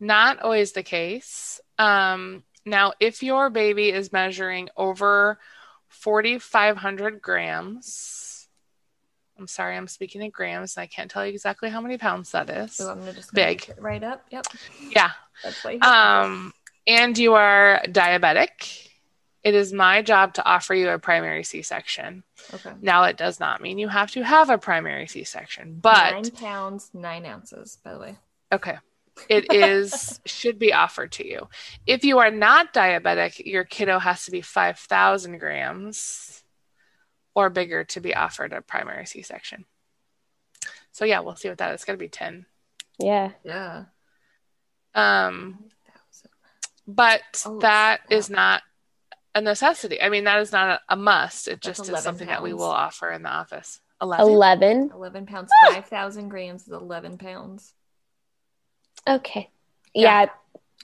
Not 0.00 0.40
always 0.40 0.72
the 0.72 0.82
case. 0.82 1.60
Um, 1.82 2.44
now, 2.64 2.92
if 3.00 3.22
your 3.22 3.50
baby 3.50 3.90
is 3.90 4.12
measuring 4.12 4.68
over 4.76 5.38
4,500 5.88 7.20
grams, 7.20 8.48
I'm 9.38 9.48
sorry, 9.48 9.76
I'm 9.76 9.88
speaking 9.88 10.22
in 10.22 10.30
grams, 10.30 10.76
and 10.76 10.82
I 10.82 10.86
can't 10.86 11.10
tell 11.10 11.26
you 11.26 11.32
exactly 11.32 11.70
how 11.70 11.80
many 11.80 11.98
pounds 11.98 12.30
that 12.32 12.48
is. 12.48 12.74
So 12.74 12.88
I'm 12.88 13.00
gonna 13.00 13.12
just 13.12 13.34
Big. 13.34 13.66
look 13.68 13.78
it 13.78 13.82
right 13.82 14.02
up. 14.02 14.24
Yep. 14.30 14.46
Yeah. 14.90 15.10
That's 15.42 15.64
why. 15.64 15.76
Um, 15.78 16.52
and 16.86 17.18
you 17.18 17.34
are 17.34 17.82
diabetic, 17.86 18.88
it 19.42 19.54
is 19.54 19.72
my 19.72 20.02
job 20.02 20.34
to 20.34 20.44
offer 20.44 20.74
you 20.74 20.88
a 20.90 21.00
primary 21.00 21.42
C 21.42 21.62
section. 21.62 22.22
okay. 22.54 22.72
Now, 22.80 23.04
it 23.04 23.16
does 23.16 23.40
not 23.40 23.60
mean 23.60 23.78
you 23.78 23.88
have 23.88 24.12
to 24.12 24.22
have 24.22 24.50
a 24.50 24.58
primary 24.58 25.08
C 25.08 25.24
section, 25.24 25.80
but 25.82 26.12
nine 26.12 26.30
pounds, 26.30 26.90
nine 26.94 27.26
ounces, 27.26 27.78
by 27.82 27.94
the 27.94 27.98
way. 27.98 28.18
Okay. 28.52 28.78
It 29.28 29.52
is 29.52 30.20
should 30.24 30.58
be 30.58 30.72
offered 30.72 31.12
to 31.12 31.26
you. 31.26 31.48
If 31.86 32.04
you 32.04 32.18
are 32.18 32.30
not 32.30 32.72
diabetic, 32.74 33.44
your 33.44 33.64
kiddo 33.64 33.98
has 33.98 34.24
to 34.24 34.30
be 34.30 34.40
5,000 34.40 35.38
grams 35.38 36.42
or 37.34 37.50
bigger 37.50 37.84
to 37.84 38.00
be 38.00 38.14
offered 38.14 38.52
a 38.52 38.62
primary 38.62 39.06
C 39.06 39.22
section. 39.22 39.64
So 40.92 41.04
yeah, 41.04 41.20
we'll 41.20 41.36
see 41.36 41.48
what 41.48 41.58
that 41.58 41.70
is. 41.70 41.76
It's 41.76 41.84
going 41.84 41.98
to 41.98 42.02
be 42.02 42.08
10. 42.08 42.46
yeah 42.98 43.32
Yeah. 43.44 43.84
Um, 44.94 45.64
but 46.86 47.22
Oh, 47.46 47.58
that 47.60 48.00
is 48.10 48.28
wow. 48.28 48.34
not 48.36 48.62
a 49.34 49.40
necessity. 49.40 50.00
I 50.02 50.08
mean, 50.10 50.24
that 50.24 50.40
is 50.40 50.52
not 50.52 50.68
a, 50.68 50.92
a 50.94 50.96
must. 50.96 51.48
It 51.48 51.62
That's 51.62 51.78
just 51.78 51.80
is 51.82 51.88
11 51.88 52.02
something 52.02 52.26
that 52.28 52.42
we 52.42 52.52
will 52.52 52.64
offer 52.64 53.10
in 53.10 53.22
the 53.22 53.30
office. 53.30 53.80
11. 54.02 54.26
11 54.26 54.90
11 54.94 55.26
pounds, 55.26 55.50
Ah! 55.64 55.72
5,000 55.74 56.28
grams 56.28 56.62
is 56.62 56.72
11 56.72 57.18
pounds. 57.18 57.72
Okay 59.08 59.50
Yeah. 59.94 60.22
yeah, 60.22 60.26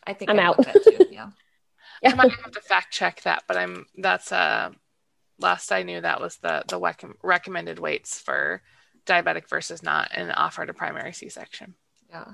I 0.06 0.12
think 0.14 0.30
I'm 0.30 0.38
I 0.38 0.44
out. 0.44 0.58
want 0.58 0.72
that 0.72 0.84
too. 0.84 1.06
Yeah. 2.00 2.12
I 2.12 2.14
might 2.14 2.30
have 2.30 2.52
to 2.52 2.60
fact 2.60 2.92
check 2.92 3.22
that, 3.22 3.42
but 3.48 3.56
I'm 3.56 3.86
that's 3.96 4.30
uh 4.30 4.70
last 5.40 5.72
I 5.72 5.82
knew 5.82 6.00
that 6.00 6.20
was 6.20 6.36
the 6.36 6.62
the 6.68 6.78
rec- 6.78 7.04
recommended 7.24 7.80
weights 7.80 8.20
for 8.20 8.62
diabetic 9.04 9.48
versus 9.48 9.82
not 9.82 10.10
and 10.14 10.32
offered 10.36 10.70
a 10.70 10.74
primary 10.74 11.12
C-section. 11.12 11.74
Yeah. 12.10 12.24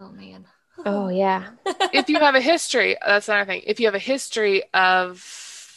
Oh, 0.00 0.08
man. 0.10 0.46
oh 0.84 1.08
yeah 1.08 1.50
if 1.92 2.08
you 2.08 2.18
have 2.18 2.34
a 2.34 2.40
history, 2.40 2.96
that's 3.06 3.28
another 3.28 3.44
thing. 3.46 3.62
If 3.64 3.78
you 3.78 3.86
have 3.86 3.94
a 3.94 3.98
history 4.00 4.64
of 4.74 5.18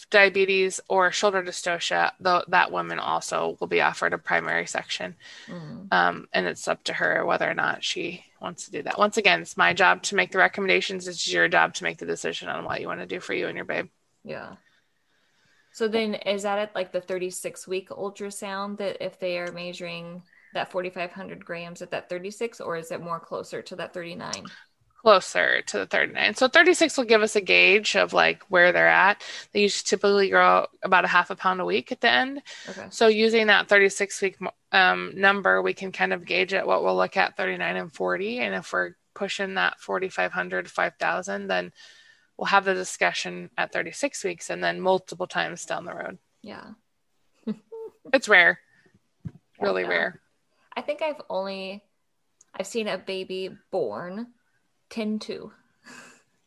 diabetes 0.09 0.79
or 0.87 1.11
shoulder 1.11 1.43
dystocia, 1.43 2.11
though 2.19 2.43
that 2.47 2.71
woman 2.71 2.99
also 2.99 3.57
will 3.59 3.67
be 3.67 3.81
offered 3.81 4.13
a 4.13 4.17
primary 4.17 4.65
section. 4.65 5.15
Mm. 5.47 5.91
Um, 5.91 6.27
and 6.33 6.47
it's 6.47 6.67
up 6.67 6.83
to 6.85 6.93
her 6.93 7.25
whether 7.25 7.49
or 7.49 7.53
not 7.53 7.83
she 7.83 8.23
wants 8.41 8.65
to 8.65 8.71
do 8.71 8.83
that. 8.83 8.97
Once 8.97 9.17
again, 9.17 9.41
it's 9.41 9.57
my 9.57 9.73
job 9.73 10.03
to 10.03 10.15
make 10.15 10.31
the 10.31 10.37
recommendations. 10.37 11.07
It's 11.07 11.31
your 11.31 11.47
job 11.47 11.73
to 11.75 11.83
make 11.83 11.97
the 11.97 12.05
decision 12.05 12.49
on 12.49 12.63
what 12.63 12.79
you 12.81 12.87
want 12.87 13.01
to 13.01 13.05
do 13.05 13.19
for 13.19 13.33
you 13.33 13.47
and 13.47 13.55
your 13.55 13.65
babe. 13.65 13.87
Yeah. 14.23 14.55
So 15.73 15.87
then 15.87 16.15
is 16.15 16.43
that 16.43 16.59
at 16.59 16.75
like 16.75 16.91
the 16.91 17.01
36 17.01 17.67
week 17.67 17.89
ultrasound 17.89 18.77
that 18.77 18.97
if 18.99 19.19
they 19.19 19.37
are 19.39 19.51
measuring 19.51 20.23
that 20.53 20.71
4,500 20.71 21.43
grams 21.43 21.81
at 21.81 21.91
that 21.91 22.09
36, 22.09 22.61
or 22.61 22.77
is 22.77 22.91
it 22.91 23.01
more 23.01 23.19
closer 23.19 23.61
to 23.61 23.75
that 23.75 23.93
39? 23.93 24.31
Closer 25.07 25.61
to 25.61 25.77
the 25.77 25.85
39. 25.85 26.35
So 26.35 26.49
36 26.49 26.97
will 26.97 27.05
give 27.05 27.21
us 27.21 27.37
a 27.37 27.41
gauge 27.41 27.95
of 27.95 28.11
like 28.11 28.43
where 28.49 28.73
they're 28.73 28.89
at. 28.89 29.23
They 29.53 29.61
usually 29.61 29.85
typically 29.85 30.29
grow 30.29 30.65
about 30.83 31.05
a 31.05 31.07
half 31.07 31.29
a 31.29 31.35
pound 31.37 31.61
a 31.61 31.65
week 31.65 31.93
at 31.93 32.01
the 32.01 32.11
end. 32.11 32.41
Okay. 32.67 32.87
So 32.89 33.07
using 33.07 33.47
that 33.47 33.69
36 33.69 34.21
week 34.21 34.37
um, 34.73 35.13
number, 35.15 35.61
we 35.61 35.73
can 35.73 35.93
kind 35.93 36.11
of 36.11 36.25
gauge 36.25 36.53
at 36.53 36.67
what 36.67 36.83
we'll 36.83 36.97
look 36.97 37.15
at 37.15 37.37
39 37.37 37.77
and 37.77 37.93
40. 37.93 38.39
And 38.39 38.53
if 38.53 38.73
we're 38.73 38.95
pushing 39.15 39.53
that 39.53 39.79
4,500, 39.79 40.69
5,000, 40.69 41.47
then 41.47 41.71
we'll 42.35 42.47
have 42.47 42.65
the 42.65 42.73
discussion 42.73 43.49
at 43.57 43.71
36 43.71 44.25
weeks 44.25 44.49
and 44.49 44.61
then 44.61 44.81
multiple 44.81 45.25
times 45.25 45.63
down 45.63 45.85
the 45.85 45.95
road. 45.95 46.17
Yeah. 46.41 46.71
It's 48.13 48.27
rare, 48.27 48.59
really 49.61 49.85
rare. 49.85 50.21
I 50.75 50.81
think 50.81 51.01
I've 51.01 51.21
only 51.29 51.83
I've 52.53 52.67
seen 52.67 52.87
a 52.87 52.97
baby 52.97 53.55
born 53.69 54.27
10 54.89 55.19
2. 55.19 55.52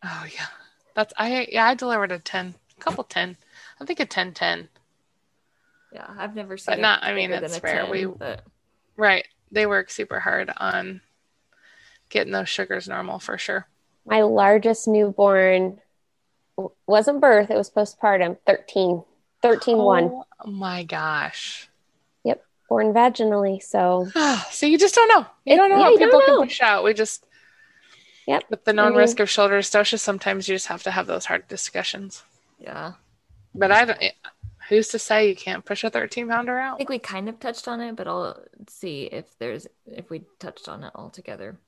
Oh 0.02 0.24
yeah, 0.34 0.46
that's 0.94 1.12
I 1.18 1.46
yeah 1.50 1.66
I 1.66 1.74
delivered 1.74 2.10
a 2.12 2.18
10, 2.18 2.54
a 2.78 2.80
couple 2.80 3.04
10. 3.04 3.36
I 3.80 3.84
think 3.84 4.00
a 4.00 4.06
10 4.06 4.32
10. 4.32 4.68
Yeah, 5.92 6.06
I've 6.18 6.34
never 6.34 6.56
seen 6.56 6.72
But 6.72 6.78
it 6.78 6.82
not- 6.82 7.02
I 7.02 7.12
mean, 7.14 7.30
bigger 7.30 7.44
it's 7.44 7.62
rare. 7.62 7.82
10, 7.82 7.90
We- 7.90 8.04
but 8.06 8.42
Right. 8.96 9.26
They 9.52 9.66
work 9.66 9.90
super 9.90 10.20
hard 10.20 10.50
on 10.58 11.00
getting 12.10 12.32
those 12.32 12.48
sugars 12.48 12.88
normal 12.88 13.18
for 13.18 13.36
sure. 13.38 13.66
my 14.06 14.22
largest 14.22 14.88
newborn 14.88 15.80
wasn't 16.86 17.20
birth 17.20 17.50
it 17.50 17.56
was 17.56 17.70
postpartum 17.70 18.36
13 18.46 19.04
13 19.42 19.76
1 19.78 20.04
Oh 20.44 20.50
my 20.50 20.84
gosh. 20.84 21.68
Yep. 22.24 22.42
Born 22.68 22.92
vaginally 22.94 23.62
so 23.62 24.08
so 24.50 24.66
you 24.66 24.78
just 24.78 24.94
don't 24.94 25.08
know. 25.08 25.26
You 25.44 25.54
It- 25.54 25.56
don't 25.56 25.70
know 25.70 25.78
yeah, 25.78 25.90
what 25.90 25.98
people 25.98 26.20
know. 26.20 26.26
can 26.38 26.46
push 26.48 26.60
out. 26.62 26.84
We 26.84 26.94
just 26.94 27.26
Yep. 28.30 28.44
with 28.50 28.64
the 28.64 28.72
known 28.72 28.90
mean- 28.90 28.98
risk 28.98 29.20
of 29.20 29.28
shoulder 29.28 29.58
dystocia, 29.58 29.98
sometimes 29.98 30.48
you 30.48 30.54
just 30.54 30.68
have 30.68 30.82
to 30.84 30.90
have 30.90 31.06
those 31.06 31.26
hard 31.26 31.48
discussions. 31.48 32.22
yeah. 32.58 32.92
But 33.52 33.72
I 33.72 33.84
don't 33.84 33.98
who's 34.70 34.88
to 34.88 34.98
say 34.98 35.28
you 35.28 35.34
can't 35.34 35.64
push 35.64 35.82
a 35.82 35.90
13 35.90 36.28
pounder 36.28 36.56
out? 36.58 36.74
I 36.74 36.76
think 36.78 36.88
we 36.88 37.00
kind 37.00 37.28
of 37.28 37.40
touched 37.40 37.66
on 37.66 37.80
it, 37.80 37.96
but 37.96 38.06
I'll 38.06 38.40
see 38.68 39.02
if 39.02 39.36
there's 39.38 39.66
if 39.84 40.08
we 40.08 40.22
touched 40.38 40.68
on 40.68 40.84
it 40.84 40.92
altogether. 40.94 41.58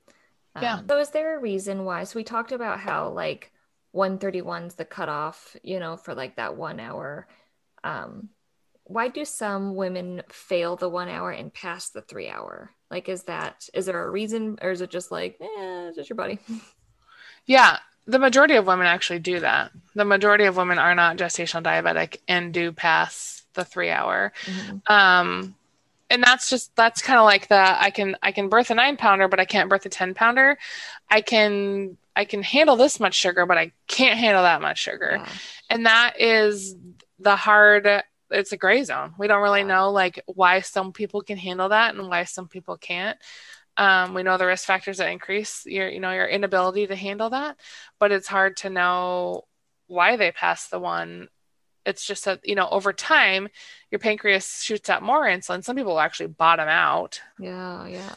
Yeah. 0.61 0.75
Um, 0.77 0.87
so 0.89 0.99
is 0.99 1.11
there 1.11 1.37
a 1.37 1.41
reason 1.41 1.85
why? 1.85 2.05
So 2.05 2.19
we 2.19 2.25
talked 2.25 2.53
about 2.53 2.79
how 2.79 3.09
like 3.09 3.53
131 3.91 4.65
is 4.65 4.75
the 4.75 4.85
cutoff, 4.85 5.57
you 5.63 5.81
know, 5.81 5.97
for 5.97 6.15
like 6.15 6.37
that 6.37 6.57
one 6.57 6.79
hour. 6.79 7.27
Um, 7.83 8.29
why 8.85 9.09
do 9.09 9.25
some 9.25 9.75
women 9.75 10.23
fail 10.31 10.77
the 10.77 10.89
one 10.89 11.09
hour 11.09 11.33
and 11.33 11.53
pass 11.53 11.89
the 11.89 12.03
three 12.03 12.29
hour? 12.29 12.71
Like, 12.93 13.09
is 13.09 13.23
that 13.25 13.69
is 13.73 13.87
there 13.87 14.05
a 14.05 14.11
reason, 14.11 14.59
or 14.61 14.71
is 14.71 14.83
it 14.83 14.91
just 14.91 15.11
like, 15.11 15.39
eh, 15.41 15.89
it's 15.89 15.97
just 15.97 16.11
your 16.11 16.17
body? 16.17 16.39
Yeah, 17.45 17.79
the 18.07 18.21
majority 18.21 18.55
of 18.55 18.69
women 18.69 18.87
actually 18.87 19.19
do 19.19 19.41
that. 19.41 19.73
The 19.97 20.05
majority 20.05 20.45
of 20.45 20.57
women 20.57 20.79
are 20.79 20.95
not 20.95 21.17
gestational 21.17 21.65
diabetic 21.65 22.19
and 22.29 22.55
do 22.55 22.71
pass 22.71 23.43
the 23.55 23.65
three 23.65 23.91
hour. 23.91 24.33
Um, 24.87 25.57
and 26.09 26.23
that's 26.23 26.49
just 26.49 26.77
that's 26.77 27.03
kind 27.03 27.19
of 27.19 27.25
like 27.25 27.49
the 27.49 27.57
I 27.57 27.91
can 27.91 28.17
I 28.23 28.31
can 28.31 28.49
birth 28.49 28.71
a 28.71 28.77
nine 28.77 28.97
pounder, 28.97 29.27
but 29.27 29.41
I 29.41 29.45
can't 29.45 29.69
birth 29.69 29.85
a 29.87 29.89
ten 29.89 30.15
pounder. 30.15 30.57
I 31.11 31.21
can 31.21 31.97
I 32.15 32.27
can 32.27 32.45
handle 32.45 32.77
this 32.77 33.01
much 33.01 33.15
sugar, 33.15 33.45
but 33.45 33.59
I 33.59 33.73
can't 33.89 34.21
handle 34.21 34.45
that 34.45 34.63
much 34.63 34.79
sugar. 34.79 35.17
Yeah. 35.19 35.29
And 35.69 35.87
that 35.87 36.21
is 36.21 36.77
the 37.19 37.35
hard 37.35 38.05
it's 38.33 38.53
a 38.53 38.57
gray 38.57 38.83
zone. 38.85 39.15
We 39.19 39.27
don't 39.27 39.43
really 39.43 39.65
know 39.65 39.91
like 39.91 40.23
why 40.27 40.61
some 40.61 40.93
people 40.93 41.23
can 41.23 41.37
handle 41.37 41.69
that 41.69 41.95
and 41.95 42.09
why 42.09 42.25
some 42.25 42.49
people 42.49 42.77
can't. 42.77 43.19
Um, 43.77 44.15
we 44.15 44.23
know 44.23 44.37
the 44.37 44.47
risk 44.47 44.67
factors 44.67 44.99
that 44.99 45.11
increase 45.11 45.65
your 45.65 45.89
you 45.89 46.01
know 46.01 46.13
your 46.13 46.27
inability 46.27 46.87
to 46.87 46.97
handle 46.97 47.31
that, 47.31 47.57
but 47.99 48.13
it's 48.13 48.29
hard 48.29 48.57
to 48.59 48.71
know 48.71 49.45
why 49.87 50.17
they 50.17 50.33
pass 50.33 50.69
the 50.69 50.79
one. 50.79 51.29
It's 51.87 52.05
just 52.07 52.25
that 52.27 52.41
you 52.45 52.55
know 52.55 52.69
over 52.69 52.93
time 52.93 53.49
your 53.91 53.99
pancreas 53.99 54.63
shoots 54.63 54.91
out 54.91 55.03
more 55.03 55.25
insulin. 55.25 55.65
Some 55.65 55.77
people 55.77 55.99
actually 55.99 56.29
bottom 56.29 56.69
out 56.69 57.21
Yeah, 57.39 57.87
yeah. 57.87 58.15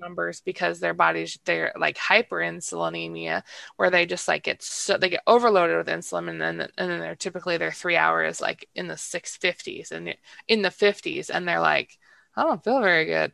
Numbers 0.00 0.40
because 0.40 0.80
their 0.80 0.94
bodies 0.94 1.38
they're 1.44 1.72
like 1.78 1.96
hyperinsulinemia 1.96 3.42
where 3.76 3.90
they 3.90 4.06
just 4.06 4.28
like 4.28 4.44
get 4.44 4.62
so 4.62 4.96
they 4.96 5.10
get 5.10 5.22
overloaded 5.26 5.76
with 5.76 5.86
insulin 5.86 6.28
and 6.28 6.40
then 6.40 6.60
and 6.78 6.90
then 6.90 7.00
they're 7.00 7.14
typically 7.16 7.56
their 7.56 7.72
three 7.72 7.96
hours 7.96 8.40
like 8.40 8.68
in 8.74 8.88
the 8.88 8.94
650s 8.94 9.90
and 9.92 10.14
in 10.48 10.62
the 10.62 10.68
50s 10.70 11.30
and 11.32 11.46
they're 11.46 11.60
like 11.60 11.98
I 12.36 12.44
don't 12.44 12.62
feel 12.62 12.80
very 12.80 13.06
good. 13.06 13.32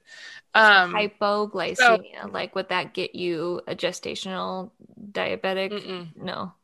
Um, 0.54 0.94
Hypoglycemia, 0.94 2.32
like 2.32 2.54
would 2.54 2.70
that 2.70 2.94
get 2.94 3.14
you 3.14 3.60
a 3.66 3.74
gestational 3.76 4.70
diabetic? 5.12 5.70
mm-mm. 5.70 6.16
No. 6.16 6.54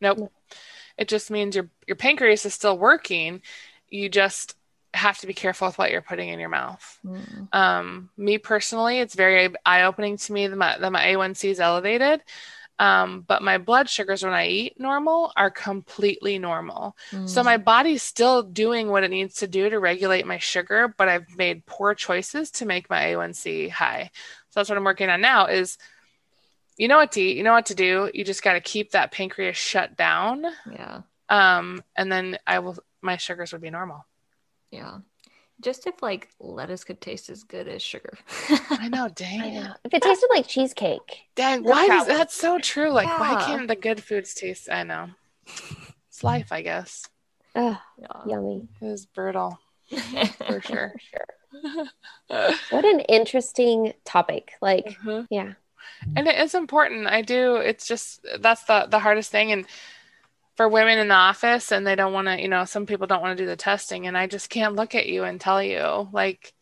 Nope. 0.00 0.32
It 0.96 1.08
just 1.08 1.30
means 1.30 1.54
your 1.54 1.70
your 1.86 1.96
pancreas 1.96 2.46
is 2.46 2.54
still 2.54 2.78
working. 2.78 3.42
You 3.88 4.08
just 4.08 4.56
have 4.94 5.18
to 5.18 5.26
be 5.26 5.34
careful 5.34 5.68
with 5.68 5.78
what 5.78 5.90
you're 5.90 6.02
putting 6.02 6.30
in 6.30 6.40
your 6.40 6.48
mouth. 6.48 6.98
Mm. 7.04 7.54
Um, 7.54 8.10
me 8.16 8.38
personally, 8.38 8.98
it's 9.00 9.14
very 9.14 9.50
eye 9.64 9.82
opening 9.82 10.16
to 10.16 10.32
me 10.32 10.46
that 10.46 10.56
my, 10.56 10.78
that 10.78 10.92
my 10.92 11.04
A1C 11.04 11.50
is 11.50 11.60
elevated. 11.60 12.22
Um, 12.80 13.24
but 13.26 13.42
my 13.42 13.58
blood 13.58 13.88
sugars 13.90 14.22
when 14.22 14.32
I 14.32 14.46
eat 14.46 14.78
normal 14.78 15.32
are 15.36 15.50
completely 15.50 16.38
normal. 16.38 16.96
So 17.26 17.42
Mm. 17.42 17.44
my 17.44 17.56
body's 17.56 18.04
still 18.04 18.44
doing 18.44 18.88
what 18.88 19.02
it 19.02 19.10
needs 19.10 19.34
to 19.36 19.48
do 19.48 19.68
to 19.68 19.80
regulate 19.80 20.24
my 20.26 20.38
sugar, 20.38 20.94
but 20.96 21.08
I've 21.08 21.36
made 21.36 21.66
poor 21.66 21.94
choices 21.94 22.52
to 22.52 22.66
make 22.66 22.88
my 22.88 23.06
A1C 23.06 23.68
high. 23.68 24.10
So 24.50 24.60
that's 24.60 24.68
what 24.68 24.78
I'm 24.78 24.84
working 24.84 25.08
on 25.10 25.20
now 25.20 25.46
is 25.46 25.76
you 26.76 26.86
know 26.86 26.98
what 26.98 27.10
to 27.12 27.20
eat, 27.20 27.36
you 27.36 27.42
know 27.42 27.52
what 27.52 27.66
to 27.66 27.74
do. 27.74 28.08
You 28.14 28.24
just 28.24 28.44
got 28.44 28.52
to 28.52 28.60
keep 28.60 28.92
that 28.92 29.10
pancreas 29.10 29.56
shut 29.56 29.96
down. 29.96 30.44
yeah, 30.72 31.00
Um, 31.28 31.82
and 31.96 32.10
then 32.10 32.38
I 32.46 32.60
will, 32.60 32.78
my 33.02 33.16
sugars 33.16 33.52
would 33.52 33.60
be 33.60 33.70
normal. 33.70 34.06
Yeah. 34.70 34.98
Just 35.60 35.86
if 35.88 36.00
like 36.02 36.28
lettuce 36.38 36.84
could 36.84 37.00
taste 37.00 37.30
as 37.30 37.42
good 37.42 37.66
as 37.66 37.82
sugar. 37.82 38.16
I 38.70 38.88
know, 38.88 39.08
dang. 39.14 39.42
I 39.42 39.50
know. 39.50 39.74
If 39.84 39.92
it 39.94 40.02
tasted 40.02 40.28
like 40.30 40.46
cheesecake. 40.46 41.22
Dang, 41.34 41.64
why 41.64 41.88
does 41.88 42.04
problem. 42.04 42.16
that's 42.18 42.34
so 42.34 42.58
true? 42.60 42.90
Like, 42.92 43.06
why 43.18 43.34
can't 43.44 43.66
the 43.66 43.74
good 43.74 44.02
foods 44.02 44.34
taste? 44.34 44.70
I 44.70 44.84
know. 44.84 45.08
It's 46.08 46.22
life, 46.22 46.52
I 46.52 46.62
guess. 46.62 47.08
Ugh, 47.56 47.76
Yeah. 47.98 48.06
yummy. 48.26 48.68
It 48.80 48.84
was 48.84 49.06
brutal 49.06 49.58
for 50.46 50.60
sure. 50.62 50.92
For 50.94 51.00
sure. 51.00 52.54
What 52.70 52.84
an 52.84 53.00
interesting 53.00 53.94
topic. 54.04 54.52
Like, 54.60 54.98
Mhm. 55.02 55.26
yeah. 55.30 55.54
And 56.14 56.28
it 56.28 56.38
is 56.38 56.54
important. 56.54 57.06
I 57.08 57.22
do. 57.22 57.56
It's 57.56 57.86
just 57.88 58.24
that's 58.40 58.64
the 58.64 58.86
the 58.88 58.98
hardest 59.00 59.30
thing. 59.32 59.50
And 59.52 59.66
for 60.58 60.68
women 60.68 60.98
in 60.98 61.06
the 61.06 61.14
office, 61.14 61.70
and 61.70 61.86
they 61.86 61.94
don't 61.94 62.12
want 62.12 62.26
to. 62.26 62.38
You 62.38 62.48
know, 62.48 62.64
some 62.64 62.84
people 62.84 63.06
don't 63.06 63.22
want 63.22 63.38
to 63.38 63.42
do 63.42 63.46
the 63.46 63.54
testing, 63.56 64.08
and 64.08 64.18
I 64.18 64.26
just 64.26 64.50
can't 64.50 64.74
look 64.74 64.96
at 64.96 65.06
you 65.06 65.22
and 65.22 65.40
tell 65.40 65.62
you 65.62 66.08
like 66.12 66.52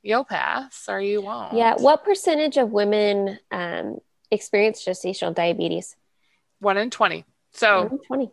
you'll 0.00 0.24
pass 0.24 0.84
or 0.88 1.00
you 1.00 1.20
won't. 1.20 1.52
Yeah. 1.52 1.74
What 1.74 2.04
percentage 2.04 2.56
of 2.56 2.70
women 2.70 3.40
um, 3.50 3.98
experience 4.30 4.84
gestational 4.84 5.34
diabetes? 5.34 5.96
one 6.60 6.78
in 6.78 6.88
twenty. 6.88 7.24
So 7.52 8.00
20. 8.06 8.30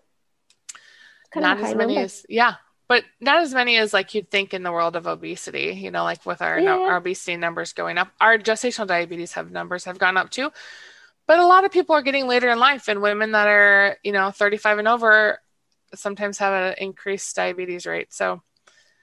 Kind 1.32 1.44
not 1.44 1.58
of 1.58 1.64
as 1.64 1.76
many 1.76 1.96
number. 1.96 2.06
as 2.06 2.26
yeah 2.30 2.56
but 2.90 3.04
not 3.22 3.38
as 3.38 3.54
many 3.54 3.78
as 3.78 3.94
like 3.94 4.14
you'd 4.14 4.30
think 4.30 4.54
in 4.54 4.64
the 4.64 4.72
world 4.72 4.96
of 4.96 5.08
obesity 5.08 5.80
you 5.82 5.90
know 5.90 6.04
like 6.04 6.26
with 6.26 6.42
our, 6.42 6.60
no, 6.60 6.84
our 6.84 6.98
obesity 6.98 7.38
numbers 7.38 7.74
going 7.74 7.98
up 7.98 8.10
our 8.20 8.38
gestational 8.38 8.86
diabetes 8.86 9.34
have 9.34 9.50
numbers 9.50 9.86
have 9.86 9.98
gone 9.98 10.18
up 10.18 10.30
too 10.30 10.52
but 11.34 11.40
a 11.40 11.48
lot 11.48 11.66
of 11.66 11.72
people 11.72 11.96
are 11.96 12.04
getting 12.04 12.28
later 12.28 12.52
in 12.52 12.60
life 12.60 12.88
and 12.88 13.02
women 13.02 13.32
that 13.32 13.48
are 13.48 13.98
you 14.04 14.12
know 14.12 14.30
35 14.30 14.78
and 14.78 14.88
over 14.88 15.40
sometimes 15.96 16.38
have 16.38 16.54
an 16.54 16.76
increased 16.78 17.36
diabetes 17.36 17.88
rate 17.88 18.14
so 18.14 18.42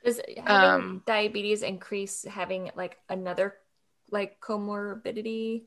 Does 0.04 0.20
Um, 0.46 1.02
diabetes 1.06 1.62
increase 1.62 2.24
having 2.24 2.70
like 2.76 2.98
another 3.08 3.54
like 4.12 4.40
comorbidity, 4.40 5.62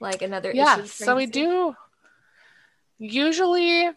like 0.00 0.22
another 0.22 0.52
yeah 0.52 0.76
issue? 0.76 0.86
so 0.86 1.16
we 1.16 1.26
do 1.26 1.74
usually 2.98 3.90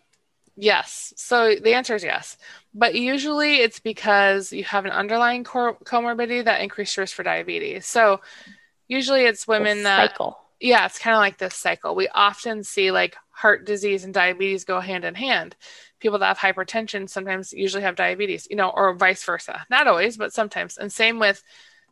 yes 0.57 1.13
so 1.15 1.55
the 1.61 1.75
answer 1.75 1.93
is 1.93 2.03
yes 2.03 2.37
but 2.73 2.95
usually 2.95 3.57
it's 3.57 3.79
because 3.79 4.51
you 4.51 4.63
have 4.63 4.85
an 4.85 4.91
underlying 4.91 5.43
cor- 5.43 5.77
comorbidity 5.85 6.43
that 6.43 6.61
increases 6.61 6.97
risk 6.97 7.15
for 7.15 7.23
diabetes 7.23 7.85
so 7.85 8.19
usually 8.87 9.25
it's 9.25 9.47
women 9.47 9.83
that 9.83 10.09
cycle. 10.09 10.37
Yeah 10.59 10.85
it's 10.85 10.99
kind 10.99 11.15
of 11.15 11.19
like 11.19 11.37
this 11.37 11.55
cycle. 11.55 11.95
We 11.95 12.07
often 12.09 12.63
see 12.63 12.91
like 12.91 13.15
heart 13.31 13.65
disease 13.65 14.03
and 14.03 14.13
diabetes 14.13 14.65
go 14.65 14.79
hand 14.79 15.05
in 15.05 15.15
hand. 15.15 15.55
People 15.99 16.19
that 16.19 16.37
have 16.37 16.55
hypertension 16.55 17.09
sometimes 17.09 17.53
usually 17.53 17.83
have 17.83 17.95
diabetes 17.95 18.47
you 18.49 18.55
know 18.55 18.69
or 18.69 18.93
vice 18.93 19.23
versa. 19.23 19.65
Not 19.69 19.87
always 19.87 20.17
but 20.17 20.33
sometimes. 20.33 20.77
And 20.77 20.91
same 20.91 21.19
with 21.19 21.43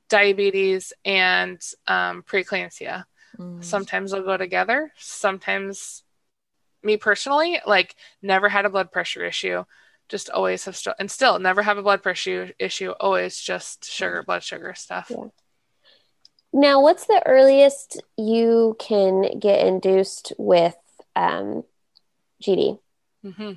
diabetes 0.09 0.93
and 1.05 1.61
um, 1.87 2.23
preeclampsia. 2.23 3.05
Mm. 3.37 3.63
sometimes 3.63 4.11
they'll 4.11 4.23
go 4.23 4.37
together. 4.37 4.91
Sometimes 4.97 6.03
me 6.83 6.97
personally 6.97 7.59
like 7.67 7.95
never 8.21 8.49
had 8.49 8.65
a 8.65 8.69
blood 8.69 8.91
pressure 8.91 9.23
issue. 9.23 9.63
Just 10.09 10.29
always 10.29 10.65
have 10.65 10.75
st- 10.75 10.95
and 10.99 11.11
still 11.11 11.37
never 11.37 11.61
have 11.61 11.77
a 11.77 11.83
blood 11.83 12.01
pressure 12.01 12.51
issue. 12.59 12.91
Always 12.91 13.39
just 13.39 13.85
sugar 13.85 14.23
blood 14.23 14.43
sugar 14.43 14.73
stuff. 14.75 15.11
Yeah. 15.11 15.25
Now, 16.53 16.81
what's 16.81 17.05
the 17.05 17.21
earliest 17.25 18.01
you 18.17 18.75
can 18.79 19.39
get 19.39 19.65
induced 19.65 20.33
with 20.37 20.75
um, 21.15 21.63
GD? 22.43 22.79
hmm 23.23 23.51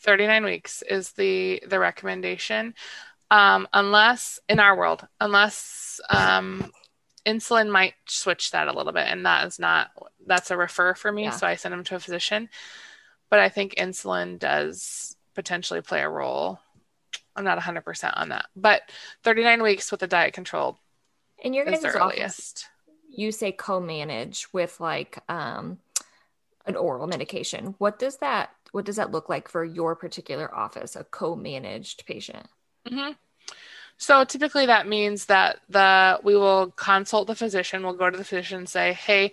39 0.00 0.44
weeks 0.44 0.82
is 0.88 1.12
the 1.12 1.62
the 1.66 1.78
recommendation. 1.78 2.74
Um, 3.30 3.66
unless 3.72 4.38
in 4.48 4.60
our 4.60 4.76
world 4.76 5.06
unless 5.20 6.00
um, 6.10 6.70
insulin 7.26 7.68
might 7.70 7.94
switch 8.06 8.52
that 8.52 8.68
a 8.68 8.72
little 8.72 8.92
bit 8.92 9.08
and 9.08 9.26
that 9.26 9.44
is 9.48 9.58
not 9.58 9.90
that's 10.26 10.52
a 10.52 10.56
refer 10.56 10.94
for 10.94 11.10
me 11.10 11.24
Yeah. 11.24 11.30
so 11.30 11.44
i 11.44 11.56
send 11.56 11.72
them 11.72 11.82
to 11.84 11.96
a 11.96 12.00
physician. 12.00 12.48
But 13.30 13.40
i 13.40 13.48
think 13.48 13.74
insulin 13.74 14.38
does 14.38 15.16
potentially 15.34 15.80
play 15.82 16.02
a 16.02 16.08
role. 16.08 16.60
I'm 17.34 17.44
not 17.44 17.58
100% 17.58 18.12
on 18.16 18.28
that. 18.30 18.46
But 18.54 18.82
39 19.24 19.62
weeks 19.62 19.90
with 19.90 20.02
a 20.02 20.06
diet 20.06 20.32
controlled 20.32 20.76
In 21.46 21.54
your 21.54 21.64
guys' 21.64 21.82
the 21.82 22.00
office, 22.00 22.66
you 23.08 23.30
say 23.30 23.52
co-manage 23.52 24.52
with 24.52 24.80
like 24.80 25.18
um 25.28 25.78
an 26.66 26.76
oral 26.76 27.06
medication. 27.06 27.76
What 27.78 27.98
does 27.98 28.16
that 28.16 28.50
what 28.72 28.84
does 28.84 28.96
that 28.96 29.12
look 29.12 29.28
like 29.28 29.48
for 29.48 29.64
your 29.64 29.94
particular 29.94 30.52
office, 30.54 30.96
a 30.96 31.04
co-managed 31.04 32.04
patient? 32.04 32.46
hmm 32.88 33.12
So 33.96 34.24
typically 34.24 34.66
that 34.66 34.88
means 34.88 35.26
that 35.26 35.60
the 35.68 36.20
we 36.24 36.36
will 36.36 36.72
consult 36.72 37.28
the 37.28 37.36
physician. 37.36 37.82
We'll 37.84 37.94
go 37.94 38.10
to 38.10 38.18
the 38.18 38.24
physician 38.24 38.58
and 38.58 38.68
say, 38.68 38.92
"Hey, 38.92 39.32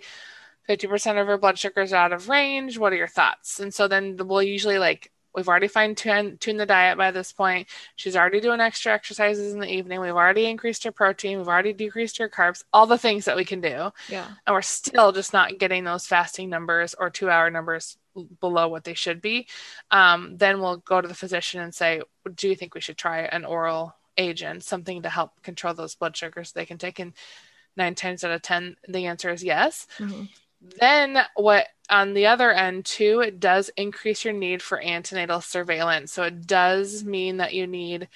fifty 0.66 0.86
percent 0.86 1.18
of 1.18 1.26
her 1.26 1.36
blood 1.36 1.58
sugar 1.58 1.82
is 1.82 1.92
out 1.92 2.12
of 2.12 2.28
range. 2.28 2.78
What 2.78 2.92
are 2.92 2.96
your 2.96 3.08
thoughts?" 3.08 3.60
And 3.60 3.74
so 3.74 3.88
then 3.88 4.16
we'll 4.16 4.42
usually 4.42 4.78
like 4.78 5.10
We've 5.34 5.48
already 5.48 5.68
fine 5.68 5.94
tuned 5.94 6.38
the 6.40 6.66
diet 6.66 6.96
by 6.96 7.10
this 7.10 7.32
point. 7.32 7.68
She's 7.96 8.16
already 8.16 8.40
doing 8.40 8.60
extra 8.60 8.92
exercises 8.92 9.52
in 9.52 9.60
the 9.60 9.72
evening. 9.72 10.00
We've 10.00 10.10
already 10.10 10.46
increased 10.46 10.84
her 10.84 10.92
protein. 10.92 11.38
We've 11.38 11.48
already 11.48 11.72
decreased 11.72 12.18
her 12.18 12.28
carbs, 12.28 12.62
all 12.72 12.86
the 12.86 12.98
things 12.98 13.24
that 13.24 13.36
we 13.36 13.44
can 13.44 13.60
do. 13.60 13.90
Yeah. 14.08 14.26
And 14.46 14.54
we're 14.54 14.62
still 14.62 15.12
just 15.12 15.32
not 15.32 15.58
getting 15.58 15.84
those 15.84 16.06
fasting 16.06 16.50
numbers 16.50 16.94
or 16.94 17.10
two 17.10 17.28
hour 17.30 17.50
numbers 17.50 17.96
below 18.40 18.68
what 18.68 18.84
they 18.84 18.94
should 18.94 19.20
be. 19.20 19.48
Um, 19.90 20.36
then 20.36 20.60
we'll 20.60 20.78
go 20.78 21.00
to 21.00 21.08
the 21.08 21.14
physician 21.14 21.60
and 21.60 21.74
say, 21.74 22.00
Do 22.34 22.48
you 22.48 22.54
think 22.54 22.74
we 22.74 22.80
should 22.80 22.96
try 22.98 23.22
an 23.22 23.44
oral 23.44 23.94
agent, 24.16 24.62
something 24.62 25.02
to 25.02 25.08
help 25.08 25.42
control 25.42 25.74
those 25.74 25.96
blood 25.96 26.16
sugars 26.16 26.52
they 26.52 26.66
can 26.66 26.78
take? 26.78 26.98
And 26.98 27.12
nine 27.76 27.94
times 27.94 28.24
out 28.24 28.30
of 28.30 28.42
10, 28.42 28.76
the 28.88 29.06
answer 29.06 29.30
is 29.30 29.42
yes. 29.42 29.86
Mm-hmm. 29.98 30.24
Then, 30.80 31.18
what 31.36 31.66
on 31.90 32.14
the 32.14 32.26
other 32.26 32.50
end, 32.50 32.84
too, 32.84 33.20
it 33.20 33.40
does 33.40 33.70
increase 33.76 34.24
your 34.24 34.34
need 34.34 34.62
for 34.62 34.80
antenatal 34.80 35.40
surveillance. 35.40 36.12
So, 36.12 36.22
it 36.24 36.46
does 36.46 37.04
mean 37.04 37.38
that 37.38 37.54
you 37.54 37.66
need 37.66 38.08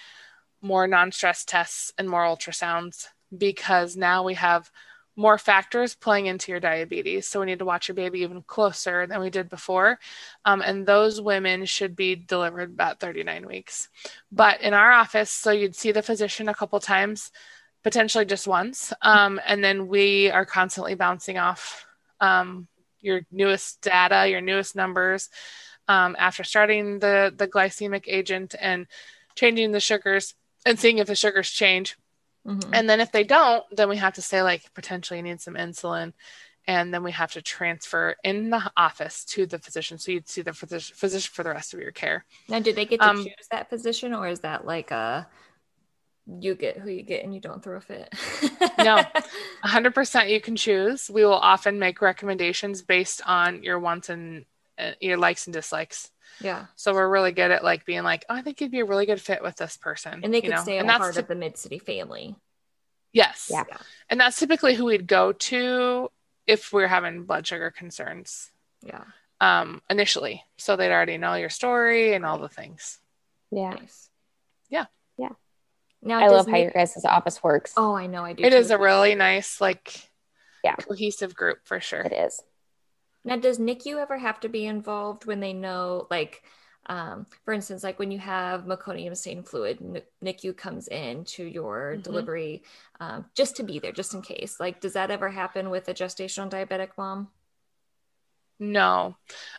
more 0.62 0.86
non 0.86 1.12
stress 1.12 1.44
tests 1.44 1.92
and 1.98 2.08
more 2.08 2.22
ultrasounds 2.22 3.06
because 3.36 3.96
now 3.96 4.24
we 4.24 4.34
have 4.34 4.70
more 5.16 5.36
factors 5.36 5.94
playing 5.94 6.26
into 6.26 6.52
your 6.52 6.60
diabetes. 6.60 7.28
So, 7.28 7.40
we 7.40 7.46
need 7.46 7.58
to 7.58 7.64
watch 7.64 7.88
your 7.88 7.94
baby 7.94 8.20
even 8.20 8.42
closer 8.42 9.06
than 9.06 9.20
we 9.20 9.30
did 9.30 9.48
before. 9.48 9.98
Um, 10.44 10.62
and 10.62 10.86
those 10.86 11.20
women 11.20 11.66
should 11.66 11.94
be 11.94 12.14
delivered 12.14 12.70
about 12.70 13.00
39 13.00 13.46
weeks. 13.46 13.88
But 14.32 14.62
in 14.62 14.74
our 14.74 14.92
office, 14.92 15.30
so 15.30 15.50
you'd 15.50 15.76
see 15.76 15.92
the 15.92 16.02
physician 16.02 16.48
a 16.48 16.54
couple 16.54 16.80
times 16.80 17.30
potentially 17.84 18.24
just 18.24 18.46
once. 18.46 18.92
Um, 19.02 19.40
and 19.46 19.62
then 19.62 19.88
we 19.88 20.30
are 20.30 20.44
constantly 20.44 20.94
bouncing 20.94 21.38
off 21.38 21.86
um, 22.20 22.68
your 23.00 23.22
newest 23.30 23.80
data, 23.80 24.28
your 24.28 24.40
newest 24.40 24.74
numbers 24.76 25.28
um, 25.88 26.16
after 26.18 26.44
starting 26.44 26.98
the, 26.98 27.32
the 27.36 27.48
glycemic 27.48 28.04
agent 28.06 28.54
and 28.60 28.86
changing 29.34 29.72
the 29.72 29.80
sugars 29.80 30.34
and 30.66 30.78
seeing 30.78 30.98
if 30.98 31.06
the 31.06 31.14
sugars 31.14 31.50
change. 31.50 31.96
Mm-hmm. 32.46 32.74
And 32.74 32.88
then 32.88 33.00
if 33.00 33.12
they 33.12 33.24
don't, 33.24 33.64
then 33.72 33.88
we 33.88 33.96
have 33.96 34.14
to 34.14 34.22
say, 34.22 34.42
like, 34.42 34.62
potentially 34.74 35.18
you 35.18 35.22
need 35.22 35.40
some 35.40 35.54
insulin. 35.54 36.12
And 36.66 36.92
then 36.92 37.02
we 37.02 37.12
have 37.12 37.32
to 37.32 37.42
transfer 37.42 38.16
in 38.22 38.50
the 38.50 38.70
office 38.76 39.24
to 39.26 39.46
the 39.46 39.58
physician. 39.58 39.96
So 39.98 40.12
you'd 40.12 40.28
see 40.28 40.42
the 40.42 40.52
physician, 40.52 40.94
physician 40.96 41.30
for 41.32 41.42
the 41.42 41.50
rest 41.50 41.72
of 41.72 41.80
your 41.80 41.92
care. 41.92 42.26
Now, 42.48 42.60
do 42.60 42.74
they 42.74 42.84
get 42.84 43.00
to 43.00 43.08
um, 43.08 43.24
choose 43.24 43.48
that 43.50 43.70
physician 43.70 44.12
or 44.12 44.28
is 44.28 44.40
that 44.40 44.66
like 44.66 44.90
a 44.90 45.26
you 46.40 46.54
get 46.54 46.78
who 46.78 46.90
you 46.90 47.02
get 47.02 47.24
and 47.24 47.34
you 47.34 47.40
don't 47.40 47.62
throw 47.62 47.76
a 47.76 47.80
fit. 47.80 48.12
no, 48.78 49.02
100% 49.64 50.30
you 50.30 50.40
can 50.40 50.56
choose. 50.56 51.10
We 51.10 51.24
will 51.24 51.32
often 51.32 51.78
make 51.78 52.02
recommendations 52.02 52.82
based 52.82 53.22
on 53.24 53.62
your 53.62 53.78
wants 53.78 54.08
and 54.08 54.44
uh, 54.78 54.92
your 55.00 55.16
likes 55.16 55.46
and 55.46 55.54
dislikes. 55.54 56.10
Yeah. 56.40 56.66
So 56.76 56.92
we're 56.92 57.08
really 57.08 57.32
good 57.32 57.50
at 57.50 57.64
like 57.64 57.84
being 57.84 58.02
like, 58.02 58.24
oh, 58.28 58.34
I 58.34 58.42
think 58.42 58.60
you'd 58.60 58.70
be 58.70 58.80
a 58.80 58.84
really 58.84 59.06
good 59.06 59.20
fit 59.20 59.42
with 59.42 59.56
this 59.56 59.76
person. 59.76 60.20
And 60.22 60.32
they 60.32 60.40
could 60.40 60.50
know? 60.50 60.62
stay 60.62 60.78
a 60.78 60.84
part 60.84 61.14
t- 61.14 61.20
of 61.20 61.28
the 61.28 61.34
Mid 61.34 61.56
City 61.56 61.78
family. 61.78 62.36
Yes. 63.12 63.50
Yeah. 63.50 63.64
And 64.08 64.20
that's 64.20 64.38
typically 64.38 64.74
who 64.74 64.84
we'd 64.84 65.06
go 65.06 65.32
to 65.32 66.10
if 66.46 66.72
we're 66.72 66.88
having 66.88 67.24
blood 67.24 67.46
sugar 67.46 67.70
concerns. 67.70 68.50
Yeah. 68.82 69.04
Um, 69.40 69.82
initially. 69.88 70.44
So 70.58 70.76
they'd 70.76 70.92
already 70.92 71.16
know 71.16 71.34
your 71.34 71.48
story 71.48 72.14
and 72.14 72.24
all 72.24 72.38
the 72.38 72.48
things. 72.48 72.98
Yeah. 73.50 73.70
Nice. 73.70 74.10
Yeah. 74.68 74.86
Now 76.02 76.20
I 76.20 76.28
love 76.28 76.48
how 76.48 76.56
your 76.56 76.70
guys' 76.70 77.04
office 77.04 77.42
works. 77.42 77.72
Oh, 77.76 77.94
I 77.94 78.06
know 78.06 78.24
I 78.24 78.32
do. 78.32 78.44
It 78.44 78.50
too. 78.50 78.56
is 78.56 78.70
a 78.70 78.78
really 78.78 79.14
nice, 79.14 79.60
like, 79.60 80.10
yeah, 80.62 80.74
cohesive 80.76 81.34
group 81.34 81.58
for 81.64 81.80
sure. 81.80 82.00
It 82.00 82.12
is. 82.12 82.40
Now, 83.24 83.36
does 83.36 83.58
NICU 83.58 83.96
ever 83.96 84.16
have 84.16 84.40
to 84.40 84.48
be 84.48 84.64
involved 84.64 85.26
when 85.26 85.40
they 85.40 85.52
know, 85.52 86.06
like, 86.10 86.42
um, 86.86 87.26
for 87.44 87.52
instance, 87.52 87.82
like 87.84 87.98
when 87.98 88.10
you 88.10 88.18
have 88.18 88.64
meconium 88.64 89.16
stain 89.16 89.42
fluid, 89.42 90.02
NICU 90.24 90.56
comes 90.56 90.88
in 90.88 91.24
to 91.24 91.44
your 91.44 91.92
mm-hmm. 91.92 92.02
delivery 92.02 92.62
um, 93.00 93.26
just 93.34 93.56
to 93.56 93.62
be 93.62 93.78
there, 93.78 93.92
just 93.92 94.14
in 94.14 94.22
case. 94.22 94.58
Like, 94.58 94.80
does 94.80 94.94
that 94.94 95.10
ever 95.10 95.28
happen 95.28 95.68
with 95.68 95.88
a 95.88 95.94
gestational 95.94 96.48
diabetic 96.48 96.90
mom? 96.96 97.28
No, 98.60 99.16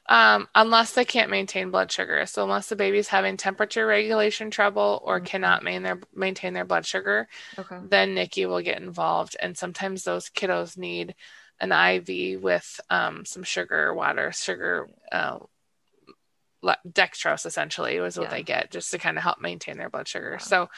um, 0.09 0.49
unless 0.53 0.93
they 0.93 1.05
can't 1.05 1.29
maintain 1.29 1.71
blood 1.71 1.89
sugar. 1.91 2.25
So 2.25 2.43
unless 2.43 2.67
the 2.67 2.75
baby's 2.75 3.07
having 3.07 3.37
temperature 3.37 3.85
regulation 3.85 4.51
trouble 4.51 5.01
or 5.05 5.17
mm-hmm. 5.17 5.25
cannot 5.25 5.63
main 5.63 5.83
their, 5.83 5.99
maintain 6.13 6.53
their 6.53 6.65
blood 6.65 6.85
sugar, 6.85 7.27
okay. 7.57 7.77
then 7.87 8.13
NICU 8.13 8.49
will 8.49 8.61
get 8.61 8.81
involved. 8.81 9.37
And 9.39 9.57
sometimes 9.57 10.03
those 10.03 10.29
kiddos 10.29 10.77
need 10.77 11.15
an 11.61 11.71
IV 11.71 12.41
with 12.41 12.81
um, 12.89 13.25
some 13.25 13.43
sugar, 13.43 13.93
water, 13.93 14.31
sugar, 14.33 14.89
uh, 15.11 15.39
dextrose 16.87 17.45
essentially 17.45 17.99
was 17.99 18.17
what 18.17 18.29
yeah. 18.29 18.37
they 18.37 18.43
get 18.43 18.71
just 18.71 18.91
to 18.91 18.97
kind 18.97 19.17
of 19.17 19.23
help 19.23 19.39
maintain 19.39 19.77
their 19.77 19.89
blood 19.89 20.07
sugar. 20.07 20.37
So 20.39 20.69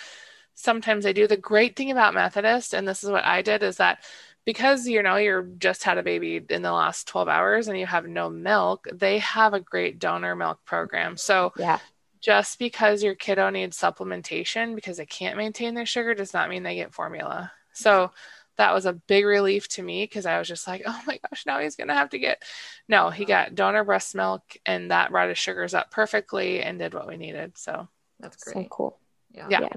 sometimes 0.53 1.03
they 1.03 1.13
do. 1.13 1.27
The 1.27 1.37
great 1.37 1.75
thing 1.75 1.91
about 1.91 2.13
Methodist, 2.13 2.73
and 2.73 2.87
this 2.87 3.03
is 3.03 3.09
what 3.09 3.25
I 3.25 3.41
did, 3.41 3.63
is 3.63 3.77
that 3.77 4.03
because 4.51 4.85
you 4.85 5.01
know 5.01 5.15
you're 5.15 5.43
just 5.43 5.81
had 5.83 5.97
a 5.97 6.03
baby 6.03 6.43
in 6.49 6.61
the 6.61 6.73
last 6.73 7.07
12 7.07 7.29
hours 7.29 7.69
and 7.69 7.79
you 7.79 7.85
have 7.85 8.05
no 8.05 8.29
milk 8.29 8.85
they 8.91 9.17
have 9.19 9.53
a 9.53 9.61
great 9.61 9.97
donor 9.97 10.35
milk 10.35 10.59
program. 10.65 11.15
So 11.15 11.53
yeah. 11.55 11.79
just 12.19 12.59
because 12.59 13.01
your 13.01 13.15
kiddo 13.15 13.49
needs 13.49 13.79
supplementation 13.79 14.75
because 14.75 14.97
they 14.97 15.05
can't 15.05 15.37
maintain 15.37 15.73
their 15.73 15.85
sugar 15.85 16.13
does 16.13 16.33
not 16.33 16.49
mean 16.49 16.63
they 16.63 16.75
get 16.75 16.93
formula. 16.93 17.49
So 17.71 18.11
that 18.57 18.73
was 18.73 18.85
a 18.85 18.91
big 18.91 19.23
relief 19.25 19.69
to 19.69 19.81
me 19.81 20.03
because 20.03 20.25
i 20.25 20.37
was 20.37 20.47
just 20.47 20.67
like 20.67 20.83
oh 20.85 21.01
my 21.07 21.17
gosh 21.17 21.45
now 21.47 21.57
he's 21.59 21.77
gonna 21.77 21.95
have 21.95 22.09
to 22.09 22.19
get 22.19 22.43
no 22.87 23.09
he 23.09 23.23
got 23.23 23.55
donor 23.55 23.85
breast 23.85 24.13
milk 24.13 24.43
and 24.65 24.91
that 24.91 25.09
brought 25.09 25.29
his 25.29 25.37
sugars 25.37 25.73
up 25.73 25.89
perfectly 25.89 26.61
and 26.61 26.77
did 26.77 26.93
what 26.93 27.07
we 27.07 27.15
needed. 27.15 27.57
So 27.57 27.87
that's 28.19 28.43
great. 28.43 28.65
so 28.65 28.69
cool. 28.69 28.99
Yeah. 29.31 29.47
Yeah, 29.49 29.69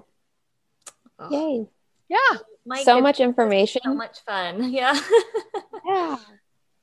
yeah. 1.21 1.29
yay 1.31 1.69
yeah 2.09 2.39
my 2.67 2.83
so 2.83 3.01
much 3.01 3.21
information. 3.21 3.83
So 3.85 3.95
much 3.95 4.21
fun. 4.21 4.73
Yeah. 4.73 4.99
yeah. 5.87 6.17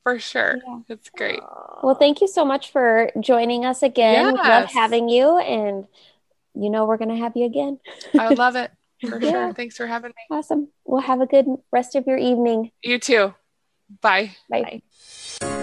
For 0.03 0.19
sure. 0.19 0.59
Yeah. 0.65 0.79
It's 0.89 1.09
great. 1.09 1.39
Well, 1.83 1.95
thank 1.95 2.21
you 2.21 2.27
so 2.27 2.43
much 2.43 2.71
for 2.71 3.11
joining 3.19 3.65
us 3.65 3.83
again. 3.83 4.25
Yes. 4.25 4.33
We 4.33 4.49
love 4.49 4.71
having 4.71 5.09
you 5.09 5.37
and 5.37 5.87
you 6.53 6.69
know 6.69 6.85
we're 6.85 6.97
gonna 6.97 7.17
have 7.17 7.35
you 7.35 7.45
again. 7.45 7.79
I 8.17 8.33
love 8.33 8.55
it. 8.55 8.71
For 9.07 9.19
yeah. 9.21 9.31
sure. 9.31 9.53
Thanks 9.53 9.77
for 9.77 9.87
having 9.87 10.09
me. 10.09 10.35
Awesome. 10.35 10.69
Well 10.85 11.01
have 11.01 11.21
a 11.21 11.27
good 11.27 11.45
rest 11.71 11.95
of 11.95 12.07
your 12.07 12.17
evening. 12.17 12.71
You 12.83 12.99
too. 12.99 13.33
Bye. 14.01 14.31
Bye. 14.49 14.81
Bye. 15.41 15.60